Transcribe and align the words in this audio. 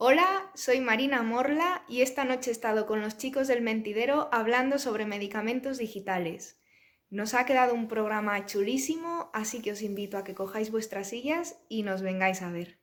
Hola, 0.00 0.48
soy 0.54 0.78
Marina 0.80 1.24
Morla 1.24 1.82
y 1.88 2.02
esta 2.02 2.22
noche 2.22 2.50
he 2.50 2.52
estado 2.52 2.86
con 2.86 3.00
los 3.00 3.16
chicos 3.16 3.48
del 3.48 3.62
Mentidero 3.62 4.28
hablando 4.30 4.78
sobre 4.78 5.06
medicamentos 5.06 5.76
digitales. 5.76 6.60
Nos 7.10 7.34
ha 7.34 7.44
quedado 7.44 7.74
un 7.74 7.88
programa 7.88 8.46
chulísimo, 8.46 9.28
así 9.34 9.60
que 9.60 9.72
os 9.72 9.82
invito 9.82 10.16
a 10.16 10.22
que 10.22 10.36
cojáis 10.36 10.70
vuestras 10.70 11.08
sillas 11.08 11.58
y 11.68 11.82
nos 11.82 12.02
vengáis 12.02 12.42
a 12.42 12.52
ver. 12.52 12.78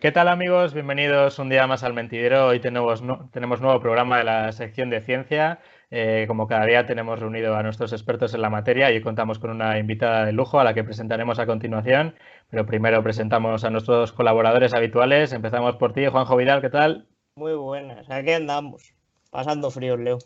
¿Qué 0.00 0.12
tal 0.12 0.28
amigos? 0.28 0.72
Bienvenidos 0.72 1.38
un 1.38 1.50
día 1.50 1.66
más 1.66 1.84
al 1.84 1.92
Mentidero. 1.92 2.46
Hoy 2.46 2.58
tenemos, 2.58 3.02
tenemos 3.32 3.60
nuevo 3.60 3.80
programa 3.80 4.16
de 4.16 4.24
la 4.24 4.50
sección 4.52 4.88
de 4.88 5.02
ciencia. 5.02 5.58
Eh, 5.90 6.24
como 6.26 6.46
cada 6.46 6.64
día 6.64 6.86
tenemos 6.86 7.18
reunido 7.18 7.54
a 7.54 7.62
nuestros 7.62 7.92
expertos 7.92 8.32
en 8.32 8.40
la 8.40 8.48
materia 8.48 8.90
y 8.92 9.02
contamos 9.02 9.38
con 9.38 9.50
una 9.50 9.78
invitada 9.78 10.24
de 10.24 10.32
lujo 10.32 10.58
a 10.58 10.64
la 10.64 10.72
que 10.72 10.84
presentaremos 10.84 11.38
a 11.38 11.44
continuación. 11.44 12.14
Pero 12.48 12.64
primero 12.64 13.02
presentamos 13.02 13.62
a 13.64 13.68
nuestros 13.68 14.12
colaboradores 14.12 14.72
habituales. 14.72 15.34
Empezamos 15.34 15.76
por 15.76 15.92
ti, 15.92 16.06
Juanjo 16.06 16.34
Vidal, 16.34 16.62
¿qué 16.62 16.70
tal? 16.70 17.06
Muy 17.34 17.52
buenas, 17.52 18.10
aquí 18.10 18.32
andamos, 18.32 18.94
pasando 19.30 19.70
frío, 19.70 19.98
Leo. 19.98 20.16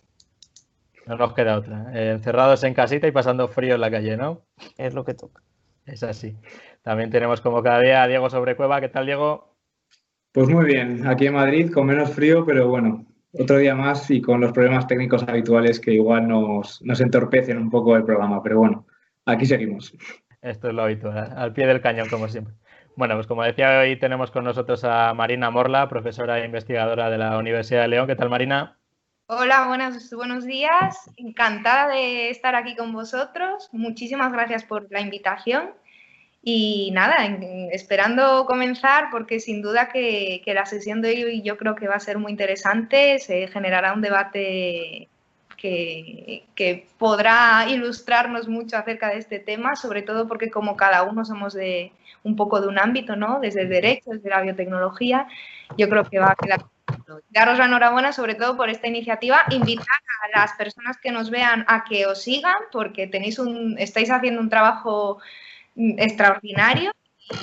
No 1.06 1.16
nos 1.16 1.33
queda 1.33 1.59
otra. 1.59 1.91
Eh, 1.95 2.12
encerrados 2.12 2.62
en 2.62 2.75
casita 2.75 3.09
y 3.09 3.11
pasando 3.11 3.48
frío 3.48 3.75
en 3.75 3.80
la 3.80 3.91
calle, 3.91 4.16
¿no? 4.16 4.42
Es 4.78 4.95
lo 4.95 5.05
que 5.05 5.14
toca. 5.14 5.42
Es 5.84 6.05
así. 6.05 6.36
También 6.83 7.11
tenemos 7.11 7.41
como 7.41 7.61
cada 7.61 7.80
día 7.80 8.05
a 8.05 8.06
Diego 8.06 8.30
Sobrecueva. 8.30 8.80
¿Qué 8.80 8.88
tal, 8.88 9.06
Diego? 9.06 9.53
Pues 10.34 10.48
muy 10.48 10.65
bien, 10.65 11.06
aquí 11.06 11.29
en 11.29 11.34
Madrid 11.34 11.70
con 11.73 11.87
menos 11.87 12.12
frío, 12.12 12.45
pero 12.45 12.66
bueno, 12.66 13.06
otro 13.34 13.56
día 13.59 13.77
más 13.77 14.11
y 14.11 14.20
con 14.20 14.41
los 14.41 14.51
problemas 14.51 14.88
técnicos 14.88 15.23
habituales 15.23 15.78
que 15.78 15.92
igual 15.92 16.27
nos, 16.27 16.83
entorpecen 16.83 17.56
un 17.56 17.70
poco 17.70 17.97
el 17.97 18.03
programa, 18.03 18.42
pero 18.42 18.58
bueno, 18.58 18.84
aquí 19.27 19.47
seguimos. 19.47 19.95
Esto 20.42 20.67
es 20.67 20.75
lo 20.75 20.83
habitual, 20.83 21.33
al 21.36 21.53
pie 21.53 21.69
del 21.69 21.81
cañón 21.81 22.08
como 22.08 22.27
siempre. 22.27 22.53
Bueno, 22.97 23.14
pues 23.14 23.28
como 23.28 23.45
decía, 23.45 23.78
hoy 23.78 23.97
tenemos 23.97 24.33
con 24.33 24.42
nosotros 24.42 24.83
a 24.83 25.14
Marina 25.14 25.53
Morla, 25.53 25.89
profesora 25.89 26.41
e 26.41 26.47
investigadora 26.47 27.11
de 27.11 27.19
la 27.19 27.39
Universidad 27.39 27.83
de 27.83 27.89
León. 27.89 28.08
¿Qué 28.08 28.17
tal, 28.17 28.28
Marina? 28.28 28.77
Hola, 29.27 29.69
buenos, 29.69 30.12
buenos 30.12 30.45
días. 30.45 31.12
Encantada 31.17 31.95
de 31.95 32.30
estar 32.30 32.56
aquí 32.56 32.75
con 32.75 32.92
vosotros. 32.92 33.69
Muchísimas 33.70 34.33
gracias 34.33 34.64
por 34.64 34.91
la 34.91 35.01
invitación 35.01 35.70
y 36.47 36.91
nada, 36.92 37.25
esperando 37.73 38.45
comenzar, 38.45 39.09
porque 39.11 39.41
sin 39.41 39.62
duda 39.62 39.89
que, 39.89 40.42
la 40.47 40.67
sesión 40.67 41.01
de 41.01 41.25
hoy 41.25 41.42
yo 41.42 41.56
creo 41.56 41.75
que 41.75 41.89
va 41.89 41.95
a 41.95 42.01
ser 42.01 42.19
muy 42.19 42.33
interesante, 42.33 43.19
se 43.19 43.48
generará 43.48 43.95
un 43.95 44.03
debate 44.03 45.09
que, 45.56 46.86
podrá 46.98 47.67
ilustrarnos 47.70 48.47
mucho 48.47 48.77
acerca 48.77 49.09
de 49.09 49.19
este 49.19 49.39
tema, 49.39 49.75
sobre 49.75 50.03
todo 50.03 50.28
porque 50.28 50.51
como 50.51 50.77
cada 50.77 51.03
uno 51.05 51.25
somos 51.25 51.55
de 51.55 51.92
un 52.23 52.36
poco 52.36 52.61
de 52.61 52.69
un 52.69 52.79
ámbito, 52.79 53.17
¿no? 53.17 53.41
Desde 53.41 53.62
el 53.62 53.70
derecho, 53.70 54.11
desde 54.11 54.29
la 54.29 54.42
biotecnología, 54.42 55.27
yo 55.79 55.89
creo 55.89 56.05
que 56.05 56.19
va 56.19 56.33
a 56.33 56.36
quedar 56.36 56.61
Daros 57.31 57.58
la 57.58 57.64
enhorabuena 57.64 58.12
sobre 58.12 58.34
todo 58.34 58.56
por 58.56 58.69
esta 58.69 58.86
iniciativa, 58.86 59.45
invitar 59.51 59.86
a 60.23 60.39
las 60.39 60.53
personas 60.53 60.98
que 60.98 61.11
nos 61.11 61.31
vean 61.31 61.64
a 61.69 61.84
que 61.84 62.06
os 62.06 62.23
sigan 62.23 62.55
porque 62.73 63.06
tenéis 63.06 63.39
un, 63.39 63.77
estáis 63.79 64.11
haciendo 64.11 64.41
un 64.41 64.51
trabajo 64.51 65.19
extraordinario 65.77 66.92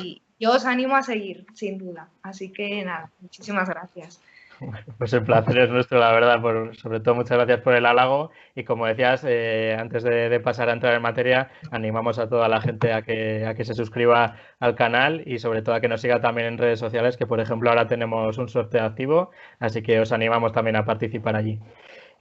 y 0.01 0.21
yo 0.39 0.51
os 0.51 0.65
animo 0.65 0.95
a 0.95 1.03
seguir, 1.03 1.45
sin 1.53 1.77
duda. 1.77 2.09
Así 2.23 2.51
que 2.51 2.83
nada, 2.83 3.09
muchísimas 3.19 3.69
gracias. 3.69 4.21
Pues 4.97 5.13
el 5.13 5.23
placer 5.23 5.57
es 5.57 5.69
nuestro, 5.69 5.99
la 5.99 6.11
verdad. 6.11 6.41
Por, 6.41 6.75
sobre 6.75 6.99
todo, 6.99 7.15
muchas 7.15 7.37
gracias 7.37 7.61
por 7.61 7.73
el 7.73 7.85
halago. 7.85 8.31
Y 8.55 8.63
como 8.63 8.85
decías, 8.85 9.23
eh, 9.27 9.75
antes 9.79 10.03
de, 10.03 10.39
pasar 10.39 10.69
a 10.69 10.73
entrar 10.73 10.93
en 10.93 11.01
materia, 11.01 11.49
animamos 11.71 12.19
a 12.19 12.29
toda 12.29 12.47
la 12.47 12.61
gente 12.61 12.93
a 12.93 13.01
que, 13.01 13.45
a 13.45 13.55
que 13.55 13.65
se 13.65 13.73
suscriba 13.73 14.37
al 14.59 14.75
canal 14.75 15.23
y 15.25 15.39
sobre 15.39 15.61
todo 15.61 15.75
a 15.75 15.81
que 15.81 15.87
nos 15.87 16.01
siga 16.01 16.21
también 16.21 16.47
en 16.47 16.57
redes 16.57 16.79
sociales, 16.79 17.17
que 17.17 17.25
por 17.25 17.39
ejemplo 17.39 17.69
ahora 17.69 17.87
tenemos 17.87 18.37
un 18.37 18.49
sorteo 18.49 18.83
activo, 18.83 19.31
así 19.59 19.81
que 19.81 19.99
os 19.99 20.11
animamos 20.11 20.51
también 20.51 20.75
a 20.75 20.85
participar 20.85 21.35
allí. 21.35 21.59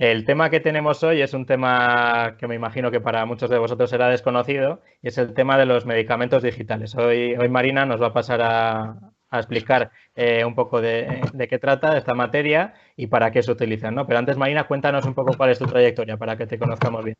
El 0.00 0.24
tema 0.24 0.48
que 0.48 0.60
tenemos 0.60 1.02
hoy 1.02 1.20
es 1.20 1.34
un 1.34 1.44
tema 1.44 2.34
que 2.38 2.48
me 2.48 2.54
imagino 2.54 2.90
que 2.90 3.02
para 3.02 3.26
muchos 3.26 3.50
de 3.50 3.58
vosotros 3.58 3.90
será 3.90 4.08
desconocido 4.08 4.80
y 5.02 5.08
es 5.08 5.18
el 5.18 5.34
tema 5.34 5.58
de 5.58 5.66
los 5.66 5.84
medicamentos 5.84 6.42
digitales. 6.42 6.94
Hoy, 6.94 7.34
hoy 7.34 7.50
Marina 7.50 7.84
nos 7.84 8.00
va 8.00 8.06
a 8.06 8.12
pasar 8.14 8.40
a, 8.40 8.96
explicar 9.30 9.90
eh, 10.14 10.42
un 10.46 10.54
poco 10.54 10.80
de, 10.80 11.20
qué 11.50 11.58
trata 11.58 11.98
esta 11.98 12.14
materia 12.14 12.72
y 12.96 13.08
para 13.08 13.30
qué 13.30 13.42
se 13.42 13.52
utilizan. 13.52 13.94
¿no? 13.94 14.06
Pero 14.06 14.18
antes, 14.18 14.38
Marina, 14.38 14.66
cuéntanos 14.66 15.04
un 15.04 15.12
poco 15.12 15.36
cuál 15.36 15.50
es 15.50 15.58
tu 15.58 15.66
trayectoria 15.66 16.16
para 16.16 16.34
que 16.34 16.46
te 16.46 16.58
conozcamos 16.58 17.04
bien. 17.04 17.18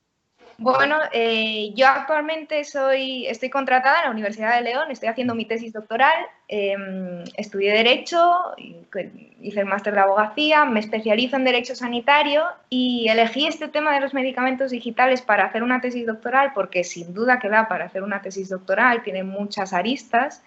Bueno, 0.63 0.99
eh, 1.11 1.73
yo 1.75 1.87
actualmente 1.87 2.65
soy, 2.65 3.27
estoy 3.27 3.49
contratada 3.49 4.01
en 4.01 4.05
la 4.05 4.11
Universidad 4.11 4.57
de 4.57 4.61
León, 4.61 4.91
estoy 4.91 5.09
haciendo 5.09 5.35
mi 5.35 5.47
tesis 5.47 5.73
doctoral, 5.73 6.13
em, 6.49 7.25
estudié 7.35 7.73
Derecho, 7.73 8.21
hice 9.41 9.61
el 9.61 9.65
máster 9.65 9.95
de 9.95 10.01
Abogacía, 10.01 10.67
me 10.67 10.81
especializo 10.81 11.37
en 11.37 11.45
Derecho 11.45 11.75
Sanitario 11.75 12.45
y 12.69 13.09
elegí 13.09 13.47
este 13.47 13.69
tema 13.69 13.95
de 13.95 14.01
los 14.03 14.13
medicamentos 14.13 14.71
digitales 14.71 15.23
para 15.23 15.47
hacer 15.47 15.63
una 15.63 15.81
tesis 15.81 16.07
doctoral 16.07 16.53
porque 16.55 16.85
sin 16.85 17.15
duda 17.15 17.39
que 17.39 17.49
da 17.49 17.67
para 17.67 17.87
hacer 17.87 18.03
una 18.03 18.21
tesis 18.21 18.51
doctoral, 18.51 19.03
tiene 19.03 19.25
muchas 19.25 19.73
aristas 19.73 20.43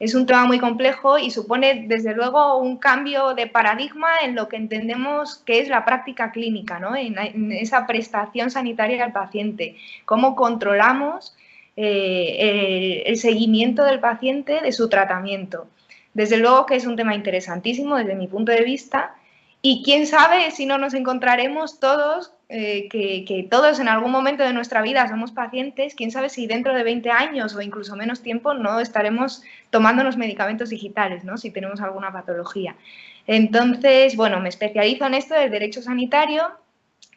es 0.00 0.14
un 0.14 0.26
tema 0.26 0.44
muy 0.44 0.58
complejo 0.58 1.18
y 1.18 1.30
supone, 1.30 1.86
desde 1.88 2.14
luego, 2.14 2.58
un 2.58 2.76
cambio 2.76 3.34
de 3.34 3.48
paradigma 3.48 4.08
en 4.22 4.36
lo 4.36 4.48
que 4.48 4.56
entendemos 4.56 5.38
que 5.38 5.58
es 5.58 5.68
la 5.68 5.84
práctica 5.84 6.30
clínica, 6.30 6.78
¿no? 6.78 6.94
en, 6.94 7.50
esa 7.52 7.86
prestación 7.86 8.50
sanitaria 8.50 9.04
al 9.04 9.12
paciente. 9.12 9.76
Cómo 10.04 10.36
controlamos 10.36 11.34
eh, 11.76 13.02
el 13.06 13.16
seguimiento 13.16 13.84
del 13.84 13.98
paciente 13.98 14.60
de 14.60 14.72
su 14.72 14.88
tratamiento. 14.88 15.66
Desde 16.14 16.36
luego 16.36 16.66
que 16.66 16.76
es 16.76 16.86
un 16.86 16.96
tema 16.96 17.14
interesantísimo 17.14 17.96
desde 17.96 18.14
mi 18.14 18.28
punto 18.28 18.52
de 18.52 18.62
vista 18.62 19.14
y 19.62 19.82
quién 19.84 20.06
sabe 20.06 20.50
si 20.52 20.64
no 20.66 20.78
nos 20.78 20.94
encontraremos 20.94 21.80
todos 21.80 22.32
eh, 22.50 22.88
que, 22.88 23.46
todos 23.50 23.78
en 23.78 23.88
algún 23.88 24.10
momento 24.10 24.42
de 24.42 24.54
nuestra 24.54 24.80
vida 24.80 25.06
somos 25.06 25.32
pacientes, 25.32 25.94
quién 25.94 26.10
sabe 26.10 26.30
si 26.30 26.46
dentro 26.46 26.72
de 26.72 26.82
20 26.82 27.10
años 27.10 27.54
o 27.54 27.60
incluso 27.60 27.94
menos 27.94 28.22
tiempo 28.22 28.54
no 28.54 28.80
estaremos 28.80 29.42
tomando 29.68 30.02
los 30.02 30.16
medicamentos 30.16 30.70
digitales, 30.70 31.24
¿no? 31.24 31.36
si 31.36 31.50
tenemos 31.50 31.82
alguna 31.82 32.10
patología. 32.10 32.74
Entonces, 33.26 34.16
bueno, 34.16 34.40
me 34.40 34.48
especializo 34.48 35.04
en 35.04 35.14
esto 35.14 35.34
del 35.34 35.50
derecho 35.50 35.82
sanitario. 35.82 36.50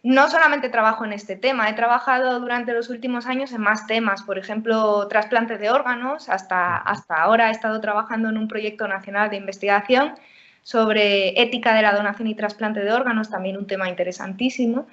No 0.03 0.29
solamente 0.29 0.67
trabajo 0.67 1.05
en 1.05 1.13
este 1.13 1.37
tema, 1.37 1.69
he 1.69 1.73
trabajado 1.73 2.39
durante 2.41 2.73
los 2.73 2.89
últimos 2.89 3.25
años 3.25 3.53
en 3.53 3.61
más 3.61 3.87
temas, 3.87 4.23
por 4.23 4.37
ejemplo, 4.37 5.07
trasplantes 5.07 5.61
de 5.61 5.69
órganos. 5.69 6.27
Hasta, 6.27 6.75
hasta 6.75 7.21
ahora 7.21 7.47
he 7.47 7.51
estado 7.51 7.79
trabajando 7.79 8.27
en 8.27 8.37
un 8.37 8.49
proyecto 8.49 8.85
nacional 8.87 9.29
de 9.29 9.37
investigación 9.37 10.15
sobre 10.63 11.41
ética 11.41 11.73
de 11.73 11.81
la 11.81 11.93
donación 11.93 12.27
y 12.27 12.35
trasplante 12.35 12.81
de 12.81 12.91
órganos, 12.91 13.29
también 13.29 13.57
un 13.57 13.67
tema 13.67 13.89
interesantísimo. 13.89 14.87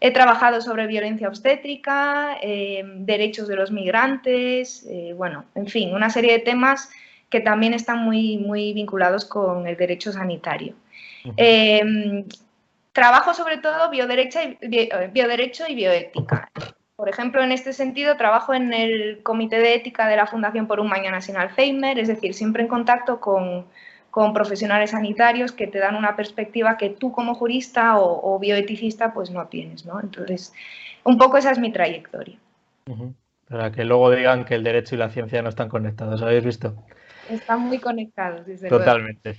He 0.00 0.12
trabajado 0.12 0.62
sobre 0.62 0.86
violencia 0.86 1.28
obstétrica, 1.28 2.38
eh, 2.42 2.82
derechos 2.84 3.48
de 3.48 3.56
los 3.56 3.70
migrantes, 3.70 4.86
eh, 4.88 5.12
bueno, 5.14 5.44
en 5.54 5.66
fin, 5.66 5.94
una 5.94 6.08
serie 6.08 6.32
de 6.32 6.38
temas 6.38 6.90
que 7.28 7.40
también 7.40 7.74
están 7.74 7.98
muy, 7.98 8.38
muy 8.38 8.72
vinculados 8.72 9.26
con 9.26 9.66
el 9.66 9.76
derecho 9.76 10.10
sanitario. 10.10 10.74
Eh, 11.36 12.24
trabajo 12.92 13.34
sobre 13.34 13.58
todo 13.58 13.90
bioderecho 13.90 14.40
y 15.68 15.74
bioética. 15.74 16.50
Por 16.96 17.08
ejemplo, 17.08 17.42
en 17.42 17.52
este 17.52 17.72
sentido, 17.72 18.16
trabajo 18.16 18.52
en 18.52 18.72
el 18.72 19.22
Comité 19.22 19.58
de 19.58 19.74
Ética 19.74 20.08
de 20.08 20.16
la 20.16 20.26
Fundación 20.26 20.66
por 20.66 20.80
un 20.80 20.88
Mañana 20.88 21.20
sin 21.20 21.36
Alzheimer, 21.36 21.98
es 21.98 22.08
decir, 22.08 22.34
siempre 22.34 22.62
en 22.62 22.68
contacto 22.68 23.20
con, 23.20 23.66
con 24.10 24.32
profesionales 24.32 24.90
sanitarios 24.90 25.52
que 25.52 25.66
te 25.66 25.78
dan 25.78 25.94
una 25.94 26.16
perspectiva 26.16 26.76
que 26.76 26.90
tú 26.90 27.12
como 27.12 27.34
jurista 27.34 27.98
o, 27.98 28.38
bioeticista 28.38 29.12
pues 29.12 29.30
no 29.30 29.46
tienes, 29.46 29.86
¿no? 29.86 30.00
Entonces, 30.00 30.52
un 31.04 31.16
poco 31.16 31.38
esa 31.38 31.50
es 31.52 31.58
mi 31.58 31.72
trayectoria. 31.72 32.36
Para 33.48 33.70
que 33.70 33.84
luego 33.84 34.10
digan 34.10 34.44
que 34.44 34.54
el 34.54 34.64
derecho 34.64 34.94
y 34.94 34.98
la 34.98 35.10
ciencia 35.10 35.42
no 35.42 35.48
están 35.48 35.68
conectados, 35.68 36.22
¿habéis 36.22 36.44
visto? 36.44 36.74
Están 37.28 37.60
muy 37.60 37.78
conectados, 37.78 38.46
desde 38.46 38.68
Totalmente. 38.68 39.36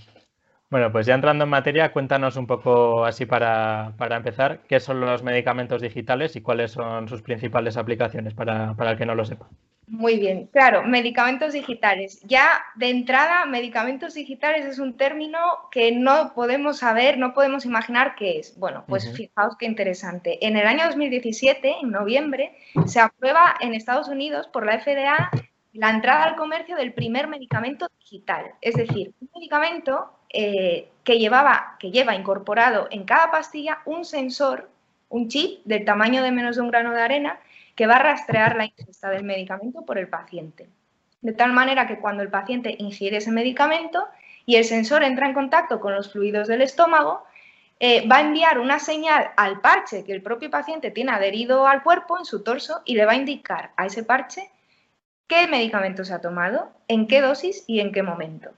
Bueno, 0.69 0.89
pues 0.89 1.06
ya 1.06 1.15
entrando 1.15 1.44
en 1.44 1.50
materia, 1.50 1.91
cuéntanos 1.91 2.38
un 2.38 2.47
poco 2.47 3.03
así 3.03 3.25
para, 3.25 3.94
empezar, 4.00 4.62
qué 4.69 4.79
son 4.79 5.01
los 5.01 5.21
medicamentos 5.21 5.81
digitales 5.81 6.38
y 6.38 6.41
cuáles 6.41 6.71
son 6.71 7.09
sus 7.09 7.21
principales 7.21 7.75
aplicaciones 7.75 8.33
para, 8.33 8.74
para 8.75 8.91
el 8.91 8.97
que 8.97 9.06
no 9.06 9.13
lo 9.13 9.25
sepa. 9.25 9.50
Muy 9.91 10.17
bien, 10.19 10.47
claro, 10.47 10.83
medicamentos 10.83 11.51
digitales. 11.51 12.21
Ya 12.23 12.63
de 12.75 12.89
entrada, 12.89 13.45
medicamentos 13.45 14.13
digitales 14.13 14.65
es 14.65 14.79
un 14.79 14.95
término 14.95 15.38
que 15.69 15.91
no 15.91 16.31
podemos 16.33 16.77
saber, 16.77 17.17
no 17.17 17.33
podemos 17.33 17.65
imaginar 17.65 18.15
qué 18.15 18.39
es. 18.39 18.57
Bueno, 18.57 18.85
pues 18.88 19.11
fijaos 19.13 19.57
qué 19.57 19.65
interesante. 19.65 20.47
En 20.47 20.55
el 20.55 20.65
año 20.65 20.85
2017, 20.85 21.79
en 21.81 21.91
noviembre, 21.91 22.55
se 22.85 23.01
aprueba 23.01 23.55
en 23.59 23.73
Estados 23.73 24.07
Unidos 24.07 24.47
por 24.47 24.65
la 24.65 24.79
FDA 24.79 25.29
la 25.73 25.89
entrada 25.89 26.23
al 26.23 26.38
comercio 26.38 26.77
del 26.77 26.93
primer 26.93 27.27
medicamento 27.27 27.89
digital. 27.99 28.45
Es 28.61 28.75
decir, 28.75 29.13
un 29.19 29.29
medicamento 29.35 30.09
eh, 30.29 30.88
que, 31.03 31.19
llevaba, 31.19 31.75
que 31.79 31.91
lleva 31.91 32.15
incorporado 32.15 32.88
en 32.91 33.03
cada 33.03 33.29
pastilla 33.29 33.79
un 33.83 34.05
sensor, 34.05 34.69
un 35.09 35.27
chip 35.27 35.65
del 35.65 35.83
tamaño 35.83 36.23
de 36.23 36.31
menos 36.31 36.55
de 36.55 36.61
un 36.61 36.71
grano 36.71 36.93
de 36.93 37.01
arena, 37.01 37.41
que 37.81 37.88
va 37.88 37.95
a 37.95 38.04
rastrear 38.04 38.56
la 38.57 38.66
ingesta 38.66 39.10
del 39.10 39.24
medicamento 39.24 39.83
por 39.83 39.98
el 39.98 40.07
paciente. 40.07 40.69
De 41.19 41.33
tal 41.33 41.51
manera 41.51 41.88
que 41.88 41.98
cuando 41.98 42.22
el 42.22 42.30
paciente 42.30 42.75
ingiere 42.78 43.18
ese 43.18 43.31
medicamento 43.31 44.07
y 44.45 44.57
el 44.57 44.66
sensor 44.66 45.04
entra 45.04 45.25
en 45.25 45.33
contacto 45.33 45.80
con 45.80 45.95
los 45.95 46.12
fluidos 46.12 46.48
del 46.48 46.62
estómago, 46.62 47.24
eh, 47.80 48.07
va 48.07 48.18
a 48.18 48.22
enviar 48.22 48.60
una 48.60 48.78
señal 48.78 49.31
al 49.36 49.62
parche 49.62 50.04
que 50.04 50.12
el 50.12 50.22
propio 50.22 50.51
paciente 50.51 50.92
tiene 50.92 51.12
adherido 51.12 51.66
al 51.66 51.81
cuerpo 51.81 52.19
en 52.19 52.25
su 52.25 52.44
torso 52.44 52.83
y 52.86 52.94
le 52.94 53.06
va 53.06 53.13
a 53.13 53.16
indicar 53.16 53.72
a 53.78 53.88
ese 53.88 54.04
parche 54.04 54.51
qué 55.25 55.48
medicamento 55.48 56.06
se 56.06 56.13
ha 56.13 56.22
tomado, 56.22 56.72
en 56.88 57.07
qué 57.07 57.19
dosis 57.19 57.63
y 57.66 57.80
en 57.80 57.92
qué 57.92 58.04
momento. 58.04 58.51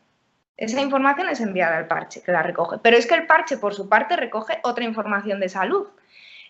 Esa 0.57 0.81
información 0.81 1.29
es 1.29 1.39
enviada 1.39 1.77
al 1.77 1.87
parche, 1.87 2.21
que 2.21 2.33
la 2.33 2.43
recoge. 2.43 2.77
Pero 2.83 2.97
es 2.97 3.07
que 3.07 3.15
el 3.15 3.25
parche, 3.25 3.55
por 3.55 3.73
su 3.73 3.87
parte, 3.87 4.17
recoge 4.17 4.59
otra 4.63 4.83
información 4.83 5.39
de 5.39 5.47
salud. 5.47 5.87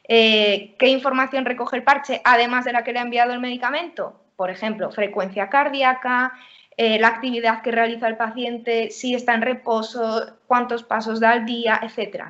Eh, 0.08 0.76
¿Qué 0.78 0.88
información 0.90 1.46
recoge 1.46 1.78
el 1.78 1.84
parche, 1.84 2.22
además 2.26 2.66
de 2.66 2.74
la 2.74 2.84
que 2.84 2.94
le 2.94 3.00
ha 3.00 3.04
enviado 3.04 3.34
el 3.34 3.40
medicamento? 3.40 4.20
Por 4.36 4.50
ejemplo, 4.50 4.92
frecuencia 4.92 5.50
cardíaca, 5.50 6.34
eh, 6.76 7.00
la 7.00 7.10
actividad 7.10 7.62
que 7.62 7.72
realiza 7.72 8.08
el 8.08 8.18
paciente, 8.18 8.90
si 8.90 9.14
está 9.14 9.36
en 9.36 9.44
reposo, 9.44 10.38
cuántos 10.48 10.84
pasos 10.84 11.20
da 11.20 11.32
al 11.32 11.46
día, 11.46 11.80
etc. 11.84 12.26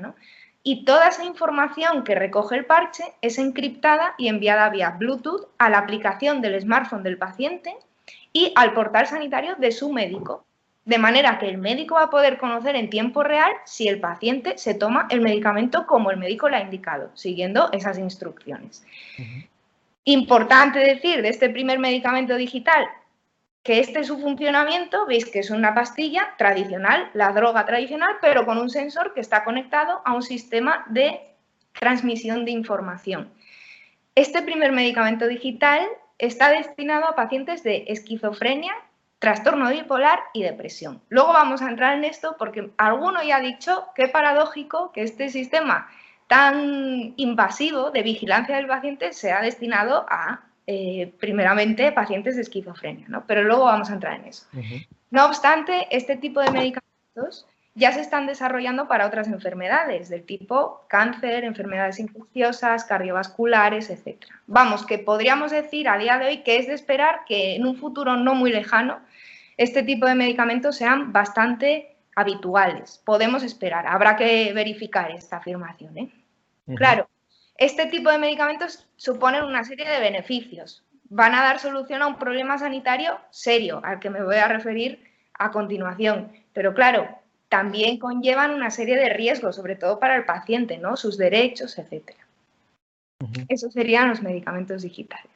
Y 0.64 0.86
toda 0.86 1.08
esa 1.08 1.24
información 1.24 2.04
que 2.04 2.16
recoge 2.16 2.56
el 2.56 2.66
parche 2.66 3.04
es 3.22 3.38
encriptada 3.38 4.16
y 4.18 4.28
enviada 4.28 4.70
vía 4.70 4.92
Bluetooth 4.92 5.48
a 5.58 5.70
la 5.70 5.80
aplicación 5.80 6.42
del 6.42 6.60
smartphone 6.60 7.04
del 7.04 7.18
paciente 7.18 7.75
y 8.34 8.52
al 8.56 8.74
portal 8.74 9.08
sanitario 9.08 9.56
de 9.56 9.72
su 9.72 9.92
médico. 9.92 10.46
De 10.85 10.97
manera 10.97 11.39
que 11.39 11.47
el 11.47 11.57
médico 11.57 11.95
va 11.95 12.03
a 12.03 12.09
poder 12.09 12.38
conocer 12.38 12.75
en 12.75 12.89
tiempo 12.89 13.24
real 13.24 13.51
si 13.65 13.88
el 13.88 14.01
paciente 14.01 14.57
se 14.57 14.74
toma 14.74 15.07
el 15.09 15.21
medicamento 15.21 15.88
como 15.88 16.12
el 16.12 16.18
médico 16.18 16.50
le 16.50 16.57
ha 16.57 16.62
indicado, 16.62 17.09
siguiendo 17.13 17.71
esas 17.71 17.97
instrucciones. 17.97 18.85
Importante 20.03 20.80
decir 20.80 21.21
de 21.21 21.30
este 21.30 21.50
primer 21.50 21.80
medicamento 21.80 22.35
digital 22.35 22.85
que 23.63 23.80
este 23.80 24.01
es 24.01 24.07
su 24.07 24.19
funcionamiento, 24.19 25.06
veis 25.06 25.25
que 25.25 25.39
es 25.39 25.50
una 25.50 25.74
pastilla 25.74 26.33
tradicional, 26.38 27.09
la 27.13 27.31
droga 27.31 27.65
tradicional, 27.65 28.18
pero 28.19 28.45
con 28.45 28.57
un 28.57 28.69
sensor 28.69 29.13
que 29.13 29.21
está 29.21 29.45
conectado 29.45 30.01
a 30.03 30.13
un 30.13 30.21
sistema 30.21 30.83
de 30.89 31.21
transmisión 31.71 32.44
de 32.44 32.51
información. 32.51 33.31
Este 34.15 34.41
primer 34.41 34.74
medicamento 34.74 35.27
digital 35.27 35.88
está 36.18 36.50
destinado 36.50 37.06
a 37.06 37.15
pacientes 37.15 37.63
de 37.63 37.86
esquizofrenia, 37.88 38.74
trastorno 39.24 39.70
bipolar 39.70 40.20
y 40.34 40.44
depresión. 40.44 41.02
Luego 41.08 41.31
vamos 41.31 41.62
a 41.62 41.70
entrar 41.70 41.98
en 41.98 42.04
esto 42.04 42.36
porque 42.38 42.72
alguno 42.75 43.24
ya 43.24 43.38
ha 43.38 43.40
dicho 43.40 43.88
que 43.96 44.10
paradójico 44.10 44.92
que 44.92 45.02
este 45.02 45.30
sistema 45.30 45.88
tan 46.28 47.14
invasivo 47.16 47.90
de 47.90 48.04
vigilancia 48.04 48.58
del 48.58 48.68
paciente 48.68 49.14
sea 49.14 49.42
destinado 49.42 50.06
a 50.10 50.42
eh, 50.68 51.14
primeramente 51.22 51.94
pacientes 51.94 52.36
de 52.36 52.42
esquizofrenia, 52.42 53.06
¿no? 53.08 53.24
pero 53.25 53.46
luego 53.46 53.64
vamos 53.64 53.90
a 53.90 53.94
entrar 53.94 54.20
en 54.20 54.25
eso. 54.25 54.46
No 55.10 55.25
obstante, 55.25 55.88
este 55.90 56.18
tipo 56.18 56.42
de 56.42 56.52
medicamentos 56.52 57.48
ya 57.75 57.94
se 57.94 58.02
están 58.02 58.28
desarrollando 58.28 58.90
para 58.90 59.08
otras 59.08 59.30
enfermedades 59.30 60.10
del 60.10 60.25
tipo 60.25 60.84
cáncer, 60.90 61.46
enfermedades 61.46 61.98
infecciosas, 61.98 62.84
cardiovasculares, 62.84 63.90
etc. 63.90 64.22
Vamos, 64.48 64.86
que 64.86 65.00
podríamos 65.00 65.52
decir 65.52 65.88
a 65.88 65.98
día 65.98 66.18
de 66.18 66.25
hoy 66.25 66.38
que 66.44 66.58
es 66.58 66.68
de 66.68 66.74
esperar 66.74 67.22
que 67.25 67.56
en 67.56 67.66
un 67.66 67.78
futuro 67.78 68.18
no 68.18 68.36
muy 68.36 68.52
lejano 68.52 69.00
este 69.57 69.83
tipo 69.83 70.05
de 70.05 70.15
medicamentos 70.15 70.75
sean 70.75 71.11
bastante 71.11 71.95
habituales. 72.15 73.01
Podemos 73.05 73.44
esperar, 73.44 73.88
habrá 73.88 74.15
que 74.15 74.53
verificar 74.53 75.11
esta 75.11 75.38
afirmación. 75.38 75.97
¿eh? 75.97 76.09
Claro, 76.75 77.09
este 77.57 77.88
tipo 77.88 78.09
de 78.09 78.17
medicamentos 78.17 78.88
suponen 78.95 79.44
una 79.44 79.63
serie 79.63 79.88
de 79.88 80.00
beneficios. 80.00 80.83
Van 81.09 81.35
a 81.35 81.44
dar 81.44 81.59
solución 81.59 82.01
a 82.01 82.07
un 82.07 82.17
problema 82.17 82.57
sanitario 82.57 83.19
serio, 83.29 83.81
al 83.83 84.00
que 84.00 84.09
me 84.09 84.23
voy 84.23 84.38
a 84.38 84.47
referir 84.47 85.03
a 85.38 85.51
continuación. 85.51 86.31
Pero 86.53 86.73
claro, 86.73 87.07
también 87.50 88.00
conllevan 88.00 88.51
una 88.51 88.71
serie 88.71 88.95
de 88.95 89.09
riesgos, 89.09 89.55
sobre 89.55 89.75
todo 89.75 90.00
para 90.00 90.15
el 90.15 90.25
paciente, 90.25 90.77
¿no? 90.77 90.97
Sus 90.97 91.17
derechos, 91.17 91.77
etc. 91.77 92.15
Esos 93.47 93.73
serían 93.73 94.09
los 94.09 94.21
medicamentos 94.21 94.81
digitales. 94.81 95.31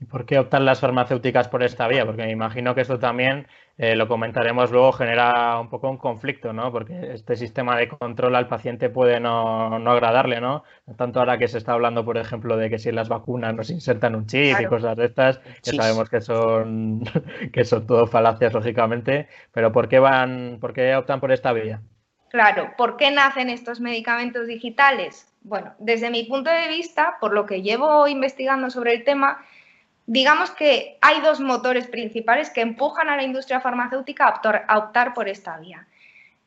¿Y 0.00 0.04
por 0.04 0.26
qué 0.26 0.38
optan 0.38 0.64
las 0.64 0.80
farmacéuticas 0.80 1.48
por 1.48 1.62
esta 1.62 1.88
vía? 1.88 2.06
Porque 2.06 2.22
me 2.22 2.30
imagino 2.30 2.74
que 2.74 2.82
esto 2.82 3.00
también, 3.00 3.48
eh, 3.78 3.96
lo 3.96 4.06
comentaremos 4.06 4.70
luego, 4.70 4.92
genera 4.92 5.58
un 5.58 5.68
poco 5.68 5.90
un 5.90 5.96
conflicto, 5.96 6.52
¿no? 6.52 6.70
Porque 6.70 7.14
este 7.14 7.34
sistema 7.34 7.76
de 7.76 7.88
control 7.88 8.36
al 8.36 8.46
paciente 8.46 8.90
puede 8.90 9.18
no, 9.18 9.74
agradarle, 9.90 10.40
¿no? 10.40 10.62
Tanto 10.96 11.18
ahora 11.18 11.36
que 11.36 11.48
se 11.48 11.58
está 11.58 11.72
hablando, 11.72 12.04
por 12.04 12.16
ejemplo, 12.16 12.56
de 12.56 12.70
que 12.70 12.78
si 12.78 12.90
en 12.90 12.94
las 12.94 13.08
vacunas 13.08 13.54
nos 13.54 13.70
insertan 13.70 14.14
un 14.14 14.26
chip 14.26 14.60
y 14.60 14.66
cosas 14.66 14.96
de 14.96 15.06
estas, 15.06 15.38
que 15.38 15.72
sabemos 15.72 16.08
que 16.08 16.20
son, 16.20 17.02
que 17.52 17.64
son 17.64 17.84
todo 17.86 18.06
falacias, 18.06 18.52
lógicamente, 18.52 19.28
pero 19.52 19.72
¿por 19.72 19.88
qué 19.88 19.98
van, 19.98 20.58
por 20.60 20.72
qué 20.72 20.94
optan 20.94 21.18
por 21.18 21.32
esta 21.32 21.52
vía? 21.52 21.80
Claro, 22.30 22.74
¿por 22.76 22.96
qué 22.96 23.10
nacen 23.10 23.48
estos 23.48 23.80
medicamentos 23.80 24.46
digitales? 24.46 25.32
Bueno, 25.40 25.74
desde 25.78 26.10
mi 26.10 26.24
punto 26.24 26.50
de 26.50 26.68
vista, 26.68 27.16
por 27.20 27.32
lo 27.32 27.46
que 27.46 27.62
llevo 27.62 28.06
investigando 28.06 28.70
sobre 28.70 28.92
el 28.92 29.04
tema, 29.04 29.38
digamos 30.08 30.50
que 30.50 30.96
hay 31.02 31.20
dos 31.20 31.38
motores 31.38 31.86
principales 31.86 32.48
que 32.48 32.62
empujan 32.62 33.10
a 33.10 33.16
la 33.16 33.22
industria 33.22 33.60
farmacéutica 33.60 34.26
a 34.26 34.78
optar, 34.78 35.12
por 35.12 35.28
esta 35.28 35.58
vía. 35.58 35.86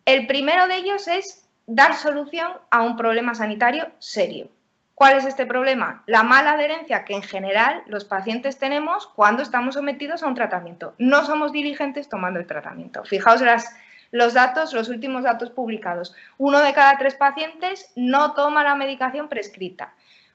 El 0.04 0.26
primero 0.26 0.68
de 0.68 0.78
ellos 0.78 1.08
es 1.08 1.48
dar 1.68 1.96
solución 1.96 2.54
a 2.72 2.82
un 2.82 2.98
problema 2.98 3.36
sanitario 3.36 3.92
serio. 4.00 4.50
¿Cuál 4.96 5.18
es 5.18 5.26
este 5.26 5.46
problema? 5.46 6.04
La 6.08 6.24
mala 6.24 6.54
adherencia 6.54 7.06
que 7.06 7.14
en 7.14 7.22
general 7.22 7.84
los 7.86 8.04
pacientes 8.04 8.58
tenemos 8.58 9.06
cuando 9.06 9.44
estamos 9.44 9.76
sometidos 9.76 10.24
a 10.24 10.28
un 10.28 10.36
tratamiento. 10.36 10.96
No 10.98 11.24
somos 11.24 11.52
diligentes 11.52 12.10
tomando 12.10 12.40
el 12.40 12.48
tratamiento. 12.48 13.04
Fijaos 13.06 13.44
los 14.10 14.34
datos, 14.34 14.74
los 14.74 14.90
últimos 14.90 15.24
datos 15.24 15.52
publicados. 15.52 16.16
Uno 16.40 16.60
de 16.60 16.74
cada 16.74 16.98
tres 16.98 17.14
pacientes 17.14 17.92
no 17.96 18.34
toma 18.34 18.64
la 18.64 18.74
medicación 18.74 19.30
prescrita. 19.30 19.94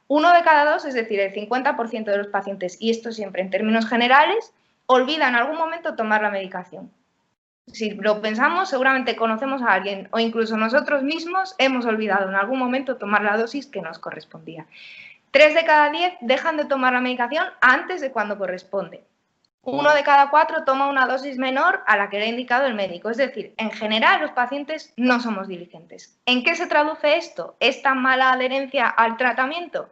Uno 0.08 0.32
de 0.32 0.43
cada 0.43 0.70
dos, 0.70 0.85
es 0.85 0.94
decir, 0.94 1.19
el 1.20 1.32
50% 1.32 2.05
de 2.05 2.19
los 2.19 2.29
pacientes, 2.29 2.76
y 2.81 2.91
esto 2.91 3.12
siempre 3.12 3.43
en 3.43 3.50
términos 3.50 3.88
generales, 3.88 4.53
olvida 4.87 5.29
en 5.29 5.35
algún 5.35 5.58
momento 5.58 5.97
tomar 5.97 6.23
la 6.23 6.31
medicación. 6.31 6.91
Si 7.67 7.91
lo 7.91 8.23
pensamos, 8.23 8.69
seguramente 8.69 9.17
conocemos 9.17 9.62
a 9.62 9.73
alguien 9.73 10.08
o 10.12 10.20
incluso 10.20 10.56
nosotros 10.56 11.03
mismos 11.03 11.56
hemos 11.58 11.85
olvidado 11.85 12.29
en 12.29 12.37
algún 12.37 12.61
momento 12.61 12.96
tomar 12.96 13.22
la 13.22 13.36
dosis 13.36 13.67
que 13.67 13.82
nos 13.82 13.98
correspondía. 13.98 14.67
Tres 15.32 15.55
de 15.55 15.65
cada 15.65 15.91
diez 15.91 16.15
dejan 16.20 16.56
de 16.56 16.67
tomar 16.67 16.93
la 16.93 17.01
medicación 17.01 17.44
antes 17.60 18.01
de 18.01 18.13
cuando 18.13 18.39
corresponde 18.39 19.03
uno 19.73 19.93
de 19.94 20.05
cada 20.05 20.31
cuatro 20.31 20.65
toma 20.65 20.89
una 20.89 21.06
dosis 21.06 21.39
menor 21.39 21.82
a 21.87 21.96
la 21.96 22.08
que 22.08 22.19
le 22.19 22.27
ha 22.27 22.29
indicado 22.29 22.67
el 22.67 22.75
médico. 22.75 23.11
Es 23.11 23.17
decir, 23.17 23.53
en 23.56 23.73
general 23.73 24.20
los 24.20 24.31
pacientes 24.31 24.93
no 24.96 25.19
somos 25.20 25.49
diligentes. 25.49 26.17
¿En 26.25 26.44
qué 26.44 26.55
se 26.55 26.69
traduce 26.69 27.17
esto? 27.17 27.56
¿Esta 27.58 27.94
mala 27.94 28.32
adherencia 28.32 28.87
al 28.87 29.17
tratamiento? 29.17 29.91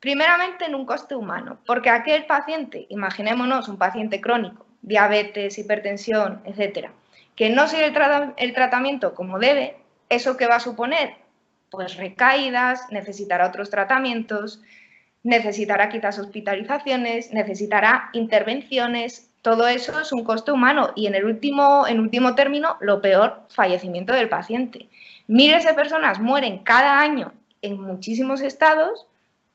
Primeramente 0.00 0.64
en 0.64 0.74
un 0.74 0.86
coste 0.86 1.14
humano, 1.14 1.58
porque 1.66 1.90
aquel 1.90 2.24
paciente, 2.24 2.86
imaginémonos 2.88 3.68
un 3.68 3.76
paciente 3.76 4.20
crónico, 4.20 4.66
diabetes, 4.80 5.58
hipertensión, 5.58 6.40
etcétera, 6.44 6.92
que 7.34 7.50
no 7.50 7.68
sigue 7.68 7.86
el, 7.86 8.34
el 8.36 8.54
tratamiento 8.54 9.14
como 9.14 9.38
debe, 9.38 9.76
¿eso 10.08 10.36
qué 10.36 10.46
va 10.46 10.56
a 10.56 10.60
suponer? 10.60 11.16
Pues 11.70 11.96
recaídas, 11.96 12.90
necesitará 12.90 13.46
otros 13.48 13.68
tratamientos, 13.68 14.62
necesitará 15.26 15.88
quizás 15.88 16.20
hospitalizaciones, 16.20 17.32
necesitará 17.32 18.10
intervenciones, 18.12 19.28
todo 19.42 19.66
eso 19.66 19.98
es 19.98 20.12
un 20.12 20.22
coste 20.22 20.52
humano 20.52 20.92
y 20.94 21.08
en 21.08 21.16
el 21.16 21.24
último, 21.24 21.84
en 21.88 21.98
último 21.98 22.36
término, 22.36 22.76
lo 22.80 23.00
peor, 23.00 23.42
fallecimiento 23.48 24.12
del 24.12 24.28
paciente. 24.28 24.88
Miles 25.26 25.64
de 25.64 25.74
personas 25.74 26.20
mueren 26.20 26.60
cada 26.60 27.00
año 27.00 27.32
en 27.60 27.80
muchísimos 27.80 28.40
estados 28.40 29.06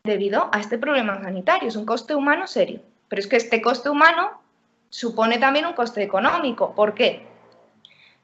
debido 0.04 0.50
a 0.52 0.60
este 0.60 0.78
problema 0.78 1.22
sanitario. 1.24 1.70
Es 1.70 1.78
un 1.78 1.86
coste 1.86 2.16
humano 2.16 2.48
serio. 2.48 2.82
Pero 3.08 3.22
es 3.22 3.28
que 3.28 3.38
este 3.38 3.62
coste 3.62 3.90
humano 3.90 4.42
supone 4.90 5.38
también 5.38 5.66
un 5.66 5.74
coste 5.74 6.04
económico. 6.04 6.76
¿Por 6.76 6.96
qué? 6.96 7.26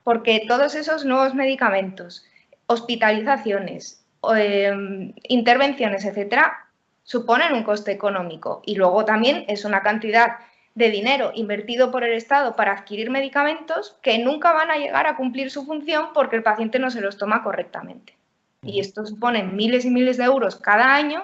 Porque 0.04 0.44
todos 0.50 0.76
esos 0.76 1.06
nuevos 1.06 1.34
medicamentos, 1.34 2.26
hospitalizaciones, 2.66 4.04
eh, 4.36 5.14
intervenciones, 5.30 6.04
etcétera, 6.04 6.67
suponen 7.08 7.54
un 7.54 7.64
coste 7.64 7.94
económico 7.94 8.62
y 8.66 8.76
luego 8.76 9.06
también 9.06 9.46
es 9.48 9.64
una 9.64 9.82
cantidad 9.82 10.40
de 10.76 10.92
dinero 10.92 11.32
invertido 11.34 11.90
por 11.90 12.04
el 12.04 12.12
Estado 12.12 12.58
para 12.58 12.74
adquirir 12.74 13.10
medicamentos 13.10 13.96
que 14.02 14.18
nunca 14.20 14.52
van 14.52 14.70
a 14.72 14.76
llegar 14.76 15.08
a 15.08 15.16
cumplir 15.16 15.50
su 15.50 15.66
función 15.66 16.10
porque 16.14 16.36
el 16.36 16.44
paciente 16.44 16.80
no 16.80 16.92
se 16.92 17.00
los 17.00 17.18
toma 17.18 17.44
correctamente. 17.44 18.18
Y 18.62 18.82
esto 18.82 19.06
supone 19.06 19.44
miles 19.44 19.86
y 19.86 19.90
miles 19.90 20.18
de 20.18 20.26
euros 20.26 20.58
cada 20.58 20.96
año 20.96 21.24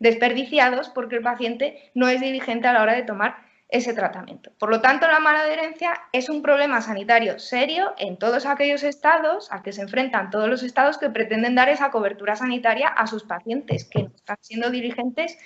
desperdiciados 0.00 0.88
porque 0.88 1.16
el 1.16 1.22
paciente 1.22 1.78
no 1.94 2.08
es 2.08 2.20
diligente 2.20 2.66
a 2.66 2.72
la 2.72 2.82
hora 2.82 2.94
de 2.94 3.04
tomar 3.04 3.36
ese 3.70 3.94
tratamiento. 3.94 4.50
Por 4.58 4.70
lo 4.70 4.80
tanto, 4.80 5.06
la 5.06 5.20
mala 5.20 5.40
adherencia 5.40 5.92
es 6.12 6.28
un 6.28 6.42
problema 6.42 6.80
sanitario 6.80 7.38
serio 7.38 7.94
en 7.98 8.18
todos 8.18 8.46
aquellos 8.46 8.82
estados 8.82 9.50
a 9.52 9.62
que 9.62 9.72
se 9.72 9.82
enfrentan 9.82 10.30
todos 10.30 10.48
los 10.48 10.62
estados 10.62 10.98
que 10.98 11.10
pretenden 11.10 11.54
dar 11.54 11.68
esa 11.68 11.90
cobertura 11.90 12.36
sanitaria 12.36 12.88
a 12.88 13.06
sus 13.06 13.24
pacientes, 13.24 13.84
que 13.84 14.04
no 14.04 14.12
están 14.14 14.38
siendo 14.40 14.70
dirigentes 14.70 15.38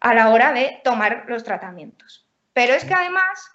a 0.00 0.14
la 0.14 0.30
hora 0.30 0.52
de 0.52 0.80
tomar 0.84 1.24
los 1.28 1.42
tratamientos. 1.44 2.26
Pero 2.52 2.74
es 2.74 2.84
que 2.84 2.94
además, 2.94 3.50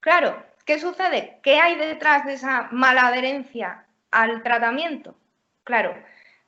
claro, 0.00 0.42
¿qué 0.64 0.78
sucede? 0.78 1.40
¿Qué 1.42 1.58
hay 1.58 1.76
detrás 1.76 2.26
de 2.26 2.34
esa 2.34 2.68
mala 2.70 3.06
adherencia 3.06 3.86
al 4.10 4.42
tratamiento? 4.42 5.16
Claro, 5.64 5.94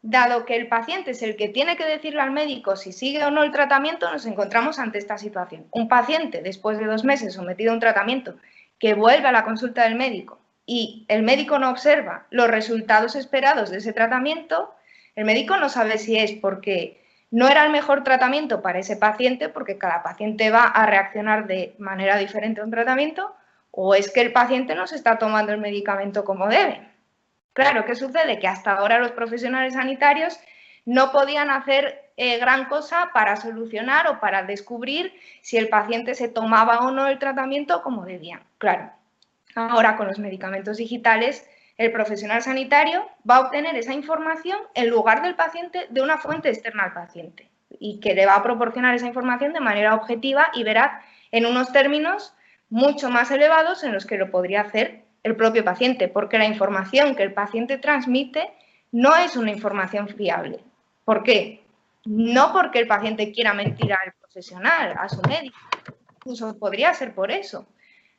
dado 0.02 0.44
que 0.44 0.56
el 0.56 0.66
paciente 0.66 1.12
es 1.12 1.22
el 1.22 1.36
que 1.36 1.48
tiene 1.48 1.76
que 1.76 1.84
decirle 1.84 2.20
al 2.20 2.32
médico 2.32 2.76
si 2.76 2.92
sigue 2.92 3.24
o 3.24 3.30
no 3.30 3.44
el 3.44 3.52
tratamiento, 3.52 4.10
nos 4.10 4.26
encontramos 4.26 4.78
ante 4.78 4.98
esta 4.98 5.16
situación. 5.16 5.66
Un 5.70 5.88
paciente, 5.88 6.42
después 6.42 6.78
de 6.78 6.86
dos 6.86 7.04
meses 7.04 7.34
sometido 7.34 7.70
a 7.70 7.74
un 7.74 7.80
tratamiento, 7.80 8.34
que 8.78 8.94
vuelve 8.94 9.28
a 9.28 9.32
la 9.32 9.44
consulta 9.44 9.84
del 9.84 9.94
médico 9.94 10.40
y 10.66 11.06
el 11.08 11.22
médico 11.22 11.58
no 11.58 11.70
observa 11.70 12.26
los 12.30 12.48
resultados 12.48 13.14
esperados 13.14 13.70
de 13.70 13.78
ese 13.78 13.92
tratamiento, 13.92 14.74
el 15.14 15.24
médico 15.24 15.56
no 15.56 15.68
sabe 15.68 15.98
si 15.98 16.18
es 16.18 16.32
porque 16.32 17.00
no 17.30 17.48
era 17.48 17.64
el 17.64 17.70
mejor 17.70 18.04
tratamiento 18.04 18.60
para 18.60 18.80
ese 18.80 18.96
paciente, 18.96 19.48
porque 19.48 19.78
cada 19.78 20.02
paciente 20.02 20.50
va 20.50 20.64
a 20.64 20.84
reaccionar 20.84 21.46
de 21.46 21.74
manera 21.78 22.18
diferente 22.18 22.60
a 22.60 22.64
un 22.64 22.70
tratamiento, 22.70 23.34
o 23.70 23.94
es 23.94 24.10
que 24.10 24.20
el 24.20 24.32
paciente 24.32 24.74
no 24.74 24.86
se 24.86 24.96
está 24.96 25.16
tomando 25.16 25.52
el 25.52 25.58
medicamento 25.58 26.24
como 26.24 26.48
debe. 26.48 26.91
Claro, 27.52 27.84
¿qué 27.84 27.94
sucede? 27.94 28.38
Que 28.38 28.48
hasta 28.48 28.72
ahora 28.72 28.98
los 28.98 29.12
profesionales 29.12 29.74
sanitarios 29.74 30.38
no 30.84 31.12
podían 31.12 31.50
hacer 31.50 32.10
eh, 32.16 32.38
gran 32.38 32.66
cosa 32.66 33.10
para 33.12 33.36
solucionar 33.36 34.06
o 34.08 34.20
para 34.20 34.42
descubrir 34.42 35.12
si 35.42 35.56
el 35.56 35.68
paciente 35.68 36.14
se 36.14 36.28
tomaba 36.28 36.80
o 36.80 36.90
no 36.90 37.06
el 37.06 37.18
tratamiento 37.18 37.82
como 37.82 38.04
debían. 38.04 38.42
Claro, 38.58 38.90
ahora 39.54 39.96
con 39.96 40.08
los 40.08 40.18
medicamentos 40.18 40.78
digitales, 40.78 41.48
el 41.78 41.92
profesional 41.92 42.42
sanitario 42.42 43.06
va 43.28 43.36
a 43.36 43.40
obtener 43.40 43.76
esa 43.76 43.94
información 43.94 44.58
en 44.74 44.90
lugar 44.90 45.22
del 45.22 45.34
paciente 45.34 45.86
de 45.90 46.02
una 46.02 46.18
fuente 46.18 46.48
externa 46.48 46.84
al 46.84 46.92
paciente 46.92 47.48
y 47.70 48.00
que 48.00 48.14
le 48.14 48.26
va 48.26 48.36
a 48.36 48.42
proporcionar 48.42 48.94
esa 48.94 49.06
información 49.06 49.52
de 49.52 49.60
manera 49.60 49.94
objetiva 49.94 50.50
y 50.54 50.64
verá 50.64 51.02
en 51.30 51.46
unos 51.46 51.72
términos 51.72 52.34
mucho 52.68 53.10
más 53.10 53.30
elevados 53.30 53.84
en 53.84 53.92
los 53.92 54.06
que 54.06 54.18
lo 54.18 54.30
podría 54.30 54.62
hacer 54.62 55.04
el 55.22 55.36
propio 55.36 55.64
paciente, 55.64 56.08
porque 56.08 56.38
la 56.38 56.46
información 56.46 57.14
que 57.14 57.22
el 57.22 57.32
paciente 57.32 57.78
transmite 57.78 58.52
no 58.90 59.16
es 59.16 59.36
una 59.36 59.50
información 59.50 60.08
fiable. 60.08 60.60
¿Por 61.04 61.22
qué? 61.22 61.62
No 62.04 62.52
porque 62.52 62.80
el 62.80 62.86
paciente 62.86 63.32
quiera 63.32 63.54
mentir 63.54 63.92
al 63.92 64.12
profesional, 64.20 64.94
a 64.98 65.08
su 65.08 65.20
médico, 65.22 65.56
incluso 66.16 66.58
podría 66.58 66.92
ser 66.94 67.14
por 67.14 67.30
eso. 67.30 67.66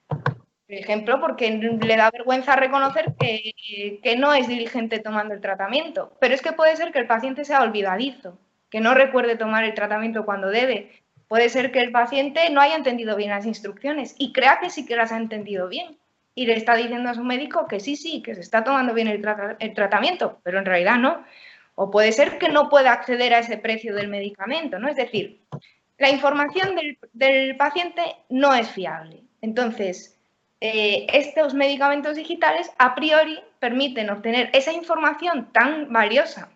Por 0.08 0.80
ejemplo, 0.80 1.20
porque 1.20 1.52
le 1.52 1.98
da 1.98 2.10
vergüenza 2.10 2.56
reconocer 2.56 3.14
que, 3.20 4.00
que, 4.02 4.16
no 4.16 4.34
es 4.34 4.48
diligente 4.48 5.00
tomando 5.00 5.34
el 5.34 5.42
tratamiento. 5.42 6.16
Pero 6.20 6.34
es 6.34 6.42
que 6.42 6.54
puede 6.54 6.76
ser 6.78 6.92
que 6.92 7.00
el 7.00 7.08
paciente 7.08 7.46
sea 7.46 7.62
olvidadizo, 7.62 8.38
que 8.70 8.80
no 8.80 8.94
recuerde 8.94 9.36
tomar 9.36 9.66
el 9.66 9.74
tratamiento 9.74 10.26
cuando 10.26 10.50
debe. 10.50 10.92
Puede 11.28 11.50
ser 11.50 11.72
que 11.72 11.82
el 11.82 11.92
paciente 11.92 12.50
no 12.50 12.62
haya 12.62 12.76
entendido 12.76 13.16
bien 13.16 13.32
las 13.32 13.46
instrucciones 13.46 14.16
y 14.18 14.34
crea 14.34 14.60
que 14.60 14.70
sí 14.70 14.86
que 14.86 14.96
las 14.96 15.12
ha 15.12 15.18
entendido 15.18 15.68
bien 15.68 15.98
y 16.36 16.46
le 16.46 16.56
está 16.56 16.76
diciendo 16.76 17.10
a 17.10 17.14
su 17.14 17.24
médico 17.24 17.68
que 17.68 17.80
sí, 17.80 17.96
sí, 17.96 18.22
que 18.22 18.36
se 18.36 18.42
está 18.42 18.64
tomando 18.64 18.94
bien 18.94 19.08
el, 19.08 19.22
tratamiento, 19.74 20.40
pero 20.44 20.60
en 20.60 20.66
realidad 20.66 20.98
no. 20.98 21.24
O 21.76 21.90
puede 21.90 22.12
ser 22.12 22.38
que 22.38 22.50
no 22.50 22.70
pueda 22.70 22.92
acceder 22.92 23.34
a 23.34 23.40
ese 23.40 23.58
precio 23.58 23.96
del 23.96 24.08
medicamento, 24.08 24.80
¿no? 24.80 24.88
Es 24.88 24.96
decir, 24.96 25.42
la 25.98 26.10
información 26.10 26.76
del, 27.14 27.58
paciente 27.58 28.02
no 28.30 28.54
es 28.54 28.70
fiable. 28.70 29.24
Entonces, 29.42 30.20
eh, 30.62 31.08
estos 31.12 31.54
medicamentos 31.54 32.16
digitales 32.16 32.72
a 32.78 32.96
priori 32.96 33.40
permiten 33.60 34.10
obtener 34.10 34.50
esa 34.54 34.72
información 34.72 35.52
tan 35.52 35.92
valiosa 35.92 36.50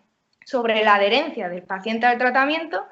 sobre 0.44 0.82
la 0.82 0.94
adherencia 0.94 1.48
del 1.48 1.62
paciente 1.62 2.06
al 2.06 2.18
tratamiento 2.18 2.86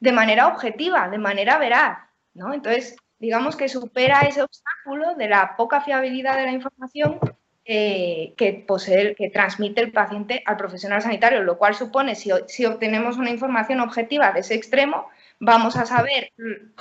de 0.00 0.12
manera 0.12 0.48
objetiva, 0.48 1.08
de 1.08 1.18
manera 1.18 1.58
veraz, 1.58 1.98
¿no? 2.34 2.52
Entonces, 2.54 2.96
digamos 3.22 3.54
que 3.54 3.68
supera 3.68 4.22
ese 4.22 4.42
obstáculo 4.42 5.14
de 5.14 5.28
la 5.28 5.54
poca 5.56 5.80
fiabilidad 5.80 6.36
de 6.36 6.42
la 6.42 6.50
información 6.50 7.20
eh, 7.64 8.34
que 8.36 8.64
posee, 8.66 9.14
que 9.14 9.30
transmite 9.30 9.80
el 9.80 9.92
paciente 9.92 10.42
al 10.44 10.56
profesional 10.56 11.00
sanitario, 11.00 11.44
lo 11.44 11.56
cual 11.56 11.76
supone, 11.76 12.16
si, 12.16 12.32
si, 12.48 12.64
obtenemos 12.66 13.18
una 13.18 13.30
información 13.30 13.78
objetiva 13.78 14.32
de 14.32 14.40
ese 14.40 14.54
extremo, 14.54 15.06
vamos 15.38 15.76
a 15.76 15.86
saber, 15.86 16.32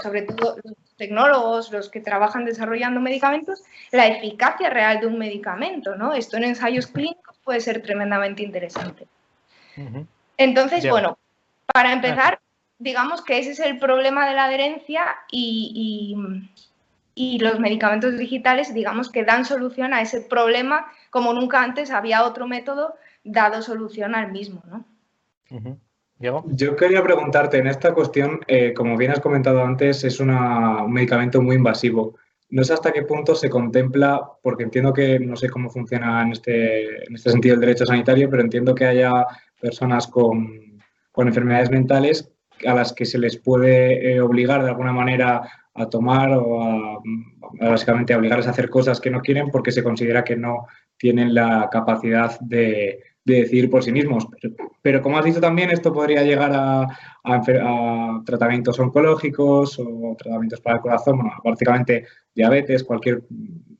sobre 0.01 0.24
todo 0.24 0.57
los 0.63 0.74
tecnólogos, 0.98 1.71
los 1.71 1.89
que 1.89 2.00
trabajan 2.00 2.43
desarrollando 2.43 3.00
medicamentos, 3.01 3.62
la 3.91 4.07
eficacia 4.07 4.71
real 4.71 5.00
de 5.00 5.05
un 5.05 5.19
medicamento, 5.19 5.95
¿no? 5.95 6.15
Esto 6.15 6.38
en 6.38 6.45
ensayos 6.45 6.88
clínicos 6.88 7.38
puede 7.43 7.60
ser 7.60 7.83
tremendamente 7.83 8.41
interesante. 8.41 9.05
Entonces, 10.38 10.89
bueno, 10.89 11.19
para 11.71 11.93
empezar, 11.93 12.39
digamos 12.81 13.21
que 13.21 13.38
ese 13.38 13.51
es 13.51 13.59
el 13.59 13.77
problema 13.77 14.27
de 14.27 14.35
la 14.35 14.45
adherencia 14.45 15.03
y, 15.31 16.17
los 17.39 17.59
medicamentos 17.59 18.17
digitales, 18.17 18.73
digamos 18.73 19.11
que 19.11 19.23
dan 19.23 19.45
solución 19.45 19.93
a 19.93 20.01
ese 20.01 20.21
problema 20.21 20.88
como 21.09 21.33
nunca 21.33 21.61
antes 21.61 21.91
había 21.91 22.23
otro 22.23 22.47
método 22.47 22.95
dado 23.23 23.61
solución 23.61 24.15
al 24.15 24.31
mismo, 24.31 24.63
¿no? 24.67 24.85
Yo 26.19 26.75
quería 26.75 27.03
preguntarte, 27.03 27.57
en 27.57 27.67
esta 27.67 27.93
cuestión, 27.93 28.41
eh, 28.47 28.73
como 28.73 28.97
bien 28.97 29.11
has 29.11 29.19
comentado 29.19 29.63
antes, 29.63 30.03
es 30.03 30.19
un 30.19 30.31
medicamento 30.91 31.41
muy 31.41 31.55
invasivo. 31.55 32.15
No 32.50 32.63
sé 32.63 32.73
hasta 32.73 32.91
qué 32.91 33.03
punto 33.03 33.33
se 33.35 33.50
contempla, 33.50 34.21
porque 34.41 34.63
entiendo 34.63 34.93
que 34.93 35.19
no 35.19 35.35
sé 35.35 35.50
cómo 35.50 35.69
funciona 35.69 36.21
en 36.21 36.31
este, 36.31 37.05
en 37.05 37.15
este 37.15 37.31
sentido 37.31 37.55
el 37.55 37.61
derecho 37.61 37.85
sanitario, 37.85 38.29
pero 38.29 38.43
entiendo 38.43 38.75
que 38.75 38.85
haya 38.85 39.25
personas 39.59 40.07
con, 40.07 40.79
con 41.11 41.27
enfermedades 41.27 41.71
mentales 41.71 42.31
a 42.65 42.74
las 42.74 42.94
que 42.94 43.06
se 43.06 43.20
les 43.20 43.38
puede 43.38 44.13
eh, 44.13 44.22
obligar 44.22 44.63
de 44.63 44.70
alguna 44.70 44.94
manera 44.94 45.41
a 45.74 45.89
tomar 45.89 46.32
o 46.34 46.62
a, 46.62 47.01
básicamente 47.60 48.15
obligarles 48.15 48.48
a 48.48 48.51
hacer 48.51 48.70
cosas 48.70 49.00
que 49.00 49.10
no 49.10 49.22
quieren 49.22 49.50
porque 49.50 49.72
se 49.72 49.84
considera 49.84 50.24
que 50.24 50.36
no 50.36 50.68
tienen 50.98 51.34
la 51.34 51.70
capacidad 51.72 52.39
de, 52.39 53.00
decidir 53.24 53.70
por 53.70 53.84
sí 53.84 53.91
mismos. 53.91 54.27
Pero, 54.82 55.01
como 55.01 55.18
has 55.18 55.25
dicho 55.25 55.39
también, 55.39 55.70
esto 55.70 55.94
podría 55.94 56.24
llegar 56.24 56.51
a, 56.53 56.88
tratamientos 58.25 58.80
oncológicos 58.80 59.77
o 59.80 60.15
tratamientos 60.18 60.60
para 60.60 60.77
el 60.77 60.82
corazón, 60.82 61.18
bueno, 61.18 61.34
básicamente 61.44 62.06
diabetes, 62.34 62.84
cualquier, 62.84 63.22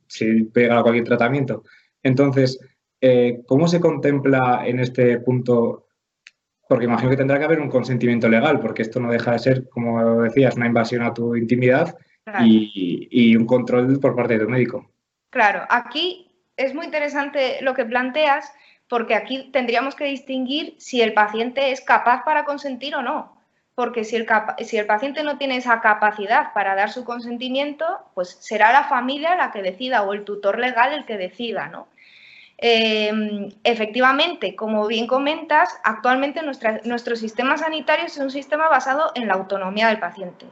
si 0.08 0.44
pega 0.44 0.78
a 0.78 0.84
cualquier 0.84 1.06
tratamiento. 1.06 1.64
Entonces, 2.04 2.60
eh, 3.00 3.42
¿cómo 3.48 3.68
se 3.68 3.80
contempla 3.80 4.62
en 4.66 4.80
este 4.80 5.20
punto 5.20 5.88
porque 6.72 6.86
imagino 6.86 7.10
que 7.10 7.18
tendrá 7.18 7.38
que 7.38 7.44
haber 7.44 7.60
un 7.60 7.70
consentimiento 7.70 8.30
legal, 8.30 8.62
porque 8.62 8.84
esto 8.84 8.98
no 9.02 9.12
deja 9.12 9.34
de 9.34 9.40
ser, 9.40 9.68
como 9.68 10.22
decías, 10.22 10.56
una 10.56 10.68
invasión 10.68 11.04
a 11.04 11.14
tu 11.14 11.36
intimidad 11.36 11.98
y, 12.46 13.36
un 13.36 13.46
control 13.46 14.00
por 14.00 14.16
parte 14.16 14.38
de 14.38 14.46
tu 14.46 14.50
médico. 14.50 14.90
Claro, 15.32 15.66
aquí 15.70 16.32
es 16.56 16.74
muy 16.74 16.86
interesante 16.86 17.58
lo 17.62 17.74
que 17.74 17.84
planteas, 17.84 18.54
porque 18.88 19.16
aquí 19.16 19.50
tendríamos 19.52 19.96
que 19.96 20.06
distinguir 20.06 20.76
si 20.78 21.02
el 21.02 21.14
paciente 21.14 21.74
es 21.74 21.82
capaz 21.82 22.24
para 22.24 22.46
consentir 22.46 22.96
o 22.96 23.02
no. 23.02 23.36
Porque 23.76 24.06
si 24.06 24.16
el, 24.16 24.26
si 24.60 24.78
el 24.78 24.86
paciente 24.86 25.26
no 25.26 25.38
tiene 25.38 25.58
esa 25.58 25.82
capacidad 25.82 26.54
para 26.54 26.74
dar 26.76 26.90
su 26.90 27.04
consentimiento, 27.04 27.86
pues 28.14 28.38
será 28.40 28.72
la 28.72 28.86
familia 28.86 29.36
la 29.36 29.52
que 29.52 29.62
decida 29.62 30.04
o 30.04 30.14
el 30.14 30.24
tutor 30.24 30.58
legal 30.58 30.94
el 30.94 31.04
que 31.04 31.18
decida, 31.18 31.68
¿no? 31.68 31.90
Em, 32.64 33.50
efectivamente, 33.64 34.56
como 34.56 34.86
bien 34.86 35.08
comentas, 35.08 35.80
actualmente 35.84 36.42
nuestro 36.44 37.16
sistema 37.16 37.58
sanitario 37.58 38.06
es 38.06 38.18
un 38.18 38.30
sistema 38.30 38.70
basado 38.70 39.12
en 39.16 39.28
la 39.28 39.34
autonomía 39.34 39.88
del 39.88 40.00
paciente. 40.00 40.46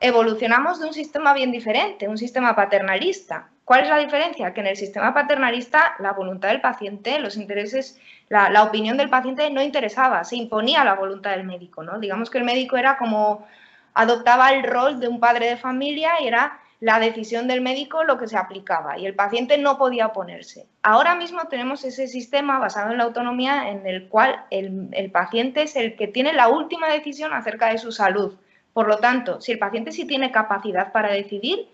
Evolucionamos 0.00 0.80
de 0.80 0.86
un 0.86 0.94
sistema 0.94 1.34
bien 1.34 1.52
diferente, 1.52 2.08
un 2.08 2.16
sistema 2.16 2.56
paternalista. 2.56 3.50
¿Cuál 3.66 3.82
es 3.82 3.90
la 3.90 3.98
diferencia? 3.98 4.54
Que 4.54 4.62
en 4.62 4.68
el 4.68 4.76
sistema 4.76 5.12
paternalista 5.12 5.94
la 5.98 6.12
voluntad 6.12 6.48
del 6.48 6.62
paciente, 6.62 7.20
los 7.20 7.36
intereses, 7.36 8.00
la, 8.30 8.48
la 8.48 8.62
opinión 8.62 8.96
del 8.96 9.10
paciente 9.10 9.50
no 9.50 9.62
interesaba, 9.62 10.24
se 10.24 10.36
imponía 10.36 10.84
la 10.84 10.94
voluntad 10.94 11.32
del 11.32 11.44
médico. 11.44 11.82
¿no? 11.82 11.98
Digamos 11.98 12.30
que 12.30 12.38
el 12.38 12.44
médico 12.44 12.78
era 12.78 12.96
como 12.96 13.46
adoptaba 13.92 14.52
el 14.52 14.62
rol 14.62 14.98
de 15.00 15.08
un 15.08 15.20
padre 15.20 15.50
de 15.50 15.56
familia 15.58 16.12
y 16.22 16.28
era 16.28 16.61
la 16.82 16.98
decisión 16.98 17.46
del 17.46 17.60
médico 17.60 18.02
lo 18.02 18.18
que 18.18 18.26
se 18.26 18.36
aplicaba 18.36 18.98
y 18.98 19.06
el 19.06 19.14
paciente 19.14 19.56
no 19.56 19.78
podía 19.78 20.08
oponerse. 20.08 20.66
Ahora 20.82 21.14
mismo 21.14 21.44
tenemos 21.48 21.84
ese 21.84 22.08
sistema 22.08 22.58
basado 22.58 22.90
en 22.90 22.98
la 22.98 23.04
autonomía 23.04 23.70
en 23.70 23.86
el 23.86 24.08
cual 24.08 24.46
el, 24.50 24.90
paciente 25.12 25.62
es 25.62 25.76
el 25.76 25.94
que 25.94 26.08
tiene 26.08 26.32
la 26.32 26.48
última 26.48 26.88
decisión 26.88 27.32
acerca 27.34 27.70
de 27.70 27.78
su 27.78 27.92
salud. 27.92 28.34
Por 28.72 28.88
lo 28.88 28.98
tanto, 28.98 29.40
si 29.40 29.52
el 29.52 29.60
paciente 29.60 29.92
sí 29.92 30.06
tiene 30.06 30.32
capacidad 30.32 30.90
para 30.90 31.12
decidir, 31.12 31.68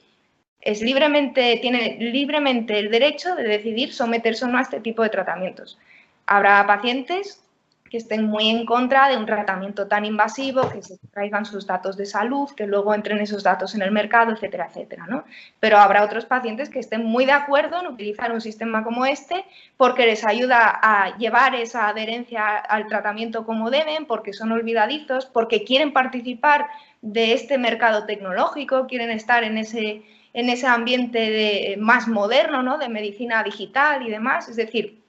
es 0.61 0.83
libremente, 0.83 1.59
tiene 1.63 1.97
libremente 1.99 2.79
el 2.79 2.91
derecho 2.91 3.35
de 3.35 3.45
decidir 3.45 3.95
someterse 3.95 4.45
o 4.45 4.49
no 4.49 4.59
a 4.59 4.63
este 4.63 4.81
tipo 4.81 5.03
de 5.03 5.09
tratamientos. 5.09 5.79
Habrá 6.27 6.67
pacientes 6.67 7.43
que 7.91 7.97
estén 7.97 8.25
muy 8.25 8.49
en 8.49 8.67
contra 8.67 9.09
de 9.09 9.17
un 9.17 9.27
tratamiento 9.27 9.87
tan 9.87 10.05
invasivo, 10.05 10.69
que 10.71 10.83
se 10.83 10.99
traigan 11.13 11.45
sus 11.45 11.67
datos 11.67 11.97
de 11.97 12.07
salud, 12.07 12.51
que 12.57 12.67
luego 12.67 12.95
entren 12.95 13.19
esos 13.19 13.43
datos 13.43 13.75
en 13.75 13.83
el 13.83 13.91
mercado, 13.91 14.33
etcétera, 14.33 14.67
etcétera. 14.69 15.07
¿no? 15.09 15.25
Pero 15.61 15.79
habrá 15.79 16.05
otros 16.05 16.27
pacientes 16.27 16.69
que 16.69 16.79
estén 16.79 17.05
muy 17.05 17.25
de 17.25 17.33
acuerdo 17.33 17.81
en 17.81 17.87
utilizar 17.87 18.33
un 18.33 18.41
sistema 18.41 18.85
como 18.85 19.07
este 19.07 19.45
porque 19.77 20.07
les 20.07 20.27
ayuda 20.27 20.79
a 20.83 21.17
llevar 21.17 21.55
esa 21.55 21.89
adherencia 21.89 22.57
al 22.57 22.87
tratamiento 22.87 23.45
como 23.45 23.71
deben, 23.71 24.07
porque 24.07 24.33
son 24.33 24.53
olvidadizos, 24.53 25.27
porque 25.27 25.65
quieren 25.65 25.93
participar 25.93 26.67
de 27.01 27.33
este 27.33 27.59
mercado 27.59 28.05
tecnológico, 28.07 28.87
quieren 28.87 29.11
estar 29.11 29.45
en 29.45 29.57
ese, 29.57 30.03
en 30.35 30.51
ese 30.51 30.67
ambiente 30.67 31.19
de, 31.19 31.77
más 31.79 32.09
moderno, 32.09 32.63
¿no? 32.63 32.79
de 32.79 32.89
medicina 32.89 33.43
digital 33.43 34.07
y 34.07 34.11
demás. 34.11 34.49
Es 34.49 34.57
decir, 34.57 35.03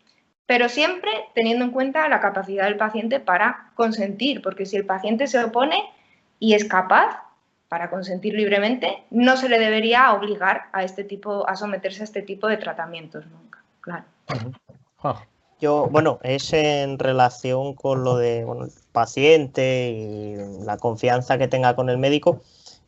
pero 0.50 0.68
siempre 0.68 1.12
teniendo 1.36 1.63
en 1.63 1.70
cuenta 1.70 2.10
la 2.10 2.20
capacidad 2.20 2.63
del 2.63 2.75
paciente 2.75 3.20
para 3.20 3.70
consentir, 3.75 4.41
porque 4.41 4.65
si 4.65 4.77
el 4.77 4.84
paciente 4.84 5.27
se 5.27 5.44
opone 5.44 5.84
y 6.39 6.56
es 6.56 6.65
capaz 6.65 7.22
para 7.68 7.91
consentir 7.91 8.34
libremente, 8.34 9.03
no 9.12 9.38
se 9.38 9.48
le 9.48 9.60
debería 9.60 10.12
obligar 10.12 10.63
a 10.74 10.84
este 10.84 11.03
tipo, 11.03 11.48
a 11.48 11.56
someterse 11.56 12.01
a 12.01 12.06
este 12.06 12.24
tipo 12.24 12.48
de 12.48 12.58
tratamientos 12.58 13.27
nunca, 13.27 13.62
claro. 13.79 14.06
Yo, 15.62 15.88
bueno, 15.91 16.18
es 16.24 16.51
en 16.51 16.98
relación 16.98 17.75
con 17.75 18.03
lo 18.03 18.18
de 18.18 18.39
el 18.39 18.72
paciente 18.91 19.91
y 19.91 20.63
la 20.65 20.77
confianza 20.77 21.38
que 21.38 21.48
tenga 21.48 21.75
con 21.75 21.91
el 21.91 22.00
médico 22.00 22.41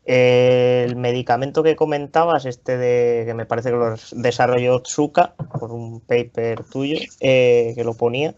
el 0.06 0.96
medicamento 0.96 1.64
que 1.64 1.76
comentabas, 1.76 2.46
este 2.46 2.78
de 2.78 3.24
que 3.26 3.34
me 3.34 3.46
parece 3.46 3.70
que 3.70 3.76
lo 3.76 3.96
desarrolló 4.14 4.82
Tsuka 4.82 5.36
por 5.60 5.72
un 5.72 6.00
paper 6.02 6.64
tuyo 6.64 7.00
eh, 7.20 7.74
que 7.76 7.84
lo 7.84 7.94
ponía, 7.94 8.34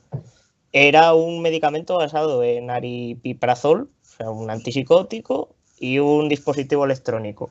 era 0.71 1.13
un 1.13 1.41
medicamento 1.41 1.97
basado 1.97 2.43
en 2.43 2.69
aripiprazol, 2.69 3.89
o 4.01 4.05
sea, 4.17 4.29
un 4.29 4.49
antipsicótico 4.49 5.55
y 5.79 5.99
un 5.99 6.29
dispositivo 6.29 6.85
electrónico. 6.85 7.49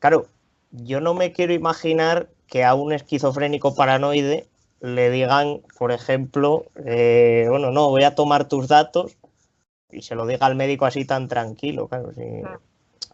Claro, 0.00 0.26
yo 0.70 1.00
no 1.00 1.14
me 1.14 1.32
quiero 1.32 1.54
imaginar 1.54 2.28
que 2.46 2.64
a 2.64 2.74
un 2.74 2.92
esquizofrénico 2.92 3.74
paranoide 3.74 4.46
le 4.80 5.10
digan, 5.10 5.62
por 5.78 5.92
ejemplo, 5.92 6.66
eh, 6.84 7.46
bueno, 7.48 7.70
no, 7.70 7.88
voy 7.88 8.04
a 8.04 8.14
tomar 8.14 8.48
tus 8.48 8.68
datos 8.68 9.16
y 9.90 10.02
se 10.02 10.14
lo 10.14 10.26
diga 10.26 10.46
al 10.46 10.56
médico 10.56 10.84
así 10.84 11.06
tan 11.06 11.28
tranquilo, 11.28 11.88
claro. 11.88 12.12
Sí. 12.14 12.42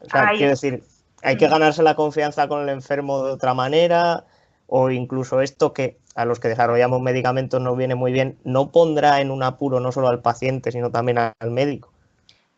O 0.01 0.09
sea, 0.09 0.31
quiero 0.31 0.51
decir, 0.51 0.83
hay 1.23 1.37
que 1.37 1.49
ganarse 1.49 1.83
la 1.83 1.95
confianza 1.95 2.49
con 2.49 2.63
el 2.63 2.69
enfermo 2.69 3.25
de 3.25 3.33
otra 3.33 3.55
manera 3.55 4.25
o 4.67 4.91
incluso 4.91 5.41
esto 5.41 5.73
que 5.73 5.99
a 6.15 6.25
los 6.25 6.39
que 6.39 6.49
desarrollamos 6.49 7.01
medicamentos 7.03 7.61
nos 7.61 7.77
viene 7.77 7.95
muy 7.95 8.13
bien, 8.13 8.39
no 8.45 8.71
pondrá 8.71 9.21
en 9.21 9.31
un 9.31 9.43
apuro 9.43 9.81
no 9.81 9.93
solo 9.93 10.09
al 10.09 10.21
paciente, 10.21 10.71
sino 10.71 10.91
también 10.91 11.19
al 11.19 11.51
médico. 11.51 11.93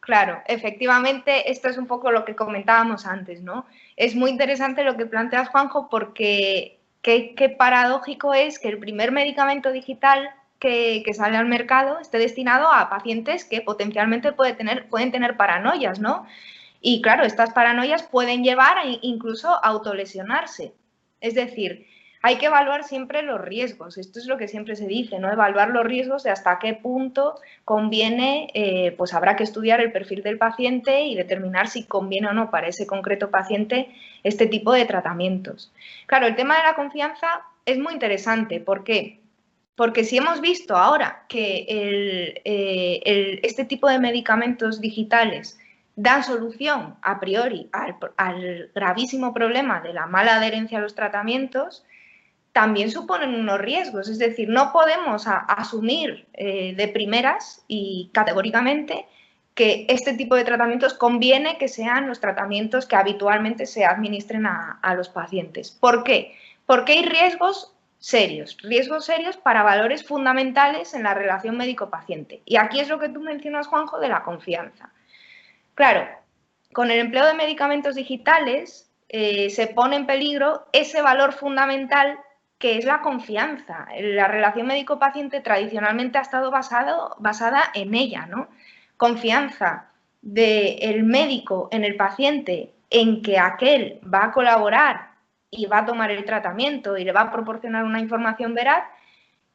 Claro, 0.00 0.38
efectivamente, 0.46 1.50
esto 1.50 1.68
es 1.68 1.78
un 1.78 1.86
poco 1.86 2.10
lo 2.10 2.24
que 2.24 2.34
comentábamos 2.34 3.06
antes, 3.06 3.40
¿no? 3.40 3.66
Es 3.96 4.16
muy 4.16 4.30
interesante 4.30 4.82
lo 4.82 4.96
que 4.96 5.06
planteas, 5.06 5.48
Juanjo, 5.48 5.88
porque 5.88 6.80
qué, 7.02 7.54
paradójico 7.56 8.34
es 8.34 8.58
que 8.58 8.68
el 8.68 8.78
primer 8.78 9.12
medicamento 9.12 9.70
digital 9.70 10.28
que, 10.58 11.02
que, 11.04 11.14
sale 11.14 11.36
al 11.36 11.46
mercado 11.46 11.98
esté 11.98 12.18
destinado 12.18 12.72
a 12.72 12.90
pacientes 12.90 13.44
que 13.44 13.60
potencialmente 13.60 14.32
puede 14.32 14.54
tener, 14.54 14.88
pueden 14.88 15.12
tener 15.12 15.36
paranoias, 15.36 16.00
¿no? 16.00 16.26
Y 16.82 17.00
claro, 17.00 17.24
estas 17.24 17.52
paranoias 17.52 18.02
pueden 18.02 18.42
llevar 18.42 18.76
a 18.76 18.82
incluso 19.02 19.48
a 19.48 19.68
autolesionarse. 19.68 20.74
Es 21.20 21.34
decir, 21.34 21.86
hay 22.22 22.36
que 22.36 22.46
evaluar 22.46 22.82
siempre 22.82 23.22
los 23.22 23.40
riesgos. 23.40 23.98
Esto 23.98 24.18
es 24.18 24.26
lo 24.26 24.36
que 24.36 24.48
siempre 24.48 24.74
se 24.74 24.88
dice, 24.88 25.20
¿no? 25.20 25.30
Evaluar 25.30 25.70
los 25.70 25.84
riesgos 25.84 26.24
de 26.24 26.30
hasta 26.30 26.58
qué 26.58 26.74
punto 26.74 27.36
conviene, 27.64 28.48
eh, 28.54 28.94
pues 28.98 29.14
habrá 29.14 29.36
que 29.36 29.44
estudiar 29.44 29.80
el 29.80 29.92
perfil 29.92 30.24
del 30.24 30.38
paciente 30.38 31.02
y 31.02 31.14
determinar 31.14 31.68
si 31.68 31.84
conviene 31.84 32.28
o 32.28 32.32
no 32.32 32.50
para 32.50 32.66
ese 32.66 32.86
concreto 32.86 33.30
paciente 33.30 33.88
este 34.24 34.46
tipo 34.46 34.72
de 34.72 34.84
tratamientos. 34.84 35.72
Claro, 36.06 36.26
el 36.26 36.34
tema 36.34 36.56
de 36.56 36.64
la 36.64 36.74
confianza 36.74 37.42
es 37.64 37.78
muy 37.78 37.92
interesante. 37.92 38.58
¿Por 38.58 38.82
qué? 38.82 39.20
Porque 39.76 40.02
si 40.02 40.18
hemos 40.18 40.40
visto 40.40 40.76
ahora 40.76 41.24
que 41.28 41.66
eh, 42.44 43.40
este 43.44 43.64
tipo 43.64 43.88
de 43.88 44.00
medicamentos 44.00 44.80
digitales 44.80 45.58
dan 45.96 46.24
solución 46.24 46.96
a 47.02 47.20
priori 47.20 47.68
al, 47.72 48.70
gravísimo 48.74 49.34
problema 49.34 49.80
de 49.80 49.92
la 49.92 50.06
mala 50.06 50.36
adherencia 50.36 50.78
a 50.78 50.80
los 50.80 50.94
tratamientos, 50.94 51.84
también 52.52 52.90
suponen 52.90 53.34
unos 53.34 53.60
riesgos. 53.60 54.08
Es 54.08 54.18
decir, 54.18 54.48
no 54.48 54.72
podemos 54.72 55.24
asumir 55.26 56.26
eh, 56.34 56.74
de 56.76 56.88
primeras 56.88 57.64
y 57.68 58.10
categóricamente 58.12 59.06
que 59.54 59.86
este 59.88 60.14
tipo 60.14 60.34
de 60.34 60.44
tratamientos 60.44 60.94
conviene 60.94 61.58
que 61.58 61.68
sean 61.68 62.08
los 62.08 62.20
tratamientos 62.20 62.86
que 62.86 62.96
habitualmente 62.96 63.66
se 63.66 63.84
administren 63.84 64.46
a, 64.46 64.78
a 64.82 64.94
los 64.94 65.10
pacientes. 65.10 65.70
¿Por 65.70 66.04
qué? 66.04 66.34
Porque 66.64 66.92
hay 66.92 67.04
riesgos 67.04 67.74
serios, 67.98 68.56
riesgos 68.62 69.04
serios 69.04 69.36
para 69.36 69.62
valores 69.62 70.04
fundamentales 70.04 70.94
en 70.94 71.02
la 71.02 71.14
relación 71.14 71.56
médico-paciente. 71.56 72.42
Y 72.46 72.56
aquí 72.56 72.80
es 72.80 72.88
lo 72.88 72.98
que 72.98 73.10
tú 73.10 73.20
mencionas, 73.20 73.66
Juanjo, 73.66 74.00
de 74.00 74.08
la 74.08 74.22
confianza. 74.22 74.90
Claro, 75.74 76.06
con 76.72 76.90
el 76.90 76.98
empleo 76.98 77.26
de 77.26 77.34
medicamentos 77.34 77.94
digitales 77.94 78.90
eh, 79.08 79.50
se 79.50 79.66
pone 79.66 79.96
en 79.96 80.06
peligro 80.06 80.66
ese 80.72 81.02
valor 81.02 81.32
fundamental 81.32 82.18
que 82.58 82.78
es 82.78 82.84
la 82.84 83.00
confianza. 83.00 83.88
La 83.98 84.28
relación 84.28 84.68
médico-paciente 84.68 85.40
tradicionalmente 85.40 86.18
ha 86.18 86.22
estado 86.22 86.50
basado, 86.50 87.16
basada 87.18 87.64
en 87.74 87.94
ella, 87.94 88.26
¿no? 88.26 88.48
Confianza 88.96 89.88
del 90.20 91.02
médico 91.02 91.68
en 91.72 91.84
el 91.84 91.96
paciente 91.96 92.72
en 92.88 93.20
que 93.20 93.38
aquel 93.38 94.00
va 94.02 94.26
a 94.26 94.32
colaborar 94.32 95.10
y 95.50 95.66
va 95.66 95.78
a 95.78 95.86
tomar 95.86 96.12
el 96.12 96.24
tratamiento 96.24 96.96
y 96.96 97.04
le 97.04 97.12
va 97.12 97.22
a 97.22 97.32
proporcionar 97.32 97.84
una 97.84 97.98
información 97.98 98.54
veraz 98.54 98.84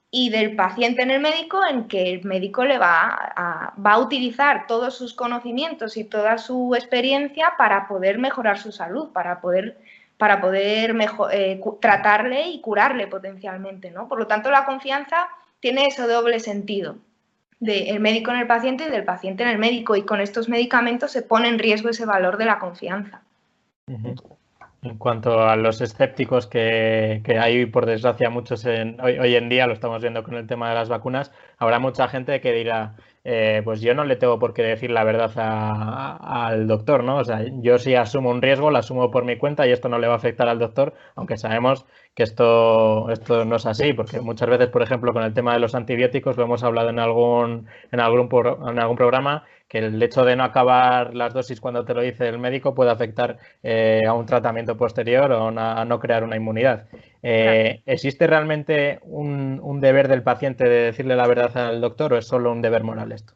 y 0.09 0.29
del 0.29 0.55
paciente 0.55 1.01
en 1.01 1.11
el 1.11 1.19
médico 1.19 1.61
en 1.69 1.87
que 1.87 2.13
el 2.13 2.23
médico 2.23 2.63
le 2.63 2.77
va 2.77 3.09
a, 3.35 3.73
va 3.79 3.93
a 3.93 3.99
utilizar 3.99 4.65
todos 4.67 4.95
sus 4.97 5.13
conocimientos 5.13 5.97
y 5.97 6.05
toda 6.05 6.37
su 6.37 6.73
experiencia 6.75 7.53
para 7.57 7.87
poder 7.87 8.17
mejorar 8.17 8.57
su 8.57 8.71
salud, 8.71 9.09
para 9.11 9.41
poder, 9.41 9.77
para 10.17 10.39
poder 10.39 10.93
mejor, 10.93 11.33
eh, 11.33 11.59
tratarle 11.81 12.47
y 12.47 12.61
curarle 12.61 13.07
potencialmente. 13.07 13.91
¿no? 13.91 14.07
Por 14.07 14.19
lo 14.19 14.27
tanto, 14.27 14.49
la 14.49 14.65
confianza 14.65 15.27
tiene 15.59 15.87
ese 15.87 16.07
doble 16.07 16.39
sentido 16.39 16.97
del 17.59 17.99
médico 17.99 18.31
en 18.31 18.37
el 18.37 18.47
paciente 18.47 18.85
y 18.85 18.91
del 18.91 19.03
paciente 19.03 19.43
en 19.43 19.49
el 19.49 19.57
médico 19.57 19.95
y 19.95 20.03
con 20.03 20.21
estos 20.21 20.47
medicamentos 20.47 21.11
se 21.11 21.23
pone 21.23 21.47
en 21.47 21.59
riesgo 21.59 21.89
ese 21.89 22.05
valor 22.05 22.37
de 22.37 22.45
la 22.45 22.59
confianza. 22.59 23.21
En 24.83 24.97
cuanto 24.97 25.41
a 25.41 25.55
los 25.55 25.81
escépticos 25.81 26.45
que, 26.45 27.21
hay, 27.41 27.65
por 27.65 27.87
desgracia, 27.87 28.29
muchos 28.29 28.63
en, 28.65 29.01
hoy, 29.01 29.17
hoy, 29.17 29.35
en 29.35 29.49
día, 29.49 29.65
lo 29.65 29.73
estamos 29.73 30.01
viendo 30.01 30.23
con 30.23 30.35
el 30.35 30.45
tema 30.45 30.69
de 30.69 30.75
las 30.75 30.87
vacunas, 30.87 31.31
habrá 31.57 31.79
mucha 31.79 32.07
gente 32.07 32.39
que 32.41 32.53
dirá, 32.53 32.95
eh, 33.23 33.61
pues 33.65 33.81
yo 33.81 33.93
no 33.95 34.05
le 34.05 34.15
tengo 34.15 34.39
por 34.39 34.53
qué 34.53 34.61
decir 34.61 34.91
la 34.91 35.03
verdad 35.03 35.31
al 35.35 36.67
doctor, 36.67 37.03
¿no? 37.03 37.17
O 37.17 37.25
sea, 37.25 37.43
yo 37.59 37.79
sí 37.79 37.95
asumo 37.95 38.29
un 38.29 38.41
riesgo, 38.41 38.71
lo 38.71 38.77
asumo 38.77 39.11
por 39.11 39.25
mi 39.25 39.35
cuenta 39.37 39.67
y 39.67 39.71
esto 39.71 39.89
no 39.89 39.99
le 39.99 40.07
va 40.07 40.13
a 40.13 40.17
afectar 40.17 40.47
al 40.47 40.59
doctor, 40.59 40.93
aunque 41.15 41.37
sabemos 41.37 41.85
que 42.13 42.23
esto, 42.23 43.09
esto 43.09 43.45
no 43.45 43.57
es 43.57 43.65
así, 43.65 43.93
porque 43.93 44.21
muchas 44.21 44.47
veces, 44.47 44.69
por 44.69 44.83
ejemplo, 44.83 45.11
con 45.11 45.23
el 45.23 45.33
tema 45.33 45.53
de 45.53 45.59
los 45.59 45.75
antibióticos, 45.75 46.37
lo 46.37 46.43
hemos 46.43 46.63
hablado 46.63 46.89
en 46.89 46.99
algún, 46.99 47.67
en 47.91 47.99
algún, 47.99 48.29
en 48.69 48.79
algún 48.79 48.95
programa, 48.95 49.43
que 49.67 49.79
el 49.79 50.01
hecho 50.01 50.23
de 50.23 50.35
no 50.35 50.43
acabar 50.43 51.13
las 51.13 51.33
dosis 51.33 51.59
cuando 51.59 51.83
te 51.83 51.93
lo 51.93 52.01
dice 52.01 52.27
el 52.27 52.39
médico 52.39 52.73
puede 52.73 52.91
afectar 52.91 53.37
eh, 53.63 54.03
a 54.07 54.13
un 54.13 54.25
tratamiento 54.25 54.77
posterior 54.77 55.31
o 55.31 55.47
a 55.47 55.85
no 55.85 55.99
crear 55.99 56.23
una 56.23 56.37
inmunidad. 56.37 56.85
Eh, 57.21 57.81
¿Existe 57.85 58.27
realmente 58.27 58.99
un, 59.03 59.59
un, 59.61 59.81
deber 59.81 60.07
del 60.07 60.23
paciente 60.23 60.63
de 60.63 60.83
decirle 60.85 61.15
la 61.15 61.27
verdad 61.27 61.55
al 61.57 61.81
doctor 61.81 62.13
o 62.13 62.17
es 62.17 62.27
solo 62.27 62.51
un 62.51 62.61
deber 62.61 62.83
moral 62.83 63.11
esto? 63.11 63.33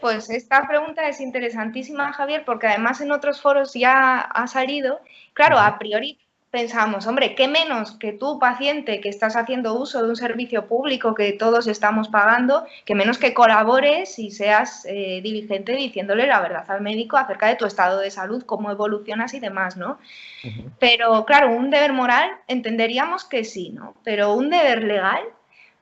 Pues 0.00 0.28
esta 0.30 0.66
pregunta 0.68 1.08
es 1.08 1.20
interesantísima, 1.20 2.12
Javier, 2.12 2.44
porque 2.44 2.66
además 2.66 3.00
en 3.00 3.10
otros 3.10 3.40
foros 3.40 3.72
ya 3.72 4.20
ha 4.20 4.46
salido. 4.46 5.00
Claro, 5.32 5.58
a 5.58 5.78
priori 5.78 6.18
pensamos, 6.54 7.08
hombre, 7.08 7.34
qué 7.34 7.48
menos 7.48 7.96
que 7.98 8.12
tú, 8.12 8.38
paciente, 8.38 9.00
que 9.00 9.08
estás 9.08 9.34
haciendo 9.34 9.74
uso 9.74 10.00
de 10.00 10.08
un 10.08 10.14
servicio 10.14 10.68
público 10.68 11.12
que 11.12 11.32
todos 11.32 11.66
estamos 11.66 12.06
pagando, 12.06 12.64
que 12.84 12.94
menos 12.94 13.18
que 13.18 13.34
colabores 13.34 14.20
y 14.20 14.30
seas 14.30 14.84
eh, 14.88 15.18
diligente 15.20 15.72
diciéndole 15.72 16.28
la 16.28 16.40
verdad 16.40 16.64
al 16.70 16.80
médico 16.80 17.16
acerca 17.16 17.48
de 17.48 17.56
tu 17.56 17.66
estado 17.66 17.98
de 17.98 18.12
salud, 18.12 18.44
cómo 18.46 18.70
evolucionas 18.70 19.34
y 19.34 19.40
demás, 19.40 19.76
¿no? 19.76 19.98
Pero 20.78 21.24
claro, 21.24 21.50
un 21.50 21.70
deber 21.70 21.92
moral 21.92 22.30
entenderíamos 22.46 23.24
que 23.24 23.42
sí, 23.42 23.70
¿no? 23.70 23.96
Pero 24.04 24.32
un 24.34 24.48
deber 24.48 24.84
legal, 24.84 25.24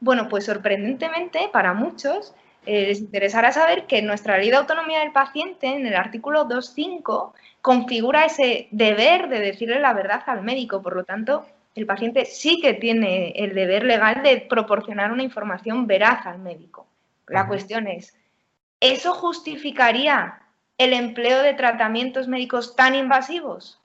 bueno, 0.00 0.30
pues 0.30 0.46
sorprendentemente 0.46 1.50
para 1.52 1.74
muchos 1.74 2.32
eh, 2.64 2.86
les 2.86 3.00
interesará 3.00 3.52
saber 3.52 3.86
que 3.86 4.00
nuestra 4.00 4.38
ley 4.38 4.48
de 4.48 4.56
autonomía 4.56 5.00
del 5.00 5.12
paciente, 5.12 5.66
en 5.66 5.86
el 5.86 5.96
artículo 5.96 6.48
2.5, 6.48 7.32
configura 7.62 8.24
ese 8.24 8.68
deber 8.72 9.28
de 9.28 9.38
decirle 9.38 9.80
la 9.80 9.94
verdad 9.94 10.22
al 10.26 10.42
médico. 10.42 10.82
Por 10.82 10.96
lo 10.96 11.04
tanto, 11.04 11.46
el 11.74 11.86
paciente 11.86 12.26
sí 12.26 12.60
que 12.60 12.74
tiene 12.74 13.30
el 13.36 13.54
deber 13.54 13.84
legal 13.84 14.22
de 14.22 14.38
proporcionar 14.38 15.12
una 15.12 15.22
información 15.22 15.86
veraz 15.86 16.26
al 16.26 16.40
médico. 16.40 16.86
La 17.28 17.46
cuestión 17.46 17.86
es, 17.86 18.14
¿eso 18.80 19.14
justificaría 19.14 20.42
el 20.76 20.92
empleo 20.92 21.40
de 21.40 21.54
tratamientos 21.54 22.28
médicos 22.28 22.76
tan 22.76 22.94
invasivos? 22.94 23.80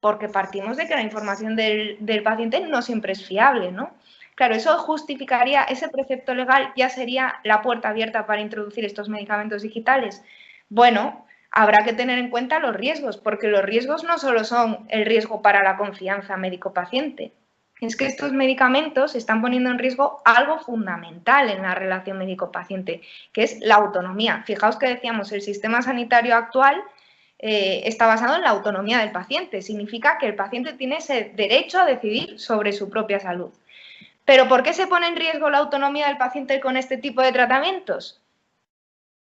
Porque 0.00 0.28
partimos 0.28 0.76
de 0.76 0.86
que 0.86 0.94
la 0.94 1.02
información 1.02 1.56
del, 1.56 1.96
del 2.00 2.22
paciente 2.22 2.60
no 2.60 2.82
siempre 2.82 3.14
es 3.14 3.26
fiable, 3.26 3.72
¿no? 3.72 3.90
Claro, 4.34 4.54
eso 4.54 4.76
justificaría, 4.78 5.62
ese 5.62 5.88
precepto 5.88 6.34
legal 6.34 6.72
ya 6.76 6.90
sería 6.90 7.36
la 7.42 7.62
puerta 7.62 7.88
abierta 7.88 8.26
para 8.26 8.42
introducir 8.42 8.84
estos 8.84 9.08
medicamentos 9.08 9.62
digitales. 9.62 10.22
Bueno, 10.68 11.23
habrá 11.54 11.84
que 11.84 11.92
tener 11.92 12.18
en 12.18 12.30
cuenta 12.30 12.58
los 12.58 12.74
riesgos, 12.74 13.16
porque 13.16 13.46
los 13.46 13.62
riesgos 13.62 14.02
no 14.02 14.18
solo 14.18 14.44
son 14.44 14.86
el 14.88 15.06
riesgo 15.06 15.40
para 15.40 15.62
la 15.62 15.76
confianza 15.76 16.36
médico-paciente, 16.36 17.32
es 17.80 17.96
que 17.96 18.06
estos 18.06 18.32
medicamentos 18.32 19.14
están 19.14 19.40
poniendo 19.40 19.70
en 19.70 19.78
riesgo 19.78 20.20
algo 20.24 20.58
fundamental 20.58 21.50
en 21.50 21.62
la 21.62 21.74
relación 21.74 22.18
médico-paciente, 22.18 23.02
que 23.32 23.44
es 23.44 23.60
la 23.60 23.76
autonomía. 23.76 24.42
Fijaos 24.44 24.76
que 24.76 24.88
decíamos, 24.88 25.32
el 25.32 25.42
sistema 25.42 25.82
sanitario 25.82 26.34
actual 26.34 26.82
eh, 27.38 27.82
está 27.84 28.06
basado 28.06 28.36
en 28.36 28.42
la 28.42 28.50
autonomía 28.50 28.98
del 28.98 29.12
paciente. 29.12 29.62
Significa 29.62 30.18
que 30.18 30.26
el 30.26 30.34
paciente 30.34 30.72
tiene 30.72 30.96
ese 30.96 31.32
derecho 31.34 31.78
a 31.78 31.84
decidir 31.84 32.40
sobre 32.40 32.72
su 32.72 32.88
propia 32.88 33.20
salud. 33.20 33.50
Pero 34.24 34.48
¿por 34.48 34.62
qué 34.62 34.72
se 34.72 34.86
pone 34.86 35.08
en 35.08 35.16
riesgo 35.16 35.50
la 35.50 35.58
autonomía 35.58 36.08
del 36.08 36.16
paciente 36.16 36.60
con 36.60 36.76
este 36.76 36.96
tipo 36.96 37.20
de 37.22 37.32
tratamientos? 37.32 38.23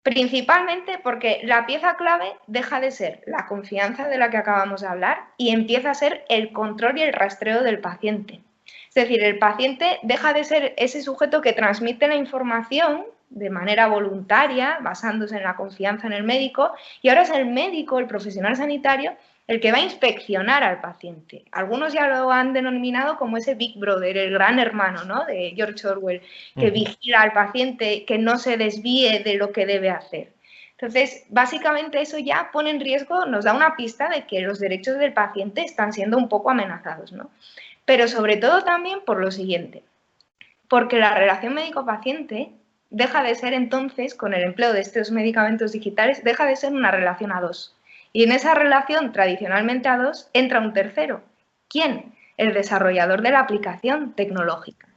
Principalmente 0.03 0.97
porque 0.97 1.41
la 1.43 1.67
pieza 1.67 1.95
clave 1.95 2.33
deja 2.47 2.79
de 2.79 2.91
ser 2.91 3.21
la 3.27 3.45
confianza 3.45 4.07
de 4.07 4.17
la 4.17 4.31
que 4.31 4.37
acabamos 4.37 4.81
de 4.81 4.87
hablar 4.87 5.27
y 5.37 5.49
empieza 5.49 5.91
a 5.91 5.95
ser 5.95 6.25
el 6.27 6.51
control 6.51 6.97
y 6.97 7.03
el 7.03 7.13
rastreo 7.13 7.61
del 7.61 7.79
paciente. 7.79 8.41
Es 8.89 8.95
decir, 8.95 9.23
el 9.23 9.37
paciente 9.37 9.99
deja 10.01 10.33
de 10.33 10.43
ser 10.43 10.73
ese 10.77 11.01
sujeto 11.01 11.41
que 11.41 11.53
transmite 11.53 12.07
la 12.07 12.15
información 12.15 13.05
de 13.29 13.49
manera 13.49 13.87
voluntaria, 13.87 14.79
basándose 14.81 15.37
en 15.37 15.43
la 15.43 15.55
confianza 15.55 16.07
en 16.07 16.13
el 16.13 16.23
médico, 16.23 16.73
y 17.01 17.09
ahora 17.09 17.21
es 17.21 17.29
el 17.29 17.45
médico, 17.45 17.99
el 17.99 18.07
profesional 18.07 18.55
sanitario, 18.57 19.15
el 19.51 19.59
que 19.59 19.73
va 19.73 19.79
a 19.79 19.81
inspeccionar 19.81 20.63
al 20.63 20.79
paciente. 20.79 21.43
Algunos 21.51 21.91
ya 21.91 22.07
lo 22.07 22.31
han 22.31 22.53
denominado 22.53 23.17
como 23.17 23.35
ese 23.35 23.53
Big 23.53 23.77
Brother, 23.77 24.17
el 24.17 24.31
gran 24.31 24.59
hermano 24.59 25.03
¿no? 25.03 25.25
de 25.25 25.51
George 25.53 25.85
Orwell, 25.85 26.21
que 26.57 26.71
vigila 26.71 27.19
al 27.19 27.33
paciente, 27.33 28.05
que 28.05 28.17
no 28.17 28.37
se 28.37 28.55
desvíe 28.55 29.19
de 29.19 29.33
lo 29.33 29.51
que 29.51 29.65
debe 29.65 29.89
hacer. 29.89 30.31
Entonces, 30.77 31.25
básicamente 31.27 31.99
eso 31.99 32.17
ya 32.17 32.49
pone 32.53 32.69
en 32.69 32.79
riesgo, 32.79 33.25
nos 33.25 33.43
da 33.43 33.53
una 33.53 33.75
pista 33.75 34.07
de 34.07 34.25
que 34.25 34.39
los 34.39 34.57
derechos 34.57 34.97
del 34.97 35.11
paciente 35.11 35.65
están 35.65 35.91
siendo 35.91 36.17
un 36.17 36.29
poco 36.29 36.49
amenazados, 36.49 37.11
¿no? 37.11 37.29
Pero 37.83 38.07
sobre 38.07 38.37
todo 38.37 38.63
también 38.63 39.01
por 39.05 39.19
lo 39.19 39.31
siguiente, 39.31 39.83
porque 40.69 40.97
la 40.97 41.13
relación 41.13 41.55
médico-paciente 41.55 42.53
deja 42.89 43.21
de 43.21 43.35
ser 43.35 43.53
entonces, 43.53 44.15
con 44.15 44.33
el 44.33 44.43
empleo 44.43 44.71
de 44.71 44.79
estos 44.79 45.11
medicamentos 45.11 45.73
digitales, 45.73 46.23
deja 46.23 46.45
de 46.45 46.55
ser 46.55 46.71
una 46.71 46.89
relación 46.89 47.33
a 47.33 47.41
dos. 47.41 47.75
Y 48.13 48.23
en 48.23 48.31
esa 48.31 48.53
relación 48.53 49.11
tradicionalmente 49.11 49.89
a 49.89 49.97
dos 49.97 50.29
entra 50.33 50.59
un 50.59 50.73
tercero. 50.73 51.21
¿Quién? 51.69 52.13
El 52.37 52.53
desarrollador 52.53 53.21
de 53.21 53.31
la 53.31 53.39
aplicación 53.39 54.13
tecnológica. 54.13 54.87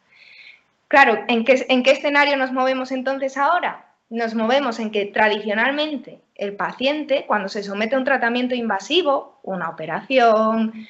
Claro, 0.89 1.25
¿en 1.29 1.45
qué, 1.45 1.65
¿en 1.69 1.83
qué 1.83 1.93
escenario 1.93 2.37
nos 2.37 2.53
movemos 2.53 2.93
entonces 2.93 3.37
ahora? 3.37 3.87
Nos 4.11 4.35
movemos 4.35 4.79
en 4.79 4.91
que 4.91 5.07
tradicionalmente 5.07 6.21
el 6.35 6.55
paciente, 6.55 7.25
cuando 7.27 7.49
se 7.49 7.63
somete 7.63 7.95
a 7.95 7.99
un 7.99 8.05
tratamiento 8.05 8.55
invasivo, 8.55 9.39
una 9.43 9.69
operación, 9.69 10.87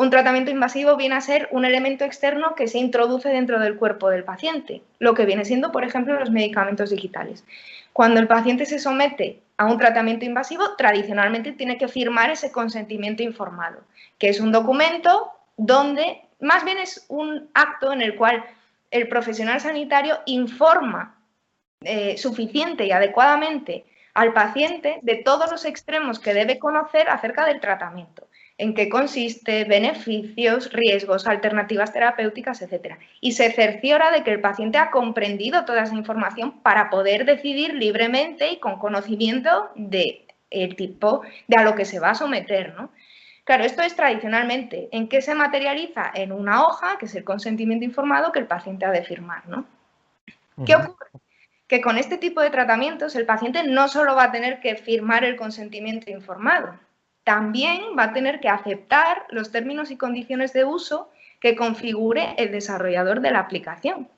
un 0.00 0.10
tratamiento 0.10 0.52
invasivo 0.52 0.96
viene 0.96 1.16
a 1.16 1.20
ser 1.20 1.48
un 1.50 1.64
elemento 1.64 2.04
externo 2.04 2.54
que 2.54 2.68
se 2.68 2.78
introduce 2.78 3.28
dentro 3.30 3.58
del 3.58 3.76
cuerpo 3.76 4.08
del 4.08 4.22
paciente, 4.22 4.80
lo 5.00 5.12
que 5.14 5.26
viene 5.26 5.44
siendo, 5.44 5.72
por 5.72 5.82
ejemplo, 5.82 6.16
los 6.18 6.30
medicamentos 6.30 6.90
digitales. 6.90 7.44
Cuando 7.92 8.20
el 8.20 8.28
paciente 8.28 8.64
se 8.64 8.78
somete 8.78 9.42
a 9.56 9.66
un 9.66 9.76
tratamiento 9.76 10.24
invasivo, 10.24 10.76
tradicionalmente 10.76 11.50
tiene 11.50 11.78
que 11.78 11.88
firmar 11.88 12.30
ese 12.30 12.52
consentimiento 12.52 13.24
informado, 13.24 13.80
que 14.18 14.28
es 14.28 14.38
un 14.38 14.52
documento 14.52 15.32
donde 15.56 16.22
más 16.38 16.64
bien 16.64 16.78
es 16.78 17.04
un 17.08 17.50
acto 17.54 17.92
en 17.92 18.00
el 18.00 18.14
cual 18.14 18.44
el 18.92 19.08
profesional 19.08 19.60
sanitario 19.60 20.20
informa 20.26 21.18
eh, 21.80 22.16
suficiente 22.18 22.86
y 22.86 22.92
adecuadamente 22.92 23.84
al 24.14 24.32
paciente 24.32 25.00
de 25.02 25.16
todos 25.16 25.50
los 25.50 25.64
extremos 25.64 26.20
que 26.20 26.34
debe 26.34 26.60
conocer 26.60 27.08
acerca 27.08 27.44
del 27.44 27.60
tratamiento 27.60 28.27
en 28.58 28.74
qué 28.74 28.88
consiste, 28.88 29.64
beneficios, 29.64 30.72
riesgos, 30.72 31.28
alternativas 31.28 31.92
terapéuticas, 31.92 32.60
etc. 32.60 32.96
Y 33.20 33.32
se 33.32 33.52
cerciora 33.52 34.10
de 34.10 34.24
que 34.24 34.32
el 34.32 34.40
paciente 34.40 34.78
ha 34.78 34.90
comprendido 34.90 35.64
toda 35.64 35.84
esa 35.84 35.94
información 35.94 36.60
para 36.60 36.90
poder 36.90 37.24
decidir 37.24 37.74
libremente 37.74 38.50
y 38.50 38.58
con 38.58 38.78
conocimiento 38.78 39.70
de 39.76 40.26
el 40.50 40.74
tipo 40.76 41.22
de 41.46 41.56
a 41.56 41.62
lo 41.62 41.76
que 41.76 41.84
se 41.84 42.00
va 42.00 42.10
a 42.10 42.14
someter, 42.14 42.74
¿no? 42.74 42.90
Claro, 43.44 43.64
esto 43.64 43.82
es 43.82 43.94
tradicionalmente. 43.94 44.88
¿En 44.92 45.08
qué 45.08 45.22
se 45.22 45.34
materializa? 45.34 46.10
En 46.12 46.32
una 46.32 46.66
hoja, 46.66 46.98
que 46.98 47.06
es 47.06 47.14
el 47.14 47.24
consentimiento 47.24 47.84
informado 47.84 48.32
que 48.32 48.40
el 48.40 48.46
paciente 48.46 48.84
ha 48.84 48.90
de 48.90 49.04
firmar, 49.04 49.48
¿no? 49.48 49.64
¿Qué 50.66 50.74
ocurre? 50.74 51.06
Que 51.68 51.80
con 51.80 51.96
este 51.96 52.18
tipo 52.18 52.40
de 52.40 52.50
tratamientos 52.50 53.14
el 53.14 53.24
paciente 53.24 53.62
no 53.62 53.88
solo 53.88 54.16
va 54.16 54.24
a 54.24 54.32
tener 54.32 54.60
que 54.60 54.74
firmar 54.74 55.24
el 55.24 55.36
consentimiento 55.36 56.10
informado, 56.10 56.74
también 57.28 57.82
va 57.98 58.04
a 58.04 58.12
tener 58.14 58.40
que 58.40 58.48
aceptar 58.48 59.26
los 59.28 59.52
términos 59.52 59.90
y 59.90 59.98
condiciones 59.98 60.54
de 60.54 60.64
uso 60.64 61.10
que 61.40 61.56
configure 61.56 62.32
el 62.38 62.50
desarrollador 62.52 63.20
de 63.20 63.30
la 63.30 63.40
aplicación. 63.40 64.08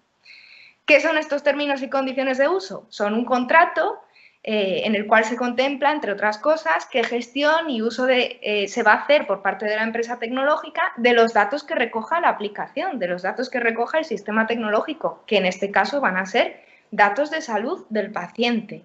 ¿Qué 0.87 1.01
son 1.01 1.19
estos 1.19 1.43
términos 1.43 1.83
y 1.83 1.91
condiciones 1.91 2.39
de 2.39 2.47
uso? 2.47 2.87
Son 2.89 3.15
un 3.15 3.25
contrato 3.25 3.99
eh, 4.45 4.83
en 4.85 4.95
el 4.95 5.09
cual 5.09 5.25
se 5.25 5.35
contempla, 5.35 5.91
entre 5.91 6.13
otras 6.13 6.39
cosas, 6.39 6.87
qué 6.87 7.03
gestión 7.03 7.69
y 7.69 7.83
uso 7.83 8.07
de, 8.07 8.39
eh, 8.43 8.69
se 8.69 8.85
va 8.85 8.93
a 8.93 9.03
hacer 9.03 9.27
por 9.27 9.43
parte 9.43 9.67
de 9.67 9.75
la 9.75 9.83
empresa 9.83 10.21
tecnológica 10.21 10.93
de 10.97 11.13
los 11.13 11.33
datos 11.33 11.65
que 11.65 11.75
recoja 11.75 12.21
la 12.21 12.29
aplicación, 12.29 13.01
de 13.01 13.09
los 13.09 13.23
datos 13.23 13.51
que 13.51 13.59
recoja 13.59 13.99
el 13.99 14.05
sistema 14.05 14.47
tecnológico, 14.47 15.25
que 15.27 15.39
en 15.39 15.47
este 15.47 15.73
caso 15.73 16.01
van 16.01 16.17
a 16.17 16.27
ser 16.27 16.63
datos 16.93 17.33
de 17.33 17.41
salud 17.41 17.87
del 17.89 18.13
paciente 18.13 18.85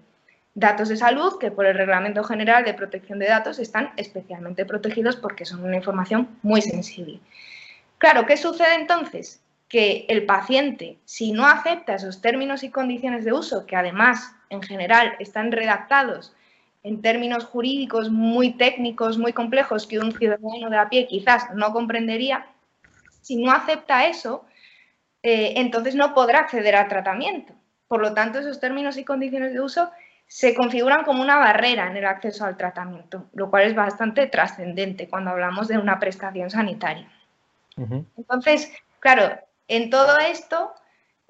datos 0.56 0.88
de 0.88 0.96
salud 0.96 1.38
que 1.38 1.50
por 1.50 1.66
el 1.66 1.76
Reglamento 1.76 2.24
General 2.24 2.64
de 2.64 2.72
Protección 2.72 3.18
de 3.18 3.28
Datos 3.28 3.58
están 3.58 3.92
especialmente 3.98 4.64
protegidos 4.64 5.14
porque 5.14 5.44
son 5.44 5.62
una 5.62 5.76
información 5.76 6.30
muy 6.42 6.62
sensible. 6.62 7.20
Claro, 7.98 8.24
¿qué 8.24 8.38
sucede 8.38 8.74
entonces? 8.74 9.42
Que 9.68 10.06
el 10.08 10.24
paciente, 10.24 10.96
si 11.04 11.32
no 11.32 11.46
acepta 11.46 11.94
esos 11.94 12.22
términos 12.22 12.62
y 12.62 12.70
condiciones 12.70 13.26
de 13.26 13.34
uso, 13.34 13.66
que 13.66 13.76
además 13.76 14.34
en 14.48 14.62
general 14.62 15.14
están 15.18 15.52
redactados 15.52 16.34
en 16.82 17.02
términos 17.02 17.44
jurídicos 17.44 18.10
muy 18.10 18.54
técnicos, 18.54 19.18
muy 19.18 19.34
complejos, 19.34 19.86
que 19.86 19.98
un 19.98 20.12
ciudadano 20.12 20.70
de 20.70 20.78
a 20.78 20.88
pie 20.88 21.06
quizás 21.06 21.54
no 21.54 21.72
comprendería, 21.72 22.46
si 23.20 23.36
no 23.36 23.52
acepta 23.52 24.06
eso, 24.06 24.46
eh, 25.22 25.52
entonces 25.56 25.94
no 25.94 26.14
podrá 26.14 26.38
acceder 26.40 26.76
al 26.76 26.88
tratamiento. 26.88 27.52
Por 27.88 28.00
lo 28.00 28.14
tanto, 28.14 28.38
esos 28.38 28.58
términos 28.58 28.96
y 28.96 29.04
condiciones 29.04 29.52
de 29.52 29.60
uso 29.60 29.90
se 30.26 30.54
configuran 30.54 31.04
como 31.04 31.22
una 31.22 31.38
barrera 31.38 31.86
en 31.88 31.96
el 31.96 32.04
acceso 32.04 32.44
al 32.44 32.56
tratamiento, 32.56 33.26
lo 33.32 33.50
cual 33.50 33.64
es 33.64 33.74
bastante 33.74 34.26
trascendente 34.26 35.08
cuando 35.08 35.30
hablamos 35.30 35.68
de 35.68 35.78
una 35.78 35.98
prestación 35.98 36.50
sanitaria. 36.50 37.10
Entonces, 38.16 38.72
claro, 39.00 39.38
en 39.68 39.90
todo 39.90 40.18
esto 40.18 40.72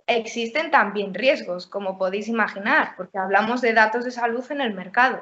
existen 0.07 0.71
también 0.71 1.13
riesgos, 1.13 1.67
como 1.67 1.99
podéis 1.99 2.29
imaginar, 2.29 2.95
porque 2.97 3.19
hablamos 3.19 3.61
de 3.61 3.75
datos 3.75 4.05
de 4.05 4.13
salud 4.13 4.45
en 4.51 4.61
el 4.61 4.73
mercado. 4.73 5.21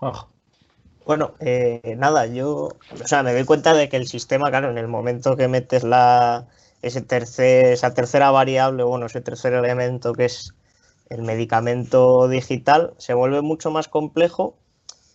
Ah. 0.00 0.26
Bueno, 1.04 1.34
eh, 1.40 1.96
nada, 1.98 2.26
yo, 2.26 2.68
o 2.92 3.06
sea, 3.06 3.22
me 3.22 3.32
doy 3.32 3.44
cuenta 3.44 3.74
de 3.74 3.88
que 3.88 3.96
el 3.96 4.06
sistema, 4.06 4.50
claro, 4.50 4.70
en 4.70 4.78
el 4.78 4.86
momento 4.86 5.36
que 5.36 5.48
metes 5.48 5.82
la, 5.82 6.46
ese 6.82 7.00
tercer, 7.00 7.72
esa 7.72 7.94
tercera 7.94 8.30
variable, 8.30 8.84
bueno, 8.84 9.06
ese 9.06 9.20
tercer 9.20 9.54
elemento 9.54 10.12
que 10.12 10.26
es 10.26 10.54
el 11.10 11.22
medicamento 11.22 12.28
digital 12.28 12.94
se 12.98 13.14
vuelve 13.14 13.42
mucho 13.42 13.70
más 13.70 13.88
complejo 13.88 14.56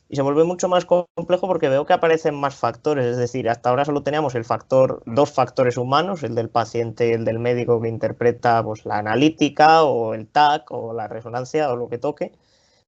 y 0.08 0.18
se 0.18 0.22
vuelve 0.22 0.44
mucho 0.44 0.68
más 0.68 0.86
complejo 0.86 1.48
porque 1.48 1.70
veo 1.70 1.86
que 1.86 1.94
aparecen 1.94 2.36
más 2.36 2.56
factores, 2.56 3.06
es 3.06 3.18
decir, 3.18 3.50
hasta 3.50 3.70
ahora 3.70 3.86
solo 3.86 4.04
teníamos 4.04 4.36
el 4.36 4.46
factor, 4.46 5.02
dos 5.06 5.32
factores 5.32 5.78
humanos, 5.78 6.22
el 6.24 6.36
del 6.36 6.50
paciente 6.50 7.08
y 7.08 7.14
el 7.14 7.26
del 7.26 7.40
médico 7.40 7.82
que 7.82 7.88
interpreta 7.88 8.64
pues, 8.64 8.86
la 8.86 9.00
analítica 9.00 9.84
o 9.84 10.14
el 10.14 10.28
TAC 10.28 10.70
o 10.72 10.94
la 10.94 11.08
resonancia 11.08 11.72
o 11.72 11.76
lo 11.76 11.90
que 11.90 11.98
toque, 11.98 12.34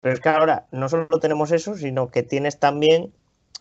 pero 0.01 0.13
es 0.13 0.19
que 0.19 0.29
ahora 0.29 0.67
no 0.71 0.89
solo 0.89 1.07
tenemos 1.19 1.51
eso, 1.51 1.75
sino 1.75 2.11
que 2.11 2.23
tienes 2.23 2.59
también 2.59 3.13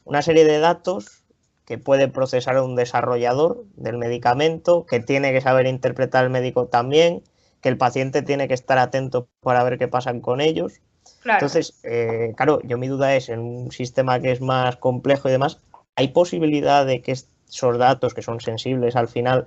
una 0.05 0.23
serie 0.23 0.45
de 0.45 0.59
datos 0.59 1.23
que 1.65 1.79
puede 1.79 2.09
procesar 2.09 2.61
un 2.61 2.77
desarrollador 2.77 3.65
del 3.77 3.97
medicamento, 3.97 4.87
que 4.87 5.01
tiene 5.01 5.33
que 5.33 5.41
saber 5.41 5.67
interpretar 5.67 6.25
el 6.25 6.31
médico 6.31 6.67
también, 6.67 7.23
que 7.67 7.71
el 7.71 7.79
paciente 7.79 8.23
tiene 8.23 8.47
que 8.47 8.55
estar 8.55 8.79
atento 8.79 9.27
para 9.41 9.65
ver 9.65 9.77
qué 9.77 9.89
pasan 9.89 10.21
con 10.21 10.41
ellos. 10.41 10.75
Entonces, 11.25 11.81
eh, 11.83 12.33
claro, 12.37 12.61
yo 12.63 12.79
mi 12.79 12.87
duda 12.87 13.17
es, 13.17 13.29
en 13.29 13.41
un 13.41 13.73
sistema 13.73 14.21
que 14.21 14.31
es 14.31 14.41
más 14.41 14.77
complejo 14.77 15.29
y 15.29 15.33
demás, 15.33 15.59
¿hay 15.97 16.07
posibilidad 16.09 16.87
de 16.87 17.03
que 17.03 17.11
esos 17.11 17.77
datos 17.77 18.15
que 18.15 18.23
son 18.23 18.39
sensibles 18.41 18.95
al 18.95 19.09
final, 19.09 19.47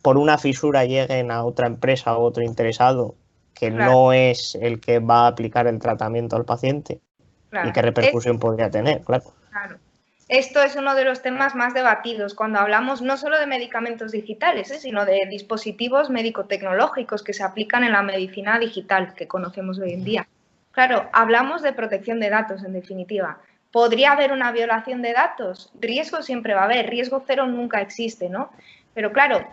por 0.00 0.16
una 0.16 0.38
fisura, 0.38 0.86
lleguen 0.86 1.30
a 1.30 1.44
otra 1.44 1.66
empresa 1.66 2.16
o 2.16 2.24
otro 2.24 2.42
interesado 2.42 3.14
que 3.52 3.70
no 3.70 4.14
es 4.14 4.54
el 4.54 4.80
que 4.80 4.98
va 4.98 5.24
a 5.24 5.26
aplicar 5.26 5.66
el 5.66 5.80
tratamiento 5.80 6.34
al 6.34 6.46
paciente 6.46 6.98
y 7.62 7.72
qué 7.72 7.82
repercusión 7.82 8.38
podría 8.38 8.70
tener, 8.70 9.02
claro. 9.02 9.24
Claro. 9.50 9.76
Esto 10.28 10.60
es 10.62 10.76
uno 10.76 10.94
de 10.94 11.04
los 11.04 11.22
temas 11.22 11.54
más 11.54 11.72
debatidos 11.72 12.34
cuando 12.34 12.58
hablamos 12.58 13.00
no 13.00 13.16
solo 13.16 13.38
de 13.38 13.46
medicamentos 13.46 14.12
digitales, 14.12 14.70
¿eh? 14.70 14.78
sino 14.78 15.06
de 15.06 15.26
dispositivos 15.30 16.10
médico-tecnológicos 16.10 17.22
que 17.22 17.32
se 17.32 17.42
aplican 17.42 17.82
en 17.82 17.92
la 17.92 18.02
medicina 18.02 18.58
digital 18.58 19.14
que 19.14 19.26
conocemos 19.26 19.78
hoy 19.78 19.94
en 19.94 20.04
día. 20.04 20.28
Claro, 20.72 21.08
hablamos 21.14 21.62
de 21.62 21.72
protección 21.72 22.20
de 22.20 22.28
datos 22.28 22.62
en 22.62 22.74
definitiva. 22.74 23.38
¿Podría 23.72 24.12
haber 24.12 24.32
una 24.32 24.52
violación 24.52 25.00
de 25.00 25.14
datos? 25.14 25.72
Riesgo 25.80 26.22
siempre 26.22 26.52
va 26.52 26.62
a 26.62 26.64
haber, 26.64 26.90
riesgo 26.90 27.24
cero 27.26 27.46
nunca 27.46 27.80
existe, 27.80 28.28
¿no? 28.28 28.50
Pero 28.92 29.12
claro, 29.12 29.46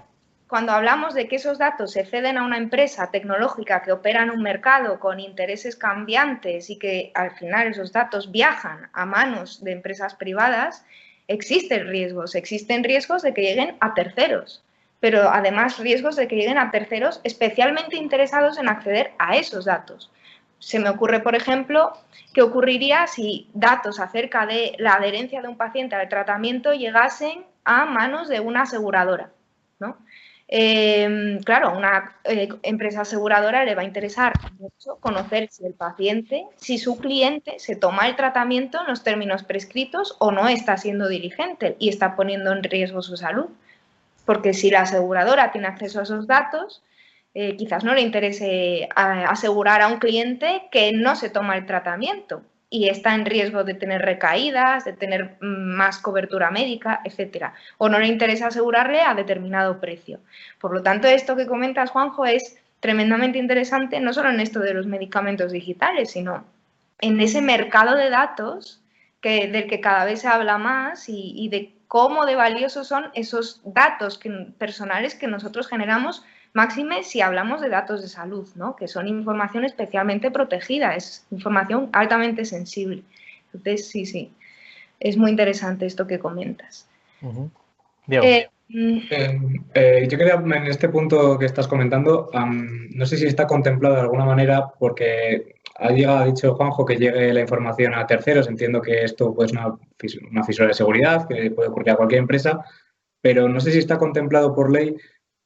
cuando 0.47 0.73
hablamos 0.73 1.15
de 1.15 1.27
que 1.27 1.37
esos 1.37 1.57
datos 1.57 1.91
se 1.91 2.05
ceden 2.05 2.37
a 2.37 2.43
una 2.43 2.57
empresa 2.57 3.09
tecnológica 3.09 3.81
que 3.81 3.91
opera 3.91 4.21
en 4.21 4.29
un 4.29 4.43
mercado 4.43 4.99
con 4.99 5.19
intereses 5.19 5.75
cambiantes 5.75 6.69
y 6.69 6.77
que 6.77 7.11
al 7.15 7.31
final 7.31 7.67
esos 7.67 7.91
datos 7.91 8.31
viajan 8.31 8.89
a 8.93 9.05
manos 9.05 9.63
de 9.63 9.71
empresas 9.71 10.13
privadas, 10.13 10.85
existen 11.27 11.87
riesgos, 11.87 12.35
existen 12.35 12.83
riesgos 12.83 13.23
de 13.23 13.33
que 13.33 13.41
lleguen 13.41 13.75
a 13.79 13.95
terceros, 13.95 14.63
pero 14.99 15.29
además 15.29 15.79
riesgos 15.79 16.15
de 16.15 16.27
que 16.27 16.35
lleguen 16.35 16.59
a 16.59 16.69
terceros 16.69 17.21
especialmente 17.23 17.95
interesados 17.95 18.59
en 18.59 18.69
acceder 18.69 19.13
a 19.17 19.37
esos 19.37 19.65
datos. 19.65 20.11
Se 20.59 20.79
me 20.79 20.89
ocurre, 20.89 21.21
por 21.21 21.35
ejemplo, 21.35 21.93
qué 22.33 22.43
ocurriría 22.43 23.07
si 23.07 23.49
datos 23.53 23.99
acerca 23.99 24.45
de 24.45 24.75
la 24.77 24.93
adherencia 24.93 25.41
de 25.41 25.47
un 25.47 25.57
paciente 25.57 25.95
al 25.95 26.07
tratamiento 26.07 26.73
llegasen 26.73 27.45
a 27.63 27.85
manos 27.85 28.29
de 28.29 28.39
una 28.39 28.61
aseguradora. 28.61 29.31
¿no? 29.79 29.97
Em, 30.57 31.41
claro, 31.43 31.67
a 31.67 31.77
una 31.77 32.15
eh, 32.23 32.47
empresa 32.63 33.01
aseguradora 33.01 33.65
le 33.65 33.75
va 33.75 33.81
a 33.81 33.85
interesar 33.91 34.31
mucho 34.57 34.95
conocer 35.01 35.49
si 35.51 35.65
el 35.65 35.73
paciente, 35.73 36.45
si 36.55 36.77
su 36.77 36.97
cliente 36.97 37.59
se 37.59 37.75
toma 37.75 38.07
el 38.07 38.15
tratamiento 38.15 38.79
en 38.79 38.87
los 38.87 39.03
términos 39.03 39.43
prescritos 39.43 40.15
o 40.19 40.31
no 40.31 40.47
está 40.47 40.77
siendo 40.77 41.09
diligente 41.09 41.75
y 41.77 41.89
está 41.89 42.15
poniendo 42.15 42.53
en 42.53 42.63
riesgo 42.63 43.01
su 43.01 43.17
salud. 43.17 43.47
Porque 44.25 44.53
si 44.53 44.71
la 44.71 44.83
aseguradora 44.83 45.51
tiene 45.51 45.67
acceso 45.67 45.99
a 45.99 46.03
esos 46.03 46.25
datos, 46.25 46.81
eh, 47.33 47.57
quizás 47.57 47.83
no 47.83 47.93
le 47.93 47.99
interese 47.99 48.87
asegurar 48.95 49.81
a 49.81 49.89
un 49.89 49.99
cliente 49.99 50.69
que 50.71 50.93
no 50.93 51.17
se 51.17 51.29
toma 51.29 51.57
el 51.57 51.65
tratamiento 51.65 52.43
y 52.75 52.89
está 52.89 53.15
en 53.15 53.25
riesgo 53.25 53.63
de 53.63 53.73
tener 53.73 54.01
recaídas, 54.01 54.83
de 54.83 54.91
tener 54.91 55.37
mm, 55.39 55.75
más 55.75 55.97
cobertura 55.99 56.51
médica, 56.51 56.99
etcétera, 57.05 57.53
o 57.77 57.87
no 57.87 57.99
le 57.99 58.07
interesa 58.07 58.47
asegurarle 58.47 58.99
a 58.99 59.15
determinado 59.15 59.79
precio. 59.79 60.19
Por 60.59 60.73
lo 60.73 60.83
tanto, 60.83 61.07
esto 61.07 61.37
que 61.37 61.47
comentas, 61.47 61.91
Juanjo, 61.91 62.25
es 62.25 62.57
tremendamente 62.81 63.39
interesante, 63.39 64.01
no 64.01 64.11
solo 64.11 64.29
en 64.29 64.41
esto 64.41 64.59
de 64.59 64.73
los 64.73 64.87
medicamentos 64.87 65.53
digitales, 65.53 66.11
sino 66.11 66.45
en 66.99 67.21
ese 67.21 67.41
mercado 67.41 67.95
de 67.95 68.09
datos 68.09 68.81
que, 69.21 69.47
del 69.47 69.67
que 69.67 69.79
cada 69.79 70.03
vez 70.03 70.19
se 70.19 70.27
habla 70.27 70.57
más 70.57 71.05
y, 71.07 71.47
de 71.49 71.73
cómo 71.87 72.25
de 72.25 72.35
valiosos 72.35 72.87
son 72.89 73.05
esos 73.13 73.61
datos 73.63 74.19
personales 74.57 75.15
que 75.15 75.27
nosotros 75.27 75.69
generamos 75.69 76.25
Máxime 76.55 77.03
si 77.03 77.19
hablamos 77.19 77.59
de 77.59 77.67
datos 77.67 78.01
de 78.01 78.07
salud, 78.07 78.47
¿no? 78.55 78.77
que 78.77 78.87
son 78.87 79.09
información 79.09 79.65
especialmente 79.65 80.31
protegida, 80.31 80.95
es 80.95 81.27
información 81.29 81.89
altamente 81.91 82.45
sensible. 82.45 83.03
Entonces, 83.53 83.89
sí, 83.89 84.05
sí, 84.05 84.31
es 85.01 85.17
muy 85.17 85.31
interesante 85.31 85.85
esto 85.85 86.07
que 86.07 86.17
comentas. 86.17 86.87
Eh, 88.09 88.47
mm, 88.69 88.97
eh, 89.11 89.39
eh, 89.73 90.07
yo 90.09 90.17
quería, 90.17 90.35
en 90.35 90.67
este 90.67 90.87
punto 90.87 91.37
que 91.37 91.45
estás 91.45 91.67
comentando, 91.67 92.31
no 92.31 93.05
sé 93.05 93.17
si 93.17 93.25
está 93.25 93.45
contemplado 93.45 93.95
de 93.95 94.01
alguna 94.01 94.23
manera, 94.23 94.65
porque 94.79 95.55
ha 95.77 95.89
llegado, 95.89 96.19
ha 96.19 96.25
dicho 96.25 96.55
Juanjo 96.55 96.85
que 96.85 96.95
llegue 96.95 97.33
la 97.33 97.41
información 97.41 97.93
a 97.95 98.07
terceros. 98.07 98.47
Entiendo 98.47 98.81
que 98.81 99.03
esto 99.03 99.35
pues, 99.35 99.51
es 99.51 99.57
una, 99.57 99.75
una 100.31 100.43
fisura 100.45 100.69
de 100.69 100.73
seguridad 100.73 101.27
que 101.27 101.51
puede 101.51 101.67
ocurrir 101.67 101.89
a 101.91 101.97
cualquier 101.97 102.19
empresa, 102.19 102.63
pero 103.19 103.49
no 103.49 103.59
sé 103.59 103.73
si 103.73 103.79
está 103.79 103.97
contemplado 103.97 104.55
por 104.55 104.71
ley 104.71 104.95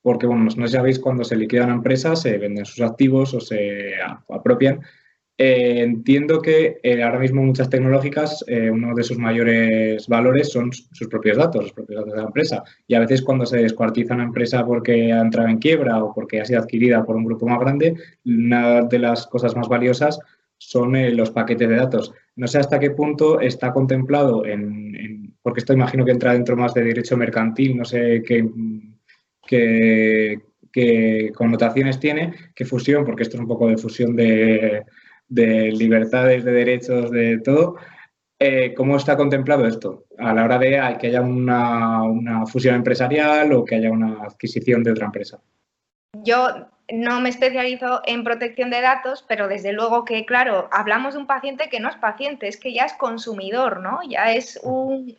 porque, 0.01 0.27
bueno, 0.27 0.47
no 0.55 0.67
sabéis 0.67 0.99
cuando 0.99 1.23
se 1.23 1.35
liquida 1.35 1.65
una 1.65 1.73
empresa, 1.73 2.15
se 2.15 2.37
venden 2.37 2.65
sus 2.65 2.81
activos 2.81 3.33
o 3.33 3.39
se 3.39 3.93
apropian. 4.29 4.81
Eh, 5.41 5.83
entiendo 5.83 6.41
que 6.41 6.81
eh, 6.83 7.01
ahora 7.01 7.17
mismo 7.17 7.41
muchas 7.41 7.69
tecnológicas, 7.69 8.43
eh, 8.45 8.69
uno 8.69 8.93
de 8.93 9.03
sus 9.03 9.17
mayores 9.17 10.05
valores 10.09 10.51
son 10.51 10.73
sus 10.73 11.07
propios 11.07 11.37
datos, 11.37 11.63
los 11.63 11.71
propios 11.71 11.99
datos 11.99 12.13
de 12.13 12.19
la 12.19 12.27
empresa. 12.27 12.63
Y 12.85 12.95
a 12.95 12.99
veces 12.99 13.21
cuando 13.21 13.45
se 13.45 13.55
descuartiza 13.57 14.15
una 14.15 14.25
empresa 14.25 14.65
porque 14.65 15.13
ha 15.13 15.21
entrado 15.21 15.47
en 15.47 15.59
quiebra 15.59 16.03
o 16.03 16.13
porque 16.13 16.41
ha 16.41 16.45
sido 16.45 16.59
adquirida 16.59 17.05
por 17.05 17.15
un 17.15 17.23
grupo 17.23 17.47
más 17.47 17.59
grande, 17.61 17.95
una 18.25 18.81
de 18.81 18.99
las 18.99 19.27
cosas 19.27 19.55
más 19.55 19.69
valiosas 19.69 20.19
son 20.57 20.93
los 21.15 21.31
paquetes 21.31 21.69
de 21.69 21.75
datos. 21.77 22.13
No 22.35 22.45
sé 22.45 22.57
hasta 22.57 22.77
qué 22.77 22.91
punto 22.91 23.39
está 23.39 23.71
contemplado 23.71 24.45
en, 24.45 25.33
porque 25.41 25.61
esto 25.61 25.71
imagino 25.71 26.03
que 26.03 26.11
entra 26.11 26.33
dentro 26.33 26.57
más 26.57 26.73
de 26.73 26.83
derecho 26.83 27.15
mercantil, 27.15 27.77
no 27.77 27.85
sé 27.85 28.21
qué 28.25 28.45
qué, 29.49 31.31
connotaciones 31.35 31.99
tiene, 31.99 32.33
qué 32.55 32.65
fusión, 32.65 33.03
porque 33.05 33.23
esto 33.23 33.37
es 33.37 33.41
un 33.41 33.47
poco 33.47 33.67
de 33.67 33.77
fusión 33.77 34.15
de, 34.15 34.85
libertades, 35.29 36.43
de 36.43 36.51
derechos, 36.51 37.11
de 37.11 37.39
todo. 37.39 37.75
Eh, 38.41 38.73
¿Cómo 38.73 38.95
está 38.95 39.17
contemplado 39.17 39.67
esto 39.67 40.05
a 40.17 40.33
la 40.33 40.45
hora 40.45 40.57
de 40.57 40.97
que 40.99 41.07
haya 41.07 41.21
una, 41.21 42.45
fusión 42.45 42.75
empresarial 42.75 43.51
o 43.51 43.65
que 43.65 43.75
haya 43.75 43.91
una 43.91 44.23
adquisición 44.23 44.83
de 44.83 44.91
otra 44.91 45.07
empresa? 45.07 45.39
Yo 46.23 46.67
no 46.91 47.19
me 47.19 47.29
especializo 47.29 48.01
en 48.05 48.23
protección 48.23 48.69
de 48.69 48.81
datos, 48.81 49.23
pero 49.27 49.47
desde 49.47 49.73
luego 49.73 50.05
que, 50.05 50.25
claro, 50.25 50.69
hablamos 50.71 51.13
de 51.13 51.19
un 51.19 51.27
paciente 51.27 51.69
que 51.69 51.79
no 51.79 51.89
es 51.89 51.97
paciente, 51.97 52.47
es 52.47 52.57
que 52.57 52.73
ya 52.73 52.85
es 52.85 52.93
consumidor, 52.93 53.81
¿no? 53.81 53.99
Ya 54.09 54.31
es 54.31 54.59
un 54.63 55.15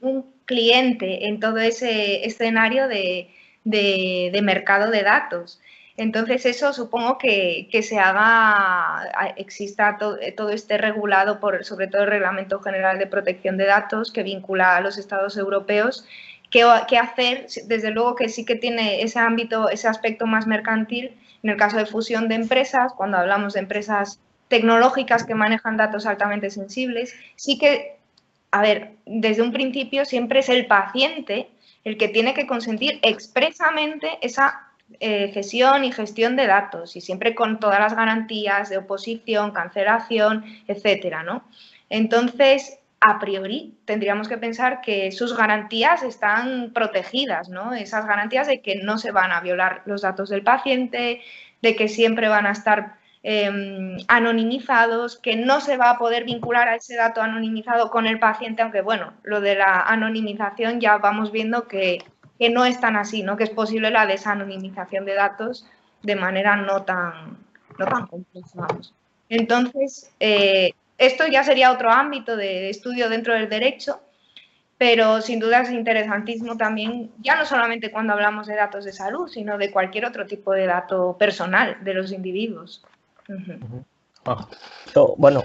cliente 0.47 1.29
en 1.29 1.39
todo 1.39 1.59
ese 1.59 2.25
escenario 2.25 2.89
de, 2.89 3.29
de, 3.65 4.39
mercado 4.43 4.91
de 4.91 5.03
datos. 5.03 5.61
Entonces 5.97 6.47
eso 6.47 6.73
supongo 6.73 7.19
que, 7.19 7.69
se 7.83 7.99
haga, 7.99 9.33
exista 9.37 9.99
todo, 9.99 10.51
esté 10.51 10.79
regulado 10.79 11.41
por 11.41 11.65
sobre 11.65 11.89
todo 11.89 12.05
el 12.05 12.11
Reglamento 12.11 12.61
General 12.61 12.99
de 12.99 13.07
Protección 13.07 13.57
de 13.57 13.67
Datos 13.67 14.11
que 14.13 14.23
vincula 14.23 14.77
a 14.77 14.81
los 14.81 14.97
Estados 14.97 15.37
europeos. 15.37 16.07
¿Qué, 16.51 16.67
qué 16.89 16.99
hacer? 16.99 17.47
Desde 17.67 17.91
luego 17.91 18.15
que 18.17 18.29
sí 18.29 18.45
que 18.45 18.57
tiene 18.57 19.03
ese 19.03 19.19
ámbito, 19.19 19.69
ese 19.69 19.89
aspecto 19.89 20.27
más 20.27 20.47
mercantil 20.47 21.17
en 21.43 21.51
el 21.51 21.57
caso 21.57 21.77
de 21.77 21.87
fusión 21.87 22.29
de 22.29 22.35
empresas, 22.35 22.93
cuando 22.95 23.17
hablamos 23.17 23.55
de 23.55 23.61
empresas 23.61 24.21
tecnológicas 24.49 25.25
que 25.25 25.35
manejan 25.35 25.77
datos 25.77 26.07
altamente 26.07 26.51
sensibles, 26.51 27.15
sí 27.37 27.59
que, 27.59 27.97
a 28.51 28.61
ver, 28.61 28.93
desde 29.07 29.43
un 29.43 29.53
principio 29.53 30.05
siempre 30.05 30.41
es 30.41 30.49
el 30.49 30.67
paciente 30.67 31.49
el 31.85 31.97
que 31.97 32.09
tiene 32.09 32.35
que 32.35 32.47
consentir 32.47 32.99
expresamente 33.03 34.19
esa 34.21 34.71
eh, 34.99 35.31
cesión 35.33 35.85
y 35.85 35.93
gestión 35.93 36.37
de 36.37 36.47
datos 36.47 36.97
y 36.97 37.01
siempre 37.01 37.35
con 37.35 37.61
todas 37.61 37.79
las 37.79 37.95
garantías 37.95 38.69
de 38.71 38.79
oposición, 38.79 39.53
cancelación, 39.53 40.45
etcétera, 40.67 41.23
¿no? 41.23 41.45
Entonces, 41.89 42.79
a 43.01 43.19
priori, 43.19 43.79
tendríamos 43.85 44.29
que 44.29 44.37
pensar 44.37 44.81
que 44.83 45.11
sus 45.13 45.37
garantías 45.37 46.03
están 46.03 46.73
protegidas, 46.75 47.49
¿no? 47.49 47.73
Esas 47.73 48.07
garantías 48.07 48.47
de 48.47 48.61
que 48.61 48.77
no 48.77 48.99
se 48.99 49.11
van 49.11 49.33
a 49.33 49.41
violar 49.41 49.83
los 49.87 50.03
datos 50.03 50.29
del 50.29 50.43
paciente, 50.43 51.23
de 51.63 51.77
que 51.77 51.89
siempre 51.89 52.29
van 52.29 52.47
a 52.47 52.53
estar 52.53 53.00
Em, 53.23 53.99
anonimizados, 54.09 55.19
que 55.19 55.37
no 55.37 55.61
se 55.61 55.77
va 55.77 55.91
a 55.91 55.99
poder 55.99 56.25
vincular 56.25 56.69
a 56.69 56.77
ese 56.77 56.97
dato 56.97 57.21
anonimizado 57.21 57.91
con 57.91 58.07
el 58.07 58.19
paciente, 58.19 58.63
aunque 58.63 58.81
bueno, 58.81 59.13
lo 59.25 59.43
de 59.43 59.57
la 59.57 59.83
anonimización 59.83 60.81
ya 60.81 60.97
vamos 60.97 61.31
viendo 61.31 61.69
que, 61.69 61.99
no 62.51 62.65
es 62.65 62.81
tan 62.81 62.97
así, 62.97 63.23
¿no? 63.23 63.37
que 63.37 63.45
es 63.45 63.51
posible 63.51 63.91
la 63.91 64.07
desanonimización 64.07 65.05
de 65.05 65.15
datos 65.15 65.67
de 66.03 66.17
manera 66.17 66.57
no 66.57 66.85
tan, 66.85 67.37
no 67.79 67.85
tan 67.85 68.07
compleja. 68.07 68.67
Entonces, 69.29 70.11
eh, 70.19 70.73
esto 70.97 71.27
ya 71.27 71.45
sería 71.45 71.73
otro 71.73 71.91
ámbito 71.91 72.37
de 72.37 72.71
estudio 72.71 73.11
dentro 73.11 73.35
del 73.35 73.51
derecho, 73.51 74.01
pero 74.79 75.21
sin 75.21 75.41
duda 75.41 75.61
es 75.61 75.71
interesantísimo 75.71 76.57
también, 76.57 77.11
ya 77.19 77.37
no 77.37 77.45
solamente 77.45 77.91
cuando 77.91 78.15
hablamos 78.15 78.47
de 78.47 78.57
datos 78.57 78.87
de 78.87 78.95
salud, 78.95 79.29
sino 79.29 79.59
de 79.59 79.71
cualquier 79.71 80.07
otro 80.07 80.25
tipo 80.25 80.53
de 80.53 80.65
dato 80.65 81.19
personal 81.19 81.77
de 81.85 81.93
los 81.93 82.13
individuos. 82.13 82.83
Ah. 84.27 84.49
Bueno, 85.17 85.45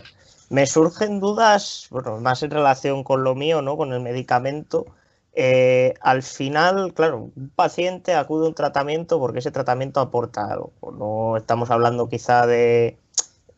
me 0.50 0.66
surgen 0.68 1.20
dudas, 1.20 1.88
bueno, 1.90 2.20
más 2.20 2.44
en 2.44 2.52
relación 2.52 3.04
con 3.04 3.24
lo 3.24 3.36
mío, 3.36 3.62
¿no? 3.62 3.78
Con 3.78 3.94
el 3.94 4.02
medicamento. 4.02 4.86
Eh, 5.34 5.94
al 6.02 6.24
final, 6.24 6.94
claro, 6.94 7.32
un 7.36 7.50
paciente 7.56 8.14
acude 8.14 8.46
a 8.46 8.50
un 8.50 8.56
tratamiento 8.56 9.20
porque 9.20 9.40
ese 9.40 9.52
tratamiento 9.52 10.00
aporta 10.00 10.48
algo. 10.52 10.72
No 10.98 11.38
estamos 11.38 11.72
hablando 11.72 12.08
quizá 12.08 12.48
de, 12.48 12.98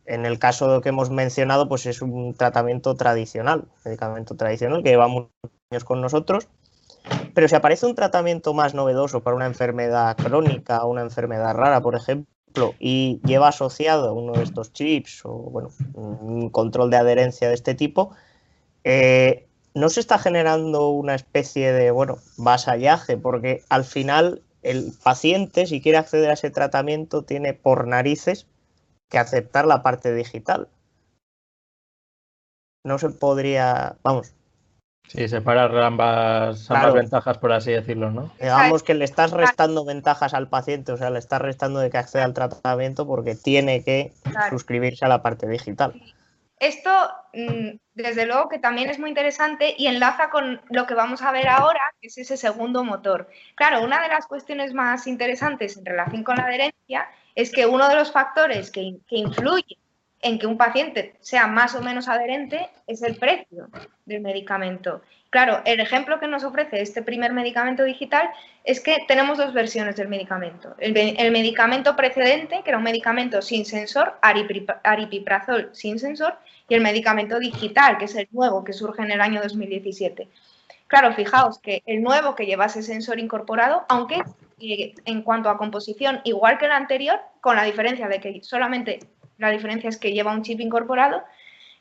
en 0.06 0.26
el 0.26 0.40
caso 0.40 0.82
que 0.82 0.90
hemos 0.90 1.10
mencionado, 1.10 1.68
pues 1.68 1.86
es 1.86 2.02
un 2.02 2.34
tratamiento 2.34 2.96
tradicional, 2.96 3.66
medicamento 3.86 4.36
tradicional 4.36 4.82
que 4.82 4.90
lleva 4.90 5.08
muchos 5.08 5.32
años 5.70 5.84
con 5.84 6.02
nosotros. 6.02 6.48
Pero 7.34 7.48
si 7.48 7.56
aparece 7.56 7.86
un 7.86 7.96
tratamiento 7.96 8.54
más 8.54 8.74
novedoso 8.74 9.22
para 9.22 9.36
una 9.36 9.46
enfermedad 9.46 10.18
crónica 10.18 10.86
una 10.86 11.02
enfermedad 11.02 11.54
rara, 11.56 11.82
por 11.82 11.96
ejemplo, 11.96 12.37
y 12.80 13.22
lleva 13.24 13.50
asociado 13.50 14.14
uno 14.14 14.34
de 14.34 14.44
estos 14.44 14.74
chips 14.74 15.22
o 15.24 15.34
bueno, 15.34 15.70
un 15.94 16.50
control 16.50 16.90
de 16.90 16.98
adherencia 16.98 17.48
de 17.48 17.54
este 17.54 17.76
tipo, 17.76 18.16
eh, 18.84 19.48
no 19.74 19.90
se 19.90 20.00
está 20.00 20.18
generando 20.18 20.90
una 20.90 21.14
especie 21.14 21.72
de 21.72 21.92
bueno, 21.92 22.18
vasallaje, 22.38 23.18
porque 23.18 23.64
al 23.70 23.86
final 23.86 24.42
el 24.64 24.92
paciente, 25.04 25.68
si 25.68 25.82
quiere 25.82 26.00
acceder 26.00 26.30
a 26.30 26.34
ese 26.34 26.50
tratamiento, 26.50 27.24
tiene 27.24 27.54
por 27.54 27.88
narices 27.88 28.48
que 29.10 29.20
aceptar 29.20 29.66
la 29.66 29.84
parte 29.84 30.14
digital. 30.14 30.68
No 32.84 32.98
se 32.98 33.10
podría, 33.10 33.98
vamos, 34.04 34.34
Sí, 35.08 35.28
separar 35.30 35.76
ambas, 35.78 36.70
ambas 36.70 36.94
ventajas, 36.94 37.38
por 37.38 37.54
así 37.54 37.72
decirlo, 37.72 38.12
¿no? 38.12 38.32
Digamos 38.40 38.84
que 38.84 38.94
le 38.94 39.06
estás 39.06 39.32
restando 39.32 39.86
ventajas 39.86 40.34
al 40.34 40.50
paciente, 40.50 40.92
o 40.92 40.98
sea, 40.98 41.10
le 41.10 41.20
estás 41.20 41.42
restando 41.42 41.80
de 41.80 41.90
que 41.90 41.98
acceda 41.98 42.26
al 42.26 42.34
tratamiento 42.34 43.08
porque 43.08 43.36
tiene 43.36 43.84
que 43.84 44.12
suscribirse 44.50 45.06
a 45.06 45.08
la 45.08 45.22
parte 45.22 45.48
digital. 45.48 45.94
Esto, 46.60 46.92
mm, 47.34 47.78
desde 47.94 48.26
luego, 48.26 48.50
que 48.50 48.60
también 48.60 48.90
es 48.90 49.00
muy 49.00 49.10
interesante 49.10 49.76
y 49.78 49.88
enlaza 49.88 50.30
con 50.30 50.60
lo 50.70 50.88
que 50.88 50.96
vamos 50.96 51.22
a 51.22 51.32
ver 51.32 51.48
ahora, 51.48 51.80
que 52.02 52.08
es 52.08 52.18
ese 52.18 52.36
segundo 52.36 52.84
motor. 52.84 53.30
Claro, 53.56 53.84
una 53.84 54.02
de 54.02 54.10
las 54.10 54.26
cuestiones 54.26 54.74
más 54.74 55.08
interesantes 55.08 55.78
en 55.78 55.86
relación 55.86 56.24
con 56.24 56.36
la 56.36 56.44
adherencia 56.44 57.08
es 57.36 57.52
que 57.52 57.66
uno 57.66 57.88
de 57.88 57.96
los 57.96 58.12
factores 58.12 58.72
que, 58.72 58.98
que 59.08 59.18
influye 59.18 59.78
en 60.22 60.40
que 60.40 60.48
un 60.48 60.58
paciente 60.58 61.16
sea 61.20 61.48
más 61.48 61.76
o 61.76 61.82
menos 61.82 62.08
adherente 62.08 62.70
es 62.88 63.04
el 63.04 63.18
precio 63.18 63.70
del 64.06 64.22
medicamento. 64.22 65.02
Claro, 65.30 65.62
el 65.66 65.80
ejemplo 65.80 66.20
que 66.20 66.28
nos 66.28 66.44
ofrece 66.44 66.82
este 66.82 67.02
primer 67.02 67.34
medicamento 67.34 67.84
digital 67.84 68.30
es 68.64 68.80
que 68.80 68.98
tenemos 69.08 69.38
dos 69.38 69.54
versiones 69.54 69.98
del 69.98 70.08
medicamento. 70.08 70.76
El, 70.80 70.94
medicamento 71.32 71.96
precedente, 71.96 72.62
que 72.64 72.70
era 72.70 72.78
un 72.78 72.84
medicamento 72.84 73.42
sin 73.42 73.66
sensor, 73.66 74.18
aripiprazol 74.22 75.70
sin 75.74 76.00
sensor, 76.00 76.38
y 76.70 76.76
el 76.76 76.82
medicamento 76.82 77.40
digital, 77.40 77.98
que 77.98 78.06
es 78.06 78.16
el 78.16 78.28
nuevo 78.32 78.64
que 78.64 78.74
surge 78.74 79.04
en 79.04 79.12
el 79.12 79.22
año 79.22 79.42
2017. 79.42 80.30
Claro, 80.88 81.14
fijaos 81.14 81.60
que 81.60 81.84
el 81.86 82.02
nuevo 82.02 82.34
que 82.34 82.46
lleva 82.46 82.66
ese 82.66 82.82
sensor 82.82 83.20
incorporado, 83.20 83.86
aunque 83.90 84.24
eh, 84.60 84.96
en 85.04 85.22
cuanto 85.22 85.50
a 85.50 85.58
composición 85.58 86.22
igual 86.24 86.58
que 86.58 86.66
el 86.66 86.72
anterior, 86.72 87.20
con 87.42 87.58
la 87.58 87.64
diferencia 87.64 88.08
de 88.08 88.22
que 88.22 88.42
solamente 88.44 89.00
la 89.38 89.52
diferencia 89.52 89.90
es 89.90 89.98
que 89.98 90.12
lleva 90.12 90.34
un 90.34 90.44
chip 90.44 90.60
incorporado, 90.60 91.24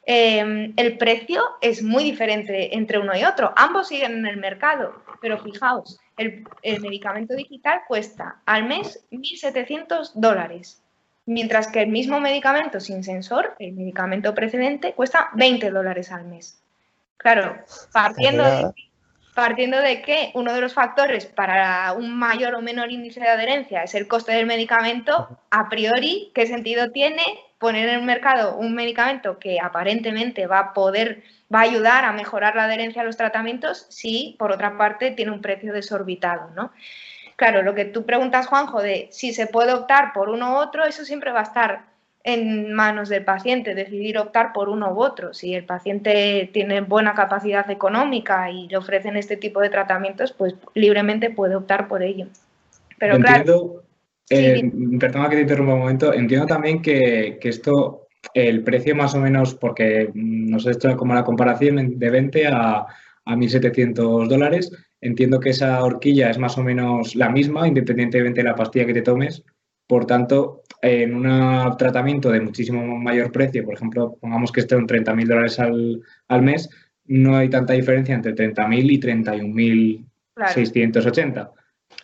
em, 0.05 0.73
el 0.77 0.99
precio 0.99 1.43
es 1.61 1.83
muy 1.83 2.05
diferente 2.05 2.77
entre 2.77 2.99
uno 2.99 3.17
y 3.17 3.25
otro. 3.25 3.53
Ambos 3.57 3.89
siguen 3.89 4.19
en 4.19 4.27
el 4.27 4.37
mercado, 4.37 5.03
pero 5.21 5.39
fijaos, 5.39 5.99
el, 6.17 6.45
medicamento 6.81 7.35
digital 7.35 7.81
cuesta 7.87 8.41
al 8.47 8.65
mes 8.65 9.05
1.700 9.11 10.13
dólares, 10.15 10.83
mientras 11.27 11.69
que 11.69 11.83
el 11.83 11.89
mismo 11.89 12.21
medicamento 12.21 12.81
sin 12.81 13.05
sensor, 13.05 13.55
el 13.59 13.73
medicamento 13.73 14.35
precedente, 14.35 14.93
cuesta 14.95 15.31
20 15.35 15.71
dólares 15.71 16.13
al 16.13 16.25
mes. 16.25 16.63
Claro, 17.17 17.57
partiendo 17.93 18.45
de, 18.45 18.73
partiendo 19.37 19.79
de 19.83 20.01
que 20.01 20.31
uno 20.33 20.55
de 20.55 20.63
los 20.63 20.73
factores 20.73 21.27
para 21.27 21.93
un 21.93 22.19
mayor 22.19 22.55
o 22.55 22.63
menor 22.63 22.91
índice 22.91 23.21
de 23.21 23.29
adherencia 23.29 23.83
es 23.83 23.95
el 23.95 24.09
coste 24.09 24.33
del 24.33 24.47
medicamento, 24.47 25.29
a 25.51 25.69
priori, 25.69 26.33
¿qué 26.35 26.47
sentido 26.47 26.91
tiene 26.91 27.23
poner 27.59 27.91
en 27.91 27.97
el 27.97 28.03
mercado 28.03 28.57
un 28.57 28.75
medicamento 28.75 29.39
que 29.39 29.61
aparentemente 29.61 30.47
va 30.47 30.59
a 30.61 30.73
poder, 30.73 31.23
va 31.55 31.59
a 31.59 31.65
ayudar 31.65 32.07
a 32.07 32.15
mejorar 32.15 32.57
la 32.57 32.65
adherencia 32.65 33.03
a 33.03 33.05
los 33.05 33.19
tratamientos 33.19 33.87
si, 33.91 34.37
por 34.39 34.53
otra 34.53 34.79
parte, 34.79 35.11
tiene 35.11 35.33
un 35.33 35.43
precio 35.43 35.75
desorbitado, 35.75 36.51
¿no? 36.55 36.73
Claro, 37.37 37.61
lo 37.61 37.75
que 37.75 37.85
tú 37.85 38.07
preguntas, 38.07 38.47
Juanjo, 38.47 38.81
de 38.81 39.09
si 39.13 39.35
se 39.35 39.47
puede 39.47 39.75
optar 39.75 40.15
por 40.15 40.31
uno 40.31 40.55
u 40.55 40.57
otro, 40.57 40.87
eso 40.87 41.05
siempre 41.05 41.33
va 41.33 41.41
a 41.41 41.51
estar 41.51 41.85
en 42.27 42.73
manos 42.73 43.09
del 43.09 43.25
paciente, 43.25 43.77
decidir 43.77 44.19
optar 44.19 44.53
por 44.53 44.69
uno 44.69 44.93
u 44.93 45.01
otro. 45.01 45.33
Si 45.33 45.55
el 45.55 45.65
paciente 45.65 46.51
tiene 46.53 46.81
buena 46.81 47.15
capacidad 47.15 47.71
económica 47.71 48.51
y 48.51 48.67
le 48.67 48.77
ofrecen 48.77 49.17
este 49.17 49.37
tipo 49.37 49.61
de 49.61 49.71
tratamientos, 49.71 50.33
pues 50.33 50.57
libremente 50.75 51.31
puede 51.31 51.55
optar 51.55 51.87
por 51.87 52.03
ello. 52.03 52.27
Pero 52.99 53.21
claro, 53.21 53.85
eh, 54.29 54.61
perdona 54.99 55.29
que 55.29 55.37
te 55.37 55.43
interrumpa 55.43 55.75
un 55.75 55.79
momento. 55.79 56.13
Entiendo 56.13 56.47
también 56.47 56.83
que, 56.83 57.39
esto, 57.41 58.09
el 58.35 58.65
precio 58.65 58.97
más 58.97 59.15
o 59.15 59.21
menos, 59.21 59.55
porque 59.55 60.11
nos 60.13 60.67
ha 60.67 60.73
hecho 60.73 60.97
como 60.97 61.15
la 61.15 61.23
comparación 61.23 61.97
de 61.97 62.11
20 62.11 62.49
a, 62.49 62.87
a 63.25 63.37
1.700 63.37 64.27
dólares. 64.27 64.73
Entiendo 65.01 65.39
que 65.39 65.51
esa 65.51 65.85
horquilla 65.85 66.31
es 66.31 66.39
más 66.39 66.59
o 66.59 66.65
menos 66.65 67.15
la 67.15 67.29
misma, 67.29 67.69
independientemente 67.69 68.43
de 68.43 68.49
la 68.49 68.57
pastilla 68.57 68.87
que 68.87 68.95
te 68.95 69.03
tomes. 69.03 69.45
Por 69.87 70.07
tanto, 70.07 70.63
en 70.83 71.15
un 71.15 71.77
tratamiento 71.77 72.31
de 72.31 72.41
muchísimo 72.41 72.99
mayor 72.99 73.31
precio, 73.33 73.65
por 73.65 73.75
ejemplo, 73.75 74.17
pongamos 74.21 74.53
que 74.53 74.61
esté 74.61 74.75
en 74.75 74.87
30.000 74.87 75.27
dólares 75.27 75.59
al, 75.59 76.03
al, 76.29 76.43
mes, 76.43 76.69
no 77.07 77.35
hay 77.37 77.49
tanta 77.49 77.73
diferencia 77.73 78.15
entre 78.15 78.35
30.000 78.35 78.91
y 78.91 79.01
31.680. 79.01 81.51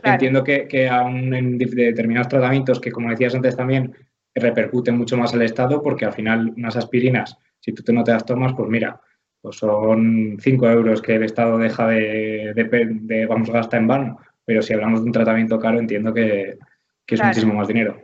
Entiendo 0.05 0.43
que, 0.43 0.67
que 0.69 0.89
aún 0.89 1.35
en 1.35 1.59
determinados 1.59 2.29
tratamientos 2.29 2.81
que, 2.81 2.91
como 2.91 3.11
decías 3.11 3.35
antes 3.35 3.57
también, 3.57 3.93
repercuten 4.35 4.97
mucho 4.97 5.17
más 5.17 5.35
al 5.35 5.43
Estado 5.43 5.83
porque 5.83 6.05
al 6.05 6.13
final 6.13 6.53
unas 6.57 6.77
aspirinas, 6.77 7.37
si 7.61 7.73
tú 7.73 7.93
no 7.93 8.05
te 8.05 8.13
las 8.13 8.25
tomas, 8.25 8.53
pues 8.55 8.69
mira, 8.69 9.01
pues 9.41 9.57
son 9.57 10.37
5 10.41 10.71
euros 10.71 11.03
que 11.03 11.17
el 11.17 11.25
Estado 11.25 11.59
deja 11.59 11.89
de, 11.89 12.53
de, 12.55 13.27
vamos, 13.27 13.51
a 13.51 13.55
gastar 13.55 13.81
en 13.81 13.89
vano. 13.89 14.19
Pero 14.45 14.63
si 14.63 14.73
hablamos 14.73 15.01
de 15.01 15.07
un 15.07 15.13
tratamiento 15.13 15.59
caro, 15.59 15.79
entiendo 15.79 16.15
que, 16.15 16.59
es 17.07 17.23
muchísimo 17.23 17.55
más 17.55 17.69
dinero. 17.69 18.01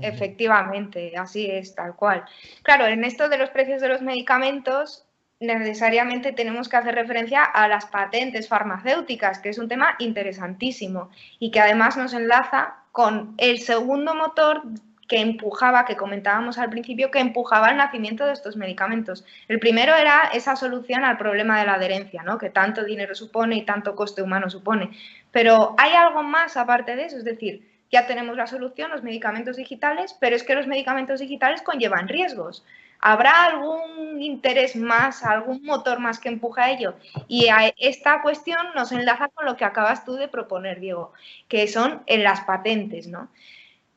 Efectivamente, 0.00 1.12
así 1.16 1.50
es, 1.50 1.74
tal 1.74 1.94
cual. 1.96 2.24
Claro, 2.62 2.86
en 2.86 3.04
esto 3.04 3.28
de 3.28 3.38
los 3.38 3.50
precios 3.50 3.80
de 3.80 3.88
los 3.88 4.00
medicamentos, 4.00 5.06
necesariamente 5.40 6.32
tenemos 6.32 6.68
que 6.68 6.76
hacer 6.76 6.94
referencia 6.94 7.44
a 7.44 7.68
las 7.68 7.86
patentes 7.86 8.48
farmacéuticas, 8.48 9.38
que 9.38 9.50
es 9.50 9.58
un 9.58 9.68
tema 9.68 9.94
interesantísimo 9.98 11.10
y 11.38 11.50
que 11.50 11.60
además 11.60 11.96
nos 11.96 12.14
enlaza 12.14 12.76
con 12.92 13.34
el 13.38 13.58
segundo 13.58 14.14
motor 14.14 14.62
que 15.08 15.20
empujaba, 15.20 15.86
que 15.86 15.96
comentábamos 15.96 16.58
al 16.58 16.68
principio, 16.68 17.10
que 17.10 17.18
empujaba 17.18 17.70
el 17.70 17.78
nacimiento 17.78 18.26
de 18.26 18.34
estos 18.34 18.56
medicamentos. 18.56 19.24
El 19.48 19.58
primero 19.58 19.94
era 19.94 20.30
esa 20.34 20.54
solución 20.54 21.02
al 21.02 21.16
problema 21.16 21.58
de 21.58 21.66
la 21.66 21.74
adherencia, 21.74 22.22
¿no? 22.22 22.36
que 22.36 22.50
tanto 22.50 22.84
dinero 22.84 23.14
supone 23.14 23.56
y 23.56 23.64
tanto 23.64 23.96
coste 23.96 24.22
humano 24.22 24.50
supone. 24.50 24.90
Pero 25.32 25.74
hay 25.78 25.92
algo 25.92 26.22
más 26.22 26.58
aparte 26.58 26.94
de 26.94 27.06
eso, 27.06 27.16
es 27.16 27.24
decir, 27.24 27.66
ya 27.90 28.06
tenemos 28.06 28.36
la 28.36 28.46
solución, 28.46 28.90
los 28.90 29.02
medicamentos 29.02 29.56
digitales, 29.56 30.16
pero 30.20 30.36
es 30.36 30.42
que 30.42 30.54
los 30.54 30.66
medicamentos 30.66 31.20
digitales 31.20 31.62
conllevan 31.62 32.08
riesgos. 32.08 32.64
¿Habrá 33.00 33.44
algún 33.44 34.20
interés 34.20 34.74
más, 34.74 35.24
algún 35.24 35.62
motor 35.62 36.00
más 36.00 36.18
que 36.18 36.28
empuja 36.28 36.64
a 36.64 36.70
ello? 36.72 36.96
Y 37.28 37.48
esta 37.78 38.22
cuestión 38.22 38.58
nos 38.74 38.90
enlaza 38.90 39.28
con 39.28 39.46
lo 39.46 39.56
que 39.56 39.64
acabas 39.64 40.04
tú 40.04 40.14
de 40.14 40.26
proponer, 40.26 40.80
Diego, 40.80 41.12
que 41.46 41.68
son 41.68 42.02
las 42.06 42.40
patentes, 42.40 43.06
¿no? 43.06 43.28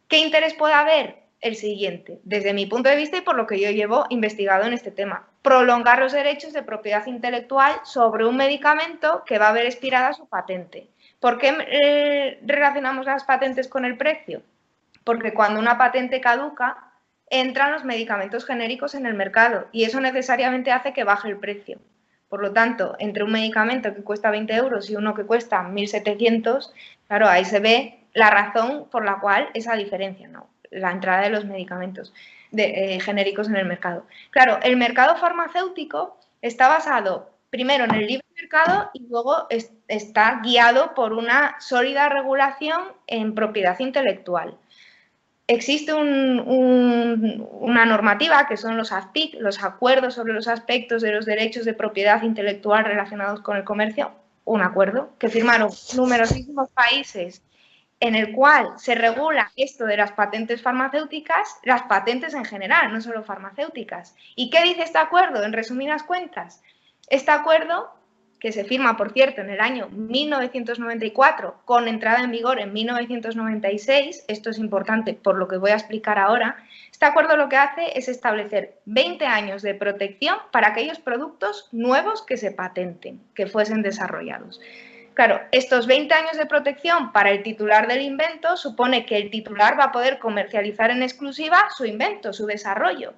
¿Qué 0.07 0.19
interés 0.19 0.53
puede 0.53 0.73
haber? 0.73 1.21
El 1.41 1.55
siguiente, 1.55 2.19
desde 2.23 2.53
mi 2.53 2.67
punto 2.67 2.87
de 2.87 2.95
vista 2.95 3.17
y 3.17 3.21
por 3.21 3.35
lo 3.35 3.47
que 3.47 3.59
yo 3.59 3.71
llevo 3.71 4.05
investigado 4.09 4.65
en 4.65 4.73
este 4.73 4.91
tema, 4.91 5.27
prolongar 5.41 5.97
los 5.97 6.11
derechos 6.11 6.53
de 6.53 6.61
propiedad 6.61 7.03
intelectual 7.07 7.81
sobre 7.83 8.25
un 8.25 8.37
medicamento 8.37 9.23
que 9.25 9.39
va 9.39 9.47
a 9.47 9.49
haber 9.49 9.65
expirada 9.65 10.13
su 10.13 10.27
patente. 10.27 10.87
¿Por 11.21 11.37
qué 11.37 11.55
eh, 11.69 12.39
relacionamos 12.43 13.05
las 13.05 13.23
patentes 13.23 13.67
con 13.67 13.85
el 13.85 13.95
precio? 13.95 14.41
Porque 15.05 15.33
cuando 15.33 15.59
una 15.59 15.77
patente 15.77 16.19
caduca, 16.19 16.91
entran 17.29 17.71
los 17.71 17.85
medicamentos 17.85 18.45
genéricos 18.45 18.95
en 18.95 19.05
el 19.05 19.13
mercado 19.13 19.67
y 19.71 19.85
eso 19.85 20.01
necesariamente 20.01 20.71
hace 20.71 20.93
que 20.93 21.03
baje 21.03 21.29
el 21.29 21.37
precio. 21.37 21.79
Por 22.27 22.41
lo 22.41 22.51
tanto, 22.51 22.95
entre 22.97 23.23
un 23.23 23.31
medicamento 23.31 23.93
que 23.93 24.03
cuesta 24.03 24.31
20 24.31 24.53
euros 24.55 24.89
y 24.89 24.95
uno 24.95 25.13
que 25.13 25.25
cuesta 25.25 25.61
1.700, 25.61 26.71
claro, 27.07 27.29
ahí 27.29 27.45
se 27.45 27.59
ve 27.59 27.99
la 28.13 28.31
razón 28.31 28.89
por 28.89 29.05
la 29.05 29.19
cual 29.19 29.49
esa 29.53 29.75
diferencia, 29.75 30.27
¿no? 30.27 30.49
la 30.71 30.91
entrada 30.91 31.21
de 31.21 31.29
los 31.29 31.45
medicamentos 31.45 32.13
eh, 32.57 32.99
genéricos 32.99 33.47
en 33.47 33.57
el 33.57 33.65
mercado. 33.65 34.07
Claro, 34.31 34.57
el 34.63 34.75
mercado 34.75 35.17
farmacéutico 35.17 36.17
está 36.41 36.67
basado 36.67 37.29
primero 37.51 37.83
en 37.83 37.93
el 37.93 38.07
libre 38.07 38.25
mercado 38.35 38.89
y 38.93 39.07
luego 39.07 39.47
está 39.87 40.41
guiado 40.43 40.95
por 40.95 41.13
una 41.13 41.57
sólida 41.59 42.09
regulación 42.09 42.81
en 43.05 43.35
propiedad 43.35 43.79
intelectual 43.79 44.57
existe 45.53 45.93
una 45.93 47.85
normativa 47.85 48.47
que 48.47 48.57
son 48.57 48.77
los 48.77 48.91
ASPIC, 48.91 49.35
los 49.39 49.63
acuerdos 49.63 50.15
sobre 50.15 50.33
los 50.33 50.47
aspectos 50.47 51.01
de 51.01 51.11
los 51.11 51.25
derechos 51.25 51.65
de 51.65 51.73
propiedad 51.73 52.21
intelectual 52.23 52.85
relacionados 52.85 53.41
con 53.41 53.57
el 53.57 53.63
comercio, 53.63 54.11
un 54.45 54.61
acuerdo 54.61 55.11
que 55.19 55.29
firmaron 55.29 55.69
numerosísimos 55.95 56.69
países 56.69 57.41
en 57.99 58.15
el 58.15 58.31
cual 58.31 58.73
se 58.77 58.95
regula 58.95 59.51
esto 59.55 59.85
de 59.85 59.97
las 59.97 60.13
patentes 60.13 60.61
farmacéuticas, 60.61 61.59
las 61.63 61.83
patentes 61.83 62.33
en 62.33 62.45
general, 62.45 62.91
no 62.91 62.99
solo 62.99 63.23
farmacéuticas. 63.23 64.15
¿Y 64.35 64.49
qué 64.49 64.63
dice 64.63 64.81
este 64.83 64.97
acuerdo? 64.97 65.43
En 65.43 65.53
resumidas 65.53 66.01
cuentas, 66.01 66.63
este 67.11 67.31
acuerdo 67.31 67.91
que 68.39 68.51
se 68.51 68.63
firma, 68.63 68.97
por 68.97 69.13
cierto, 69.13 69.41
en 69.41 69.51
el 69.51 69.59
año 69.59 69.87
1994, 69.89 71.61
con 71.63 71.87
entrada 71.87 72.23
en 72.23 72.31
vigor 72.31 72.59
en 72.59 72.73
1996, 72.73 74.25
esto 74.27 74.49
es 74.49 74.57
importante 74.57 75.13
por 75.13 75.37
lo 75.37 75.47
que 75.47 75.57
voy 75.57 75.69
a 75.69 75.75
explicar 75.75 76.17
ahora, 76.17 76.57
este 76.91 77.05
acuerdo 77.05 77.37
lo 77.37 77.49
que 77.49 77.57
hace 77.57 77.97
es 77.97 78.07
establecer 78.07 78.79
20 78.85 79.25
años 79.27 79.61
de 79.61 79.75
protección 79.75 80.37
para 80.51 80.69
aquellos 80.69 80.97
productos 80.99 81.69
nuevos 81.71 82.23
que 82.23 82.37
se 82.37 82.51
patenten, 82.51 83.21
que 83.35 83.45
fuesen 83.45 83.83
desarrollados. 83.83 84.59
Claro, 85.13 85.39
estos 85.51 85.85
20 85.85 86.11
años 86.13 86.37
de 86.37 86.47
protección 86.47 87.11
para 87.11 87.29
el 87.29 87.43
titular 87.43 87.87
del 87.87 88.01
invento 88.01 88.57
supone 88.57 89.05
que 89.05 89.17
el 89.17 89.29
titular 89.29 89.77
va 89.79 89.85
a 89.85 89.91
poder 89.91 90.17
comercializar 90.17 90.89
en 90.89 91.03
exclusiva 91.03 91.69
su 91.77 91.85
invento, 91.85 92.33
su 92.33 92.47
desarrollo. 92.47 93.13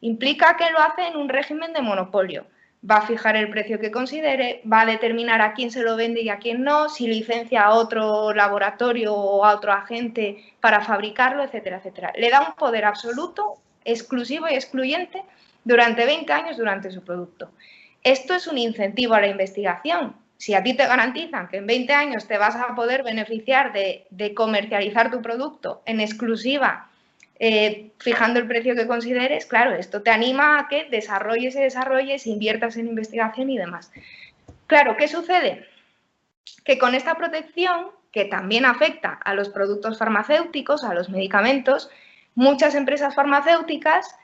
Implica 0.00 0.56
que 0.56 0.70
lo 0.70 0.78
hace 0.78 1.08
en 1.08 1.16
un 1.16 1.28
régimen 1.28 1.72
de 1.72 1.82
monopolio. 1.82 2.46
Va 2.88 2.96
a 2.96 3.06
fijar 3.06 3.36
el 3.36 3.50
precio 3.50 3.80
que 3.80 3.90
considere, 3.90 4.62
va 4.70 4.82
a 4.82 4.86
determinar 4.86 5.40
a 5.42 5.52
quién 5.52 5.70
se 5.70 5.82
lo 5.82 5.96
vende 5.96 6.22
y 6.22 6.28
a 6.28 6.38
quién 6.38 6.62
no, 6.62 6.88
si 6.88 7.06
licencia 7.06 7.62
a 7.62 7.74
otro 7.74 8.32
laboratorio 8.32 9.14
o 9.14 9.44
a 9.44 9.54
otro 9.54 9.72
agente 9.72 10.44
para 10.60 10.80
fabricarlo, 10.80 11.42
etcétera, 11.42 11.78
etcétera. 11.78 12.12
Le 12.16 12.30
da 12.30 12.40
un 12.40 12.54
poder 12.54 12.84
absoluto, 12.84 13.54
exclusivo 13.84 14.48
y 14.48 14.54
excluyente 14.54 15.22
durante 15.64 16.06
20 16.06 16.32
años 16.32 16.56
durante 16.56 16.90
su 16.90 17.02
producto. 17.02 17.50
Esto 18.04 18.34
es 18.34 18.46
un 18.46 18.58
incentivo 18.58 19.14
a 19.14 19.20
la 19.20 19.28
investigación, 19.28 20.14
si 20.38 20.54
a 20.54 20.62
ti 20.62 20.74
te 20.74 20.86
garantizan 20.86 21.48
que 21.48 21.58
en 21.58 21.66
20 21.66 21.92
años 21.92 22.28
te 22.28 22.38
vas 22.38 22.54
a 22.54 22.74
poder 22.76 23.02
beneficiar 23.02 23.72
de, 23.72 24.34
comercializar 24.34 25.10
tu 25.10 25.20
producto 25.20 25.82
en 25.84 26.00
exclusiva, 26.00 26.88
eh, 27.38 27.92
fijando 27.98 28.40
el 28.40 28.46
precio 28.46 28.74
que 28.74 28.86
consideres, 28.86 29.46
claro, 29.46 29.74
esto 29.74 30.02
te 30.02 30.10
anima 30.10 30.58
a 30.58 30.68
que 30.68 30.84
desarrolles 30.90 31.54
y 31.56 31.60
desarrolles, 31.60 32.26
inviertas 32.26 32.76
en 32.76 32.88
investigación 32.88 33.50
y 33.50 33.58
demás. 33.58 33.90
Claro, 34.66 34.96
¿qué 34.96 35.08
sucede? 35.08 35.66
Que 36.64 36.78
con 36.78 36.94
esta 36.94 37.14
protección, 37.14 37.88
que 38.12 38.24
también 38.24 38.64
afecta 38.64 39.18
a 39.24 39.34
los 39.34 39.48
productos 39.48 39.98
farmacéuticos, 39.98 40.84
a 40.84 40.94
los 40.94 41.08
medicamentos, 41.08 41.90
muchas 42.34 42.74
empresas 42.74 43.14
farmacéuticas 43.14 44.14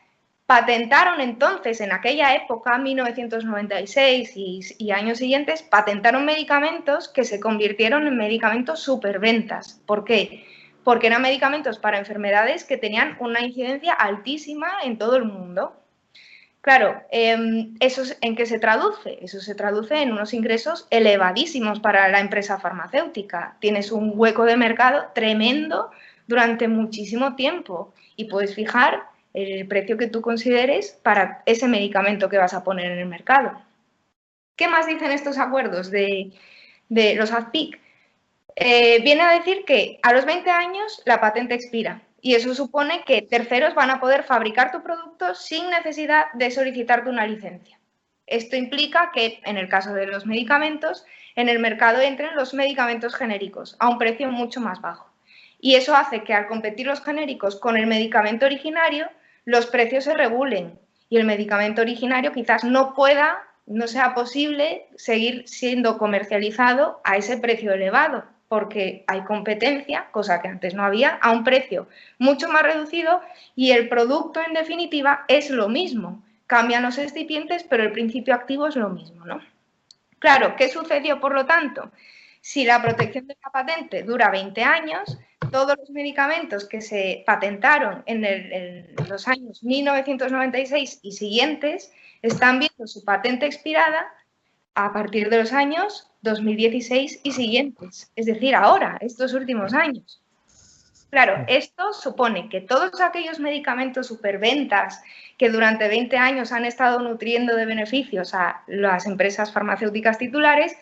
Patentaron 0.46 1.22
entonces, 1.22 1.80
en 1.80 1.92
aquella 1.92 2.34
época, 2.34 2.76
1996 2.76 4.34
y, 4.78 4.90
años 4.90 5.16
siguientes, 5.16 5.62
patentaron 5.62 6.26
medicamentos 6.26 7.08
que 7.08 7.24
se 7.24 7.40
convirtieron 7.40 8.06
en 8.06 8.18
medicamentos 8.18 8.80
superventas. 8.80 9.80
¿Por 9.86 10.04
qué? 10.04 10.44
Porque 10.84 11.06
eran 11.08 11.22
medicamentos 11.22 11.78
para 11.78 11.98
enfermedades 11.98 12.64
que 12.64 12.76
tenían 12.76 13.16
una 13.20 13.40
incidencia 13.40 13.92
altísima 13.94 14.68
en 14.84 14.98
todo 14.98 15.16
el 15.16 15.24
mundo. 15.24 15.80
Claro, 16.60 17.02
em, 17.10 17.74
¿eso 17.80 18.02
en 18.20 18.36
qué 18.36 18.46
se 18.46 18.58
traduce? 18.58 19.18
Eso 19.22 19.40
se 19.40 19.54
traduce 19.54 20.00
en 20.00 20.12
unos 20.12 20.32
ingresos 20.32 20.86
elevadísimos 20.90 21.80
para 21.80 22.08
la 22.08 22.20
empresa 22.20 22.58
farmacéutica. 22.58 23.56
Tienes 23.60 23.92
un 23.92 24.12
hueco 24.14 24.44
de 24.44 24.56
mercado 24.56 25.10
tremendo 25.14 25.90
durante 26.26 26.68
muchísimo 26.68 27.34
tiempo 27.36 27.92
y 28.16 28.24
puedes 28.26 28.54
fijar 28.54 29.02
el 29.34 29.66
precio 29.66 29.98
que 29.98 30.06
tú 30.06 30.22
consideres 30.22 30.98
para 31.02 31.42
ese 31.44 31.68
medicamento 31.68 32.28
que 32.28 32.38
vas 32.38 32.54
a 32.54 32.64
poner 32.64 32.92
en 32.92 32.98
el 32.98 33.08
mercado. 33.08 33.60
¿Qué 34.56 34.68
más 34.68 34.86
dicen 34.86 35.10
estos 35.10 35.38
acuerdos 35.38 35.90
de, 35.90 36.32
los 36.88 37.32
AZPIC? 37.32 37.80
Eh, 38.56 39.00
viene 39.02 39.22
a 39.22 39.32
decir 39.32 39.64
que 39.64 39.98
a 40.02 40.12
los 40.12 40.24
20 40.24 40.48
años 40.50 41.02
la 41.04 41.20
patente 41.20 41.54
expira 41.54 42.02
y 42.20 42.34
eso 42.34 42.54
supone 42.54 43.02
que 43.04 43.22
terceros 43.22 43.74
van 43.74 43.90
a 43.90 44.00
poder 44.00 44.22
fabricar 44.22 44.70
tu 44.72 44.82
producto 44.82 45.34
sin 45.34 45.68
necesidad 45.70 46.26
de 46.34 46.50
solicitarte 46.50 47.10
una 47.10 47.26
licencia. 47.26 47.78
Esto 48.26 48.56
implica 48.56 49.10
que, 49.12 49.40
en 49.44 49.58
el 49.58 49.68
caso 49.68 49.92
de 49.92 50.06
los 50.06 50.24
medicamentos, 50.24 51.04
en 51.36 51.48
el 51.48 51.58
mercado 51.58 52.00
entren 52.00 52.34
los 52.34 52.54
medicamentos 52.54 53.14
genéricos 53.14 53.76
a 53.78 53.88
un 53.88 53.98
precio 53.98 54.30
mucho 54.30 54.60
más 54.60 54.80
bajo. 54.80 55.10
Y 55.60 55.74
eso 55.74 55.94
hace 55.94 56.22
que 56.22 56.32
al 56.32 56.46
competir 56.46 56.86
los 56.86 57.02
genéricos 57.02 57.56
con 57.56 57.76
el 57.76 57.86
medicamento 57.86 58.46
originario, 58.46 59.08
los 59.44 59.66
precios 59.66 60.04
se 60.04 60.14
regulen 60.14 60.78
y 61.10 61.18
el 61.18 61.24
medicamento 61.24 61.82
originario 61.82 62.32
quizás 62.32 62.64
no 62.64 62.94
pueda, 62.94 63.42
no 63.66 63.86
sea 63.86 64.14
posible 64.14 64.86
seguir 64.96 65.46
siendo 65.46 65.98
comercializado 65.98 67.00
a 67.04 67.16
ese 67.16 67.36
precio 67.36 67.72
elevado, 67.72 68.24
porque 68.54 69.02
hay 69.08 69.24
competencia, 69.24 70.06
cosa 70.12 70.40
que 70.40 70.46
antes 70.46 70.74
no 70.74 70.84
había, 70.84 71.18
a 71.20 71.32
un 71.32 71.42
precio 71.42 71.88
mucho 72.20 72.48
más 72.48 72.62
reducido 72.62 73.20
y 73.56 73.72
el 73.72 73.88
producto 73.88 74.40
en 74.46 74.54
definitiva 74.54 75.24
es 75.26 75.50
lo 75.50 75.68
mismo. 75.68 76.22
Cambian 76.46 76.84
los 76.84 76.98
excipientes, 76.98 77.64
pero 77.64 77.82
el 77.82 77.90
principio 77.90 78.32
activo 78.32 78.68
es 78.68 78.76
lo 78.76 78.90
mismo, 78.90 79.26
¿no? 79.26 79.40
Claro, 80.20 80.54
¿qué 80.54 80.68
sucedió 80.68 81.18
por 81.18 81.34
lo 81.34 81.46
tanto? 81.46 81.90
Si 82.40 82.64
la 82.64 82.80
protección 82.80 83.26
de 83.26 83.36
la 83.42 83.50
patente 83.50 84.04
dura 84.04 84.30
20 84.30 84.62
años, 84.62 85.18
todos 85.50 85.76
los 85.76 85.90
medicamentos 85.90 86.68
que 86.68 86.80
se 86.80 87.24
patentaron 87.26 88.04
en, 88.06 88.94
los 89.08 89.26
años 89.26 89.64
1996 89.64 91.00
y 91.02 91.10
siguientes 91.10 91.92
están 92.22 92.60
viendo 92.60 92.86
su 92.86 93.04
patente 93.04 93.46
expirada 93.46 94.06
a 94.74 94.92
partir 94.92 95.30
de 95.30 95.38
los 95.38 95.52
años 95.52 96.10
2016 96.22 97.20
y 97.22 97.32
siguientes, 97.32 98.10
es 98.16 98.26
decir, 98.26 98.54
ahora, 98.54 98.98
estos 99.00 99.34
últimos 99.34 99.74
años. 99.74 100.20
Claro, 101.10 101.44
esto 101.46 101.92
supone 101.92 102.48
que 102.48 102.60
todos 102.60 103.00
aquellos 103.00 103.38
medicamentos 103.38 104.08
superventas 104.08 105.00
que 105.38 105.48
durante 105.48 105.86
20 105.86 106.16
años 106.16 106.50
han 106.50 106.64
estado 106.64 106.98
nutriendo 106.98 107.54
de 107.54 107.66
beneficios 107.66 108.34
a 108.34 108.62
las 108.66 109.06
empresas 109.06 109.52
farmacéuticas 109.52 110.18
titulares 110.18 110.76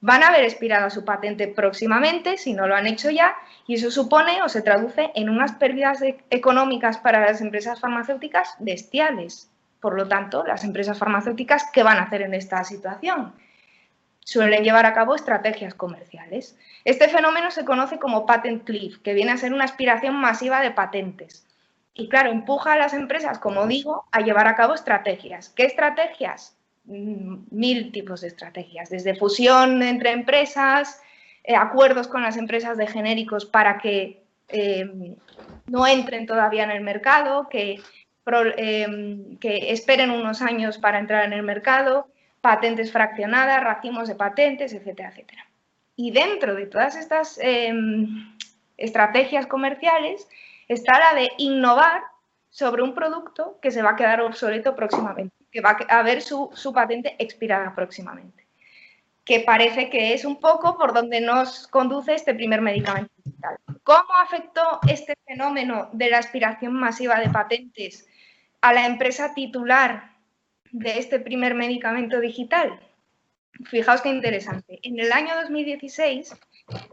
van 0.00 0.22
a 0.22 0.28
haber 0.28 0.44
expirado 0.44 0.90
su 0.90 1.04
patente 1.04 1.48
próximamente, 1.48 2.38
si 2.38 2.54
no 2.54 2.66
lo 2.66 2.74
han 2.74 2.86
hecho 2.86 3.10
ya, 3.10 3.36
y 3.66 3.74
eso 3.74 3.90
supone 3.90 4.42
o 4.42 4.48
se 4.48 4.62
traduce 4.62 5.10
en 5.14 5.28
unas 5.28 5.52
pérdidas 5.52 6.02
económicas 6.30 6.98
para 6.98 7.20
las 7.20 7.40
empresas 7.40 7.80
farmacéuticas 7.80 8.54
bestiales. 8.58 9.50
Por 9.80 9.94
lo 9.94 10.08
tanto, 10.08 10.44
las 10.44 10.64
empresas 10.64 10.98
farmacéuticas, 10.98 11.70
¿qué 11.72 11.82
van 11.82 11.98
a 11.98 12.02
hacer 12.02 12.22
en 12.22 12.34
esta 12.34 12.64
situación? 12.64 13.34
Suelen 14.20 14.64
llevar 14.64 14.86
a 14.86 14.92
cabo 14.92 15.14
estrategias 15.14 15.74
comerciales. 15.74 16.58
Este 16.84 17.08
fenómeno 17.08 17.50
se 17.50 17.64
conoce 17.64 17.98
como 17.98 18.26
patent 18.26 18.64
cliff, 18.64 18.98
que 18.98 19.14
viene 19.14 19.32
a 19.32 19.36
ser 19.36 19.52
una 19.52 19.64
aspiración 19.64 20.14
masiva 20.16 20.60
de 20.60 20.70
patentes. 20.70 21.46
Y 21.94 22.08
claro, 22.08 22.30
empuja 22.30 22.74
a 22.74 22.78
las 22.78 22.94
empresas, 22.94 23.38
como 23.38 23.66
digo, 23.66 24.04
a 24.12 24.20
llevar 24.20 24.46
a 24.46 24.54
cabo 24.54 24.74
estrategias. 24.74 25.48
¿Qué 25.48 25.64
estrategias? 25.64 26.58
mil 26.88 27.92
tipos 27.92 28.22
de 28.22 28.28
estrategias, 28.28 28.88
desde 28.88 29.14
fusión 29.14 29.82
entre 29.82 30.12
empresas, 30.12 31.02
eh, 31.44 31.54
acuerdos 31.54 32.08
con 32.08 32.22
las 32.22 32.36
empresas 32.36 32.78
de 32.78 32.86
genéricos 32.86 33.44
para 33.44 33.78
que 33.78 34.22
eh, 34.48 35.14
no 35.66 35.86
entren 35.86 36.26
todavía 36.26 36.64
en 36.64 36.70
el 36.70 36.80
mercado, 36.80 37.48
que, 37.48 37.80
que 39.40 39.72
esperen 39.72 40.10
unos 40.10 40.42
años 40.42 40.78
para 40.78 40.98
entrar 40.98 41.24
en 41.24 41.32
el 41.32 41.42
mercado, 41.42 42.08
patentes 42.40 42.92
fraccionadas, 42.92 43.62
racimos 43.62 44.08
de 44.08 44.14
patentes, 44.14 44.72
etcétera, 44.72 45.10
etcétera. 45.10 45.46
Y 45.96 46.10
dentro 46.12 46.54
de 46.54 46.66
todas 46.66 46.96
estas 46.96 47.38
estrategias 48.76 49.46
comerciales 49.46 50.28
está 50.68 50.98
la 50.98 51.20
de 51.20 51.28
innovar 51.38 52.02
sobre 52.50 52.82
un 52.82 52.94
producto 52.94 53.58
que 53.60 53.70
se 53.70 53.82
va 53.82 53.90
a 53.90 53.96
quedar 53.96 54.20
obsoleto 54.20 54.76
próximamente 54.76 55.38
que 55.50 55.60
va 55.60 55.70
a 55.88 56.02
ver 56.02 56.22
su, 56.22 56.50
patente 56.74 57.16
expirada 57.18 57.74
próximamente, 57.74 58.46
que 59.24 59.40
parece 59.40 59.90
que 59.90 60.14
es 60.14 60.24
un 60.24 60.40
poco 60.40 60.76
por 60.76 60.92
donde 60.92 61.20
nos 61.20 61.66
conduce 61.68 62.14
este 62.14 62.34
primer 62.34 62.60
medicamento 62.60 63.12
digital. 63.24 63.56
¿Cómo 63.82 64.12
afectó 64.14 64.80
este 64.88 65.14
fenómeno 65.26 65.88
de 65.92 66.10
la 66.10 66.18
aspiración 66.18 66.74
masiva 66.74 67.18
de 67.18 67.30
patentes 67.30 68.06
a 68.60 68.72
la 68.72 68.86
empresa 68.86 69.34
titular 69.34 70.16
de 70.72 70.98
este 70.98 71.20
primer 71.20 71.54
medicamento 71.54 72.20
digital? 72.20 72.80
Fijaos 73.64 74.02
qué 74.02 74.10
interesante. 74.10 74.78
En 74.82 75.00
el 75.00 75.12
año 75.12 75.34
2016, 75.36 76.34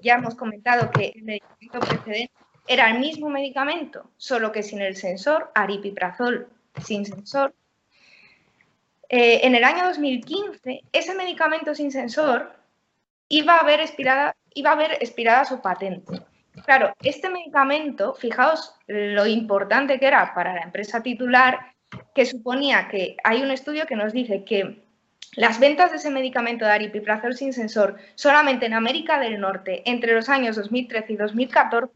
ya 0.01 0.16
hemos 0.16 0.36
comentado 0.36 0.89
que 0.91 1.13
el 1.16 1.24
medicamento 1.24 1.80
precedente 1.80 2.34
era 2.68 2.89
el 2.89 2.99
mismo 2.99 3.30
medicamento, 3.30 4.11
solo 4.18 4.51
que 4.51 4.63
sin 4.63 4.82
el 4.82 4.95
sensor, 4.95 5.51
aripiprazol 5.53 6.49
sin 6.82 7.05
sensor, 7.05 7.53
eh, 9.09 9.41
en 9.43 9.55
el 9.55 9.63
año 9.63 9.86
2015 9.86 10.82
ese 10.91 11.13
medicamento 11.13 11.76
sin 11.76 11.91
sensor 11.91 12.55
iba 13.30 13.55
a 13.55 13.59
haber 13.59 13.82
iba 14.53 14.70
a 14.70 14.74
haber 14.74 14.93
expirada 14.93 15.45
su 15.45 15.61
patente. 15.61 16.22
Claro, 16.63 16.93
este 17.01 17.29
medicamento, 17.29 18.13
fijaos 18.13 18.75
lo 18.87 19.25
importante 19.25 19.99
que 19.99 20.07
era 20.07 20.33
para 20.33 20.53
la 20.53 20.61
empresa 20.61 21.03
titular, 21.03 21.73
que 22.13 22.25
suponía 22.25 22.87
que 22.87 23.17
hay 23.23 23.41
un 23.41 23.51
estudio 23.51 23.85
que 23.85 23.95
nos 23.95 24.13
dice 24.13 24.43
que 24.43 24.83
las 25.35 25.59
ventas 25.59 25.91
de 25.91 25.97
ese 25.97 26.11
medicamento 26.11 26.65
de 26.65 26.71
aripiprazol 26.71 27.35
sin 27.35 27.51
sensor 27.51 27.97
solamente 28.15 28.65
en 28.65 28.73
América 28.73 29.19
del 29.19 29.39
Norte 29.39 29.83
entre 29.85 30.13
los 30.13 30.29
años 30.29 30.55
2013 30.55 31.13
y 31.13 31.17
2014, 31.17 31.91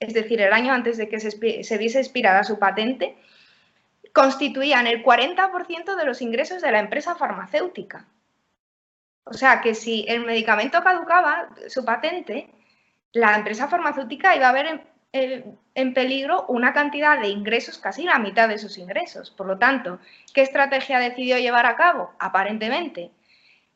es 0.00 0.14
decir, 0.14 0.40
el 0.40 0.52
año 0.52 0.72
antes 0.72 0.96
de 0.96 1.08
que 1.08 1.18
se, 1.18 1.64
se 1.64 1.78
viese 1.78 1.98
expirada 1.98 2.44
su 2.44 2.58
patente, 2.58 3.16
constituían 4.12 4.86
el 4.86 5.04
40% 5.04 5.96
de 5.96 6.04
los 6.04 6.22
ingresos 6.22 6.62
de 6.62 6.70
la 6.70 6.78
empresa 6.78 7.16
farmacéutica. 7.16 8.06
O 9.24 9.34
sea, 9.34 9.60
que 9.60 9.74
si 9.74 10.06
el 10.08 10.24
medicamento 10.24 10.82
caducaba, 10.82 11.50
su 11.68 11.84
patente, 11.84 12.48
la 13.12 13.36
empresa 13.36 13.68
farmacéutica 13.68 14.36
iba 14.36 14.48
a 14.48 14.52
ver 14.52 14.82
en, 15.12 15.94
peligro 15.94 16.44
una 16.48 16.72
cantidad 16.72 17.20
de 17.20 17.28
ingresos, 17.28 17.78
casi 17.78 18.04
la 18.04 18.18
mitad 18.18 18.48
de 18.48 18.58
sus 18.58 18.78
ingresos. 18.78 19.30
Por 19.30 19.46
lo 19.46 19.58
tanto, 19.58 19.98
¿qué 20.34 20.42
estrategia 20.42 20.98
decidió 20.98 21.38
llevar 21.38 21.66
a 21.66 21.76
cabo? 21.76 22.12
Aparentemente, 22.18 23.10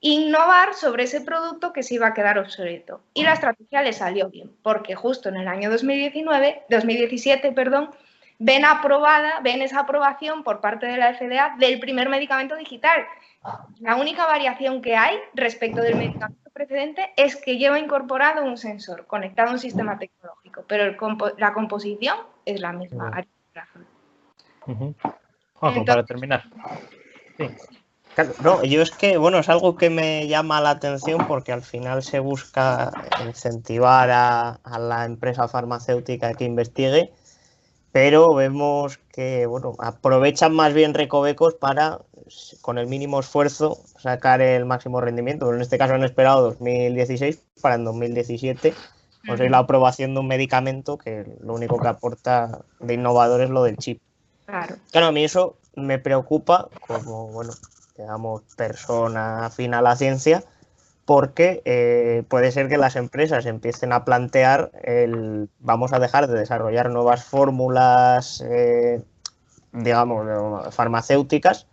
innovar 0.00 0.74
sobre 0.74 1.04
ese 1.04 1.20
producto 1.20 1.72
que 1.72 1.82
se 1.82 1.94
iba 1.94 2.08
a 2.08 2.14
quedar 2.14 2.38
obsoleto. 2.38 3.00
Y 3.14 3.22
la 3.22 3.32
estrategia 3.32 3.82
le 3.82 3.92
salió 3.92 4.28
bien, 4.28 4.50
porque 4.62 4.94
justo 4.94 5.28
en 5.28 5.36
el 5.36 5.48
año 5.48 5.70
2019, 5.70 6.64
2017, 6.68 7.52
perdón, 7.52 7.90
ven 8.38 8.64
aprobada, 8.64 9.40
ven 9.40 9.62
esa 9.62 9.80
aprobación 9.80 10.42
por 10.42 10.60
parte 10.60 10.86
de 10.86 10.96
la 10.96 11.14
FDA 11.14 11.54
del 11.58 11.78
primer 11.78 12.08
medicamento 12.08 12.56
digital. 12.56 13.06
La 13.80 13.96
única 13.96 14.26
variación 14.26 14.82
que 14.82 14.96
hay 14.96 15.16
respecto 15.34 15.80
del 15.80 15.96
medicamento 15.96 16.50
precedente 16.52 17.12
es 17.16 17.36
que 17.36 17.58
lleva 17.58 17.78
incorporado 17.78 18.44
un 18.44 18.56
sensor 18.56 19.06
conectado 19.06 19.50
a 19.50 19.52
un 19.52 19.58
sistema 19.58 19.98
tecnológico, 19.98 20.64
pero 20.68 20.96
la 21.38 21.52
composición 21.52 22.18
es 22.44 22.60
la 22.60 22.72
misma. 22.72 23.24
para 25.60 26.04
terminar. 26.04 26.44
Sí. 27.36 27.48
no, 28.44 28.62
yo 28.62 28.82
es 28.82 28.90
que, 28.92 29.16
bueno, 29.16 29.38
es 29.38 29.48
algo 29.48 29.76
que 29.76 29.90
me 29.90 30.28
llama 30.28 30.60
la 30.60 30.70
atención 30.70 31.26
porque 31.26 31.52
al 31.52 31.62
final 31.62 32.02
se 32.02 32.20
busca 32.20 32.92
incentivar 33.26 34.10
a 34.10 34.78
la 34.78 35.04
empresa 35.04 35.48
farmacéutica 35.48 36.34
que 36.34 36.44
investigue 36.44 37.12
pero 37.92 38.34
vemos 38.34 38.98
que 39.12 39.46
bueno, 39.46 39.74
aprovechan 39.78 40.54
más 40.54 40.72
bien 40.72 40.94
recovecos 40.94 41.54
para, 41.54 42.00
con 42.62 42.78
el 42.78 42.86
mínimo 42.86 43.20
esfuerzo, 43.20 43.78
sacar 43.98 44.40
el 44.40 44.64
máximo 44.64 45.00
rendimiento. 45.00 45.52
En 45.54 45.60
este 45.60 45.78
caso 45.78 45.94
han 45.94 46.02
esperado 46.02 46.42
2016 46.42 47.38
para 47.60 47.76
en 47.76 47.84
2017 47.84 48.74
conseguir 49.26 49.50
la 49.50 49.58
aprobación 49.58 50.14
de 50.14 50.20
un 50.20 50.26
medicamento 50.26 50.98
que 50.98 51.24
lo 51.40 51.54
único 51.54 51.78
que 51.78 51.88
aporta 51.88 52.62
de 52.80 52.94
innovador 52.94 53.42
es 53.42 53.50
lo 53.50 53.62
del 53.62 53.76
chip. 53.76 54.00
Claro. 54.46 54.76
Claro, 54.90 55.06
a 55.08 55.12
mí 55.12 55.22
eso 55.22 55.56
me 55.76 55.98
preocupa 55.98 56.68
como, 56.86 57.28
bueno, 57.28 57.52
digamos, 57.96 58.42
persona 58.56 59.46
afín 59.46 59.74
a 59.74 59.82
la 59.82 59.96
ciencia, 59.96 60.42
porque 61.04 61.62
eh, 61.64 62.22
puede 62.28 62.52
ser 62.52 62.68
que 62.68 62.78
las 62.78 62.96
empresas 62.96 63.46
empiecen 63.46 63.92
a 63.92 64.04
plantear 64.04 64.70
el 64.82 65.48
vamos 65.58 65.92
a 65.92 65.98
dejar 65.98 66.28
de 66.28 66.38
desarrollar 66.38 66.90
nuevas 66.90 67.24
fórmulas, 67.24 68.42
eh, 68.48 69.02
digamos, 69.72 70.74
farmacéuticas 70.74 71.66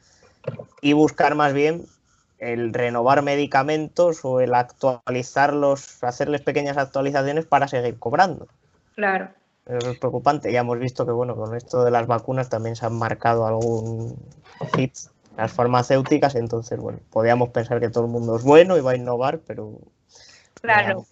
y 0.82 0.94
buscar 0.94 1.36
más 1.36 1.54
bien 1.54 1.86
el 2.40 2.74
renovar 2.74 3.22
medicamentos 3.22 4.24
o 4.24 4.40
el 4.40 4.56
actualizarlos, 4.56 6.04
hacerles 6.04 6.42
pequeñas 6.42 6.78
actualizaciones 6.78 7.46
para 7.46 7.68
seguir 7.68 8.00
cobrando. 8.00 8.48
Claro. 8.96 9.30
Es 9.66 10.00
preocupante. 10.00 10.52
Ya 10.52 10.62
hemos 10.62 10.80
visto 10.80 11.06
que 11.06 11.12
bueno, 11.12 11.36
con 11.36 11.56
esto 11.56 11.84
de 11.84 11.92
las 11.92 12.08
vacunas 12.08 12.50
también 12.50 12.76
se 12.76 12.86
han 12.86 12.98
marcado 12.98 13.46
algún 13.46 14.18
hit 14.76 14.96
las 15.40 15.54
farmacéuticas, 15.54 16.36
entonces, 16.36 16.78
bueno, 16.80 17.00
podríamos 17.10 17.50
pensar 17.50 17.80
que 17.80 17.90
todo 17.90 18.06
el 18.06 18.12
mundo 18.12 18.36
es 18.36 18.44
bueno 18.44 18.78
y 18.78 18.82
va 18.82 18.92
a 18.92 18.96
innovar, 18.96 19.40
pero... 19.48 19.80
Claro. 20.62 21.06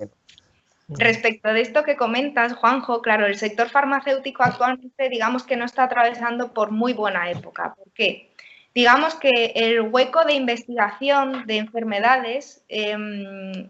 Respecto 0.89 1.51
de 1.53 1.61
esto 1.61 1.83
que 1.83 1.95
comentas, 1.95 2.53
Juanjo, 2.53 3.01
claro, 3.01 3.25
el 3.25 3.37
sector 3.37 3.69
farmacéutico 3.69 4.43
actualmente 4.43 5.09
digamos 5.09 5.43
que 5.43 5.57
no 5.57 5.65
está 5.65 5.83
atravesando 5.83 6.53
por 6.53 6.71
muy 6.71 6.93
buena 6.93 7.29
época. 7.29 7.73
¿Por 7.75 7.91
qué? 7.93 8.31
Digamos 8.73 9.15
que 9.15 9.53
el 9.55 9.81
hueco 9.81 10.23
de 10.23 10.33
investigación 10.33 11.45
de 11.45 11.57
enfermedades 11.57 12.63
em, 12.69 13.69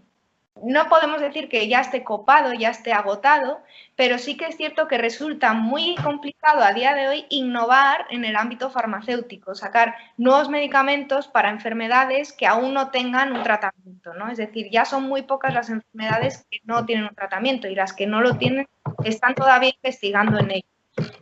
no 0.64 0.90
podemos 0.90 1.22
decir 1.22 1.50
que 1.50 1.68
ya 1.68 1.82
esté 1.82 2.04
copado, 2.04 2.54
ya 2.54 2.70
esté 2.70 2.94
agotado, 2.94 3.60
pero 3.96 4.18
sí 4.18 4.38
que 4.38 4.46
es 4.46 4.58
cierto 4.58 4.88
que 4.88 4.98
resulta 4.98 5.54
muy 5.54 5.96
complicado 5.96 6.62
a 6.62 6.74
día 6.74 6.94
de 6.94 7.08
hoy 7.08 7.26
innovar 7.30 8.06
en 8.10 8.26
el 8.26 8.36
ámbito 8.36 8.70
farmacéutico, 8.70 9.56
sacar 9.56 9.96
nuevos 10.18 10.50
medicamentos 10.50 11.28
para 11.28 11.50
enfermedades 11.50 12.32
que 12.34 12.48
aún 12.48 12.74
no 12.74 12.92
tengan 12.92 13.34
un 13.36 13.44
tratamiento, 13.44 14.14
¿no? 14.14 14.30
Es 14.30 14.38
decir, 14.38 14.70
ya 14.72 14.86
son 14.86 15.04
muy 15.04 15.24
pocas 15.24 15.54
las 15.54 15.70
enfermedades 15.70 16.46
que 16.50 16.60
no 16.64 16.86
tienen 16.86 17.06
un 17.06 17.16
tratamiento 17.16 17.68
y 17.68 17.76
las 17.76 17.94
que 17.94 18.08
no 18.08 18.22
lo 18.22 18.38
tienen 18.38 18.68
están 19.04 19.36
todavía 19.36 19.74
investigando 19.76 20.40
en 20.40 20.52
ello. 20.52 20.68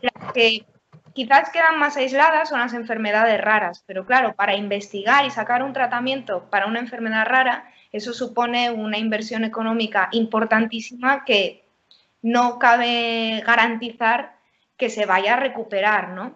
Las 0.01 0.33
que 0.33 0.65
quizás 1.13 1.49
quedan 1.49 1.79
más 1.79 1.95
aisladas 1.95 2.49
son 2.49 2.59
las 2.59 2.73
enfermedades 2.73 3.39
raras, 3.39 3.83
pero 3.87 4.05
claro, 4.05 4.35
para 4.35 4.55
investigar 4.55 5.25
y 5.25 5.31
sacar 5.31 5.63
un 5.63 5.73
tratamiento 5.73 6.49
para 6.49 6.67
una 6.67 6.79
enfermedad 6.79 7.25
rara, 7.25 7.71
eso 7.95 8.13
supone 8.13 8.69
una 8.71 8.97
inversión 8.97 9.45
económica 9.45 10.09
importantísima 10.11 11.23
que 11.23 11.63
no 12.21 12.59
cabe 12.59 13.41
garantizar 13.45 14.35
que 14.75 14.89
se 14.89 15.05
vaya 15.05 15.35
a 15.35 15.39
recuperar, 15.39 16.09
¿no? 16.09 16.35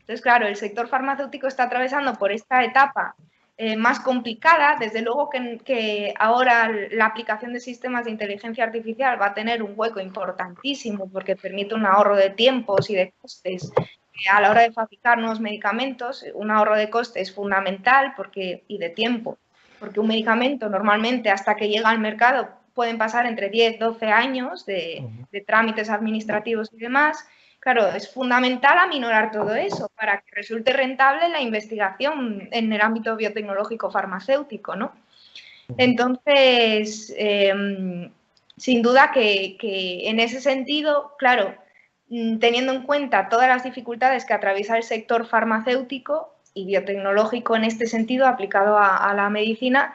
Entonces, 0.00 0.20
claro, 0.20 0.48
el 0.48 0.56
sector 0.56 0.88
farmacéutico 0.88 1.46
está 1.46 1.64
atravesando 1.64 2.14
por 2.14 2.32
esta 2.32 2.64
etapa 2.64 3.14
eh, 3.56 3.76
más 3.76 4.00
complicada. 4.00 4.76
Desde 4.80 5.00
luego 5.00 5.30
que, 5.30 6.12
ahora 6.18 6.72
la 6.90 7.06
aplicación 7.06 7.52
de 7.52 7.60
sistemas 7.60 8.04
de 8.04 8.10
inteligencia 8.10 8.64
artificial 8.64 9.20
va 9.20 9.26
a 9.26 9.34
tener 9.34 9.62
un 9.62 9.74
hueco 9.76 10.00
importantísimo 10.00 11.08
porque 11.08 11.36
permite 11.36 11.76
un 11.76 11.86
ahorro 11.86 12.16
de 12.16 12.30
tiempos 12.30 12.90
y 12.90 12.96
de 12.96 13.12
costes 13.20 13.70
eh, 13.76 14.28
a 14.32 14.40
la 14.40 14.50
hora 14.50 14.62
de 14.62 14.72
fabricar 14.72 15.18
nuevos 15.18 15.38
medicamentos. 15.38 16.24
Un 16.34 16.50
ahorro 16.50 16.76
de 16.76 16.90
costes 16.90 17.32
fundamental 17.32 18.14
porque, 18.16 18.64
y 18.66 18.78
de 18.78 18.90
tiempo 18.90 19.38
porque 19.78 20.00
un 20.00 20.08
medicamento 20.08 20.68
normalmente 20.68 21.30
hasta 21.30 21.54
que 21.54 21.68
llega 21.68 21.90
al 21.90 21.98
mercado 21.98 22.48
pueden 22.76 22.98
pasar 22.98 23.24
entre 23.26 23.48
10, 23.48 23.78
12 23.78 24.06
años 24.06 24.66
de, 24.66 25.02
trámites 25.46 25.88
administrativos 25.88 26.70
y 26.72 26.76
demás. 26.76 27.26
Claro, 27.58 27.88
es 27.88 28.12
fundamental 28.12 28.78
aminorar 28.78 29.32
todo 29.32 29.54
eso 29.54 29.90
para 29.96 30.18
que 30.20 30.34
resulte 30.34 30.72
rentable 30.74 31.30
la 31.30 31.40
investigación 31.40 32.48
en 32.52 32.72
el 32.72 32.80
ámbito 32.82 33.16
biotecnológico 33.16 33.90
farmacéutico, 33.90 34.76
¿no? 34.76 34.92
Entonces, 35.78 37.12
em, 37.16 38.12
sin 38.56 38.82
duda 38.82 39.10
que, 39.10 39.56
que, 39.58 40.08
en 40.08 40.20
ese 40.20 40.40
sentido, 40.40 41.16
claro, 41.18 41.54
mm, 42.08 42.38
teniendo 42.38 42.72
en 42.72 42.82
cuenta 42.82 43.28
todas 43.28 43.48
las 43.48 43.64
dificultades 43.64 44.26
que 44.26 44.34
atraviesa 44.34 44.76
el 44.76 44.84
sector 44.84 45.26
farmacéutico, 45.26 46.35
y 46.56 46.64
biotecnológico 46.64 47.54
en 47.54 47.64
este 47.64 47.86
sentido 47.86 48.26
aplicado 48.26 48.78
a, 48.78 49.12
la 49.14 49.28
medicina, 49.28 49.94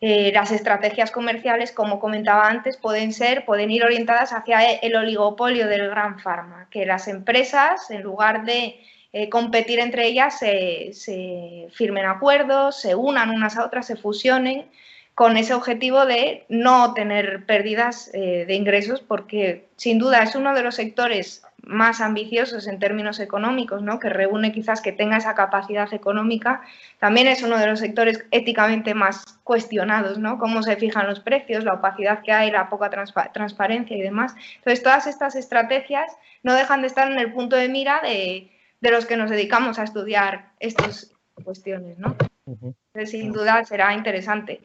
eh, 0.00 0.30
las 0.34 0.52
estrategias 0.52 1.10
comerciales, 1.10 1.72
como 1.72 1.98
comentaba 1.98 2.46
antes, 2.46 2.76
pueden 2.76 3.12
ser, 3.12 3.46
pueden 3.46 3.70
ir 3.70 3.84
orientadas 3.84 4.32
hacia 4.34 4.62
el 4.62 4.94
oligopolio 4.94 5.66
del 5.66 5.88
gran 5.88 6.20
farma, 6.20 6.68
que 6.70 6.84
las 6.84 7.08
empresas, 7.08 7.90
en 7.90 8.02
lugar 8.02 8.44
de 8.44 8.78
eh, 9.14 9.30
competir 9.30 9.78
entre 9.78 10.06
ellas, 10.06 10.38
se, 10.38 11.68
firmen 11.72 12.04
acuerdos, 12.04 12.78
se 12.78 12.94
unan 12.94 13.30
unas 13.30 13.56
a 13.56 13.64
otras, 13.64 13.86
se 13.86 13.96
fusionen 13.96 14.66
con 15.14 15.38
ese 15.38 15.54
objetivo 15.54 16.04
de 16.04 16.44
no 16.50 16.92
tener 16.92 17.46
pérdidas 17.46 18.10
eh, 18.12 18.44
de 18.46 18.54
ingresos, 18.54 19.00
porque 19.00 19.68
sin 19.76 19.98
duda 19.98 20.22
es 20.22 20.34
uno 20.34 20.54
de 20.54 20.62
los 20.62 20.74
sectores 20.74 21.44
más 21.66 22.00
ambiciosos 22.00 22.66
en 22.66 22.78
términos 22.78 23.20
económicos, 23.20 23.82
¿no? 23.82 23.98
que 23.98 24.08
reúne 24.08 24.52
quizás 24.52 24.80
que 24.80 24.92
tenga 24.92 25.16
esa 25.16 25.34
capacidad 25.34 25.92
económica, 25.92 26.62
también 26.98 27.26
es 27.26 27.42
uno 27.42 27.58
de 27.58 27.66
los 27.66 27.80
sectores 27.80 28.24
éticamente 28.30 28.94
más 28.94 29.24
cuestionados, 29.44 30.18
¿no? 30.18 30.38
cómo 30.38 30.62
se 30.62 30.76
fijan 30.76 31.06
los 31.06 31.20
precios, 31.20 31.64
la 31.64 31.74
opacidad 31.74 32.22
que 32.22 32.32
hay, 32.32 32.50
la 32.50 32.68
poca 32.68 32.90
transparencia 33.32 33.96
y 33.96 34.02
demás. 34.02 34.34
Entonces, 34.56 34.82
todas 34.82 35.06
estas 35.06 35.34
estrategias 35.36 36.10
no 36.42 36.54
dejan 36.54 36.82
de 36.82 36.88
estar 36.88 37.10
en 37.10 37.18
el 37.18 37.32
punto 37.32 37.56
de 37.56 37.68
mira 37.68 38.00
de, 38.02 38.50
los 38.80 39.06
que 39.06 39.16
nos 39.16 39.30
dedicamos 39.30 39.78
a 39.78 39.84
estudiar 39.84 40.52
estas 40.60 41.14
cuestiones. 41.42 41.98
¿no? 41.98 42.16
Entonces, 42.46 43.10
sin 43.10 43.32
duda 43.32 43.64
será 43.64 43.94
interesante. 43.94 44.60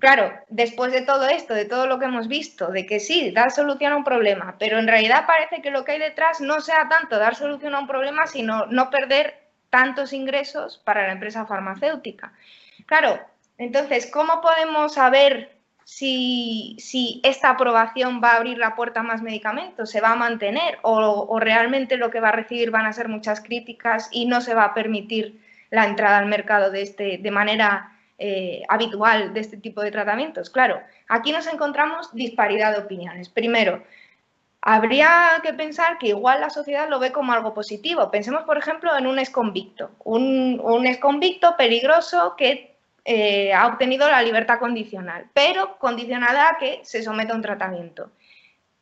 Claro, 0.00 0.32
después 0.48 0.92
de 0.92 1.02
todo 1.02 1.28
esto, 1.28 1.52
de 1.52 1.66
todo 1.66 1.86
lo 1.86 1.98
que 1.98 2.06
hemos 2.06 2.26
visto, 2.26 2.68
de 2.68 2.86
que 2.86 3.00
sí, 3.00 3.32
dar 3.32 3.50
solución 3.50 3.92
a 3.92 3.96
un 3.96 4.04
problema, 4.04 4.56
pero 4.58 4.78
en 4.78 4.88
realidad 4.88 5.26
parece 5.26 5.60
que 5.60 5.70
lo 5.70 5.84
que 5.84 5.92
hay 5.92 5.98
detrás 5.98 6.40
no 6.40 6.62
sea 6.62 6.88
tanto 6.88 7.18
dar 7.18 7.34
solución 7.34 7.74
a 7.74 7.80
un 7.80 7.86
problema, 7.86 8.26
sino 8.26 8.64
no 8.66 8.88
perder 8.88 9.38
tantos 9.68 10.14
ingresos 10.14 10.78
para 10.78 11.06
la 11.06 11.12
empresa 11.12 11.44
farmacéutica. 11.44 12.32
Claro, 12.86 13.20
entonces, 13.58 14.10
¿cómo 14.10 14.40
podemos 14.40 14.94
saber 14.94 15.60
si, 15.84 17.20
esta 17.22 17.50
aprobación 17.50 18.22
va 18.22 18.32
a 18.32 18.36
abrir 18.36 18.56
la 18.56 18.74
puerta 18.74 19.00
a 19.00 19.02
más 19.02 19.20
medicamentos, 19.20 19.90
se 19.90 20.00
va 20.00 20.12
a 20.12 20.16
mantener 20.16 20.78
o, 20.82 21.38
realmente 21.40 21.98
lo 21.98 22.10
que 22.10 22.20
va 22.20 22.28
a 22.28 22.32
recibir 22.32 22.70
van 22.70 22.86
a 22.86 22.92
ser 22.94 23.08
muchas 23.08 23.42
críticas 23.42 24.08
y 24.12 24.24
no 24.24 24.40
se 24.40 24.54
va 24.54 24.64
a 24.64 24.74
permitir 24.74 25.40
la 25.70 25.84
entrada 25.84 26.18
al 26.18 26.26
mercado 26.26 26.70
de, 26.70 26.82
este, 26.82 27.18
de 27.18 27.30
manera 27.30 27.92
eh, 28.22 28.62
habitual 28.68 29.32
de 29.32 29.40
este 29.40 29.56
tipo 29.56 29.80
de 29.80 29.90
tratamientos. 29.90 30.50
Claro, 30.50 30.82
aquí 31.08 31.32
nos 31.32 31.46
encontramos 31.46 32.14
disparidad 32.14 32.72
de 32.72 32.82
opiniones. 32.82 33.30
Primero, 33.30 33.82
habría 34.60 35.40
que 35.42 35.54
pensar 35.54 35.96
que 35.96 36.08
igual 36.08 36.40
la 36.42 36.50
sociedad 36.50 36.86
lo 36.90 36.98
ve 36.98 37.12
como 37.12 37.32
algo 37.32 37.54
positivo. 37.54 38.10
Pensemos, 38.10 38.44
por 38.44 38.58
ejemplo, 38.58 38.94
en 38.94 39.06
un 39.06 39.18
exconvicto. 39.18 39.92
Un, 40.04 40.60
un 40.62 40.86
exconvicto 40.86 41.56
peligroso 41.56 42.34
que 42.36 42.76
eh, 43.06 43.54
ha 43.54 43.66
obtenido 43.66 44.06
la 44.06 44.22
libertad 44.22 44.58
condicional, 44.58 45.30
pero 45.32 45.78
condicionada 45.78 46.50
a 46.50 46.58
que 46.58 46.80
se 46.82 47.02
someta 47.02 47.32
a 47.32 47.36
un 47.36 47.42
tratamiento. 47.42 48.10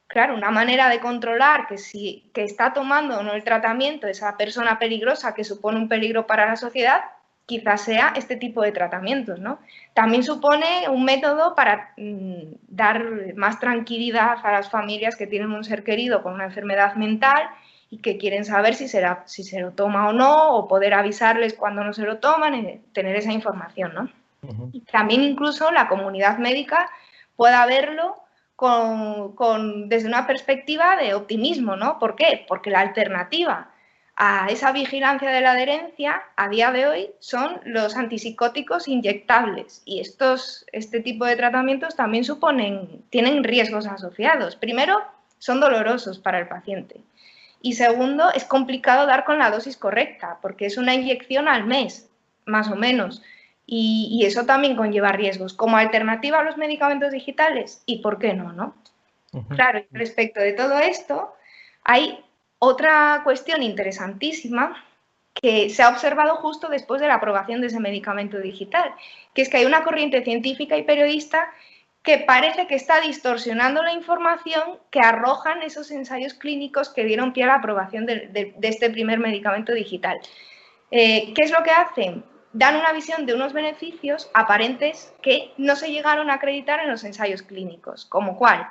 Claro, 0.09 0.35
una 0.35 0.51
manera 0.51 0.89
de 0.89 0.99
controlar 0.99 1.69
que 1.69 1.79
si 1.79 2.29
que 2.35 2.43
está 2.43 2.73
tomando 2.73 3.19
o 3.19 3.23
no 3.23 3.35
el 3.35 3.45
tratamiento 3.45 4.09
esa 4.09 4.37
persona 4.37 4.81
peligrosa 4.81 5.33
que 5.35 5.45
supone 5.45 5.79
un 5.79 5.89
peligro 5.89 6.27
para 6.27 6.47
la 6.47 6.57
sociedad, 6.57 7.03
quizás 7.49 7.81
sea 7.81 8.13
este 8.15 8.37
tipo 8.37 8.61
de 8.61 8.73
tratamientos, 8.73 9.41
¿no? 9.41 9.59
También 9.95 10.23
supone 10.23 10.87
un 10.91 11.03
método 11.03 11.55
para 11.55 11.95
mm, 11.97 12.43
dar 12.69 13.35
más 13.37 13.59
tranquilidad 13.59 14.37
a 14.45 14.53
las 14.53 14.69
familias 14.69 15.17
que 15.17 15.27
tienen 15.27 15.53
un 15.53 15.65
ser 15.65 15.83
querido 15.83 16.23
con 16.23 16.35
una 16.35 16.45
enfermedad 16.45 16.95
mental 16.97 17.49
y 17.89 17.99
que 17.99 18.19
quieren 18.19 18.45
saber 18.45 18.75
si, 18.75 18.87
será, 18.87 19.23
si 19.25 19.45
se 19.45 19.61
lo 19.61 19.71
toma 19.71 20.09
o 20.09 20.13
no, 20.13 20.57
o 20.57 20.69
poder 20.69 20.93
avisarles 20.93 21.55
cuando 21.55 21.83
no 21.83 21.95
se 21.95 22.03
lo 22.03 22.19
toman, 22.19 22.55
y 22.55 22.81
tener 22.93 23.17
esa 23.17 23.33
información, 23.33 23.95
¿no? 23.95 24.11
Y 24.73 24.81
también 24.81 25.23
incluso 25.23 25.73
la 25.73 25.89
comunidad 25.89 26.37
médica 26.37 26.91
pueda 27.35 27.65
verlo 27.65 28.15
con, 28.57 29.89
desde 29.89 30.07
una 30.07 30.27
perspectiva 30.27 30.97
de 30.97 31.15
optimismo, 31.15 31.77
¿no? 31.77 31.99
¿Por 31.99 32.15
qué? 32.15 32.45
Porque 32.47 32.69
la 32.71 32.81
alternativa 32.81 33.71
a 34.21 34.49
esa 34.49 34.73
vigilancia 34.73 35.31
de 35.31 35.41
la 35.41 35.53
adherencia 35.53 36.23
a 36.35 36.49
día 36.49 36.73
de 36.73 36.89
hoy 36.89 37.11
son 37.21 37.61
los 37.65 37.97
antipsicóticos 37.97 38.89
inyectables 38.89 39.81
y 39.85 40.01
estos, 40.01 40.67
este 40.73 40.99
tipo 40.99 41.25
de 41.25 41.37
tratamientos 41.37 41.95
también 41.95 42.25
suponen, 42.25 43.05
tienen 43.11 43.45
riesgos 43.45 43.87
asociados. 43.87 44.57
Primero, 44.57 45.01
son 45.39 45.61
dolorosos 45.61 46.19
para 46.19 46.41
el 46.41 46.49
paciente 46.49 47.01
y 47.63 47.75
segundo, 47.75 48.33
es 48.35 48.45
complicado 48.45 49.07
dar 49.07 49.25
con 49.25 49.39
la 49.39 49.51
dosis 49.51 49.77
correcta 49.77 50.39
porque 50.43 50.67
es 50.67 50.79
una 50.79 50.95
inyección 50.95 51.47
al 51.47 51.65
mes, 51.65 52.11
más 52.45 52.69
o 52.71 52.77
menos. 52.77 53.23
Y, 53.71 54.23
eso 54.25 54.47
también 54.47 54.77
conlleva 54.77 55.13
riesgos 55.13 55.53
como 55.53 55.77
alternativa 55.77 56.41
a 56.41 56.43
los 56.43 56.57
medicamentos 56.57 57.13
digitales. 57.13 57.83
¿Y 57.85 57.99
por 58.01 58.19
qué 58.19 58.33
no? 58.33 58.53
no? 58.53 58.75
Claro, 59.51 59.85
respecto 59.93 60.41
de 60.41 60.55
todo 60.55 60.79
esto, 60.79 61.35
hay 61.85 62.19
otra 62.59 63.23
cuestión 63.25 63.63
interesantísima 63.63 64.85
que 65.35 65.71
se 65.71 65.83
ha 65.83 65.91
observado 65.91 66.37
justo 66.37 66.69
después 66.69 67.01
de 67.01 67.07
la 67.07 67.15
aprobación 67.15 67.61
de 67.61 67.69
ese 67.69 67.81
medicamento 67.81 68.39
digital, 68.39 68.93
que 69.35 69.43
es 69.43 69.49
que 69.49 69.59
hay 69.59 69.67
una 69.67 69.85
corriente 69.85 70.25
científica 70.25 70.77
y 70.77 70.83
periodista 70.83 71.49
que 72.03 72.19
parece 72.19 72.67
que 72.67 72.75
está 72.75 73.01
distorsionando 73.01 73.83
la 73.83 73.93
información 73.93 74.79
que 74.91 75.01
arrojan 75.01 75.63
esos 75.63 75.91
ensayos 75.91 76.35
clínicos 76.35 76.89
que 76.89 77.05
dieron 77.05 77.33
pie 77.33 77.45
a 77.45 77.49
la 77.49 77.55
aprobación 77.57 78.07
de, 78.07 78.55
este 78.63 78.91
primer 78.91 79.19
medicamento 79.19 79.73
digital. 79.73 80.19
Eh, 80.91 81.33
¿Qué 81.35 81.43
es 81.43 81.51
lo 81.51 81.63
que 81.63 81.71
hacen? 81.71 82.25
dan 82.53 82.77
una 82.77 82.93
visión 82.93 83.27
de 83.27 83.35
unos 83.35 83.53
beneficios 83.53 84.31
aparentes 84.33 85.13
que 85.23 85.53
no 85.59 85.77
se 85.77 85.91
llegaron 85.93 86.31
a 86.31 86.35
acreditar 86.35 86.81
en 86.81 86.91
los 86.91 87.05
ensayos 87.05 87.43
clínicos, 87.43 88.07
como 88.07 88.37
cual 88.37 88.67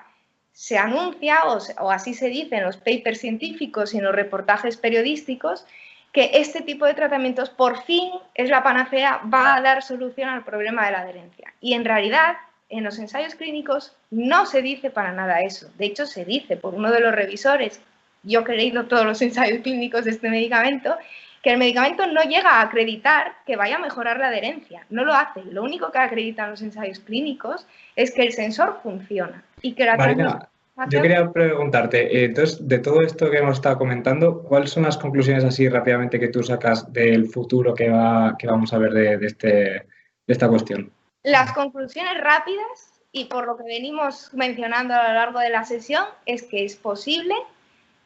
se 0.58 0.76
anuncia, 0.76 1.44
o, 1.46 1.92
así 1.92 2.16
se 2.16 2.30
dice 2.30 2.56
en 2.56 2.64
los 2.64 2.78
papers 2.78 3.20
científicos 3.20 3.94
y 3.94 4.00
en 4.00 4.06
los 4.06 4.16
reportajes 4.16 4.76
periodísticos, 4.76 5.68
que 6.12 6.32
este 6.34 6.62
tipo 6.62 6.88
de 6.88 6.96
tratamientos 6.96 7.52
por 7.52 7.84
fin 7.84 8.10
es 8.34 8.50
la 8.50 8.64
panacea, 8.64 9.22
va 9.32 9.54
a 9.54 9.62
dar 9.62 9.84
solución 9.84 10.30
al 10.30 10.44
problema 10.44 10.88
de 10.88 10.94
la 10.94 11.02
adherencia. 11.02 11.54
Y 11.62 11.76
en 11.76 11.86
realidad, 11.86 12.38
en 12.70 12.84
los 12.84 12.98
ensayos 12.98 13.36
clínicos 13.36 13.94
no 14.10 14.48
se 14.48 14.64
dice 14.64 14.90
para 14.90 15.12
nada 15.12 15.42
eso. 15.42 15.70
De 15.78 15.86
hecho, 15.86 16.08
se 16.08 16.26
dice 16.26 16.58
por 16.58 16.74
uno 16.74 16.92
de 16.92 17.02
los 17.02 17.14
revisores, 17.14 17.80
yo 18.24 18.44
he 18.48 18.56
leído 18.56 18.88
todos 18.88 19.06
los 19.06 19.22
ensayos 19.22 19.62
clínicos 19.62 20.06
de 20.06 20.12
este 20.12 20.28
medicamento, 20.28 20.98
que 21.44 21.52
el 21.52 21.60
medicamento 21.60 22.08
no 22.08 22.24
llega 22.24 22.54
a 22.54 22.62
acreditar 22.62 23.36
que 23.46 23.58
vaya 23.58 23.76
a 23.76 23.80
mejorar 23.80 24.18
la 24.18 24.30
adherencia, 24.30 24.88
no 24.90 25.06
lo 25.06 25.14
hace. 25.14 25.44
Lo 25.52 25.62
único 25.62 25.92
que 25.92 26.00
acreditan 26.00 26.50
los 26.50 26.64
ensayos 26.64 27.00
clínicos 27.00 27.68
es 27.96 28.12
que 28.12 28.24
el 28.24 28.34
sensor 28.34 28.80
funciona 28.82 29.44
y 29.62 29.74
que 29.74 29.86
la 29.86 29.98
Marina, 29.98 30.50
yo 30.90 31.02
quería 31.02 31.32
preguntarte, 31.32 32.16
eh, 32.16 32.26
entonces, 32.26 32.68
de 32.68 32.78
todo 32.78 33.02
esto 33.02 33.32
que 33.32 33.38
hemos 33.38 33.58
estado 33.58 33.80
comentando, 33.80 34.44
¿cuáles 34.44 34.70
son 34.70 34.84
las 34.84 34.98
conclusiones 34.98 35.44
así 35.44 35.68
rápidamente 35.68 36.20
que 36.20 36.28
tú 36.28 36.44
sacas 36.44 36.94
del 36.94 37.28
futuro 37.28 37.74
que, 37.74 37.90
va, 37.90 38.36
que 38.38 38.46
vamos 38.46 38.72
a 38.74 38.78
ver 38.78 38.92
de, 38.94 39.26
este, 39.26 39.48
de 39.48 39.86
esta 40.28 40.48
cuestión? 40.48 40.92
Las 41.24 41.52
conclusiones 41.54 42.22
rápidas 42.22 43.02
y 43.12 43.26
por 43.26 43.48
lo 43.48 43.58
que 43.58 43.64
venimos 43.64 44.30
mencionando 44.34 44.94
a 44.94 45.08
lo 45.08 45.14
largo 45.16 45.40
de 45.40 45.50
la 45.50 45.66
sesión 45.66 46.06
es 46.28 46.44
que 46.44 46.64
es 46.64 46.76
posible, 46.76 47.34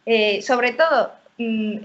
eh, 0.05 0.41
sobre 0.41 0.71
todo 0.71 1.11
mm, 1.37 1.77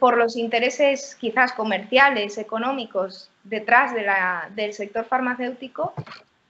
por 0.00 0.16
los 0.16 0.36
intereses 0.36 1.16
quizás 1.20 1.52
comerciales, 1.52 2.38
económicos 2.38 3.30
detrás 3.44 3.92
del 3.94 4.72
sector 4.72 5.04
farmacéutico, 5.04 5.94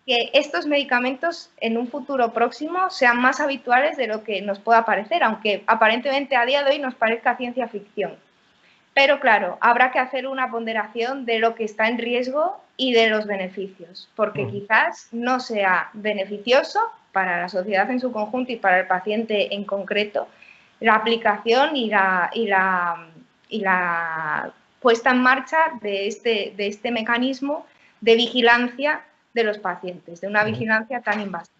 que 0.08 0.30
estos 0.32 0.64
medicamentos 0.64 1.50
en 1.60 1.76
un 1.76 1.86
futuro 1.86 2.32
próximo 2.32 2.88
sean 2.88 3.20
más 3.20 3.40
habituales 3.40 3.98
de 3.98 4.06
lo 4.06 4.24
que 4.24 4.40
nos 4.40 4.58
pueda 4.58 4.86
parecer, 4.86 5.22
aunque 5.22 5.62
aparentemente 5.66 6.34
a 6.34 6.46
día 6.46 6.64
de 6.64 6.70
hoy 6.70 6.78
nos 6.78 6.94
parezca 6.94 7.36
ciencia 7.36 7.68
ficción. 7.68 8.16
Pero 8.94 9.20
claro, 9.20 9.58
habrá 9.60 9.92
que 9.92 9.98
hacer 9.98 10.26
una 10.26 10.50
ponderación 10.50 11.26
de 11.26 11.38
lo 11.38 11.54
que 11.54 11.64
está 11.64 11.88
en 11.88 11.98
riesgo 11.98 12.58
y 12.78 12.94
de 12.94 13.10
los 13.10 13.26
beneficios, 13.26 14.08
porque 14.16 14.46
mm. 14.46 14.50
quizás 14.50 15.08
no 15.12 15.40
sea 15.40 15.90
beneficioso 15.92 16.80
para 17.12 17.38
la 17.38 17.50
sociedad 17.50 17.90
en 17.90 18.00
su 18.00 18.10
conjunto 18.10 18.50
y 18.50 18.56
para 18.56 18.80
el 18.80 18.86
paciente 18.86 19.54
en 19.54 19.64
concreto 19.64 20.26
la 20.80 20.94
aplicación 20.94 21.76
y 21.76 21.90
la, 21.90 22.30
y 22.32 22.46
la 22.46 23.08
y 23.48 23.60
la 23.60 24.52
puesta 24.80 25.10
en 25.10 25.22
marcha 25.22 25.58
de 25.80 26.06
este, 26.06 26.54
de 26.56 26.66
este 26.68 26.90
mecanismo 26.90 27.66
de 28.00 28.14
vigilancia 28.14 29.02
de 29.34 29.44
los 29.44 29.58
pacientes, 29.58 30.20
de 30.20 30.28
una 30.28 30.44
vigilancia 30.44 31.00
tan 31.00 31.20
invasiva. 31.20 31.56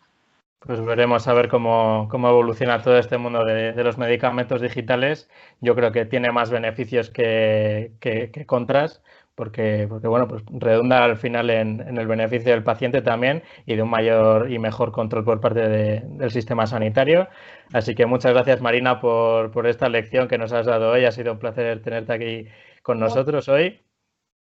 Pues 0.61 0.85
veremos 0.85 1.29
a 1.29 1.35
ver 1.35 1.49
cómo, 1.49 2.09
evoluciona 2.13 2.83
todo 2.83 2.99
este 2.99 3.17
mundo 3.17 3.45
de, 3.45 3.73
los 3.85 3.97
medicamentos 3.97 4.61
digitales. 4.61 5.31
Yo 5.61 5.77
creo 5.77 5.93
que 5.93 6.05
tiene 6.05 6.33
más 6.33 6.51
beneficios 6.51 7.11
que, 7.11 7.93
que 8.01 8.45
contras, 8.47 9.01
porque, 9.39 9.87
porque 9.89 10.09
bueno, 10.09 10.27
pues 10.27 10.43
redunda 10.51 11.05
al 11.05 11.17
final 11.17 11.49
en, 11.49 11.97
el 11.97 12.09
beneficio 12.09 12.51
del 12.51 12.65
paciente 12.65 13.03
también 13.03 13.45
y 13.67 13.77
de 13.77 13.83
un 13.83 13.89
mayor 13.89 14.51
y 14.51 14.59
mejor 14.59 14.91
control 14.91 15.25
por 15.25 15.41
parte 15.41 15.69
del 15.69 16.31
sistema 16.33 16.67
sanitario. 16.67 17.29
Así 17.73 17.95
que 17.95 18.05
muchas 18.05 18.33
gracias 18.33 18.61
Marina 18.61 19.01
por, 19.01 19.53
por 19.53 19.69
esta 19.69 19.89
lección 19.89 20.27
que 20.27 20.39
nos 20.39 20.53
has 20.53 20.67
dado 20.67 20.91
hoy. 20.91 21.05
Ha 21.05 21.13
sido 21.13 21.33
un 21.33 21.39
placer 21.39 21.81
tenerte 21.83 22.13
aquí 22.13 22.49
con 22.83 22.99
nosotros 22.99 23.49
hoy. 23.49 23.81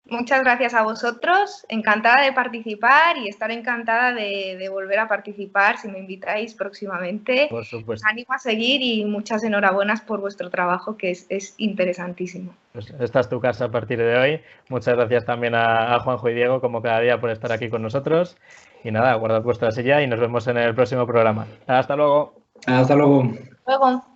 Muchas 0.06 0.41
gracias 0.41 0.74
a 0.74 0.84
vosotros, 0.84 1.66
encantada 1.70 2.24
de 2.24 2.34
participar 2.34 3.18
y 3.18 3.30
estar 3.30 3.52
encantada 3.52 4.14
de, 4.14 4.68
volver 4.70 4.99
a 4.99 5.08
participar 5.08 5.78
si 5.78 5.88
me 5.88 5.99
invitáis 5.99 6.54
próximamente. 6.54 7.47
Por 7.49 7.66
supuesto. 7.66 8.06
Animo 8.10 8.34
a 8.34 8.39
seguir 8.39 8.82
y 8.82 9.06
muchas 9.06 9.43
enhorabuenas 9.43 10.02
por 10.02 10.20
vuestro 10.20 10.49
trabajo 10.49 10.97
que 10.97 11.12
es, 11.12 11.54
interesantísimo. 11.58 12.54
Pues 12.74 12.93
esta 12.99 13.20
es 13.20 13.30
tu 13.30 13.39
casa 13.39 13.66
a 13.66 13.72
partir 13.72 13.99
de 13.99 14.18
hoy. 14.18 14.41
Muchas 14.70 14.95
gracias 14.95 15.26
también 15.26 15.56
a, 15.56 15.99
Juanjo 15.99 16.30
y 16.30 16.34
Diego 16.34 16.62
como 16.62 16.82
cada 16.82 16.99
día 16.99 17.22
por 17.22 17.30
estar 17.30 17.52
aquí 17.52 17.70
con 17.70 17.82
nosotros. 17.82 18.38
Y 18.84 18.91
nada, 18.91 19.14
guardad 19.16 19.43
vuestra 19.43 19.72
silla 19.72 20.02
y 20.02 20.08
nos 20.08 20.20
vemos 20.20 20.47
en 20.47 20.58
el 20.58 20.74
próximo 20.74 21.06
programa. 21.06 21.45
Hasta 21.68 21.95
luego. 21.95 22.41
Hasta 22.66 22.95
luego. 22.95 23.32
Luego. 23.68 24.11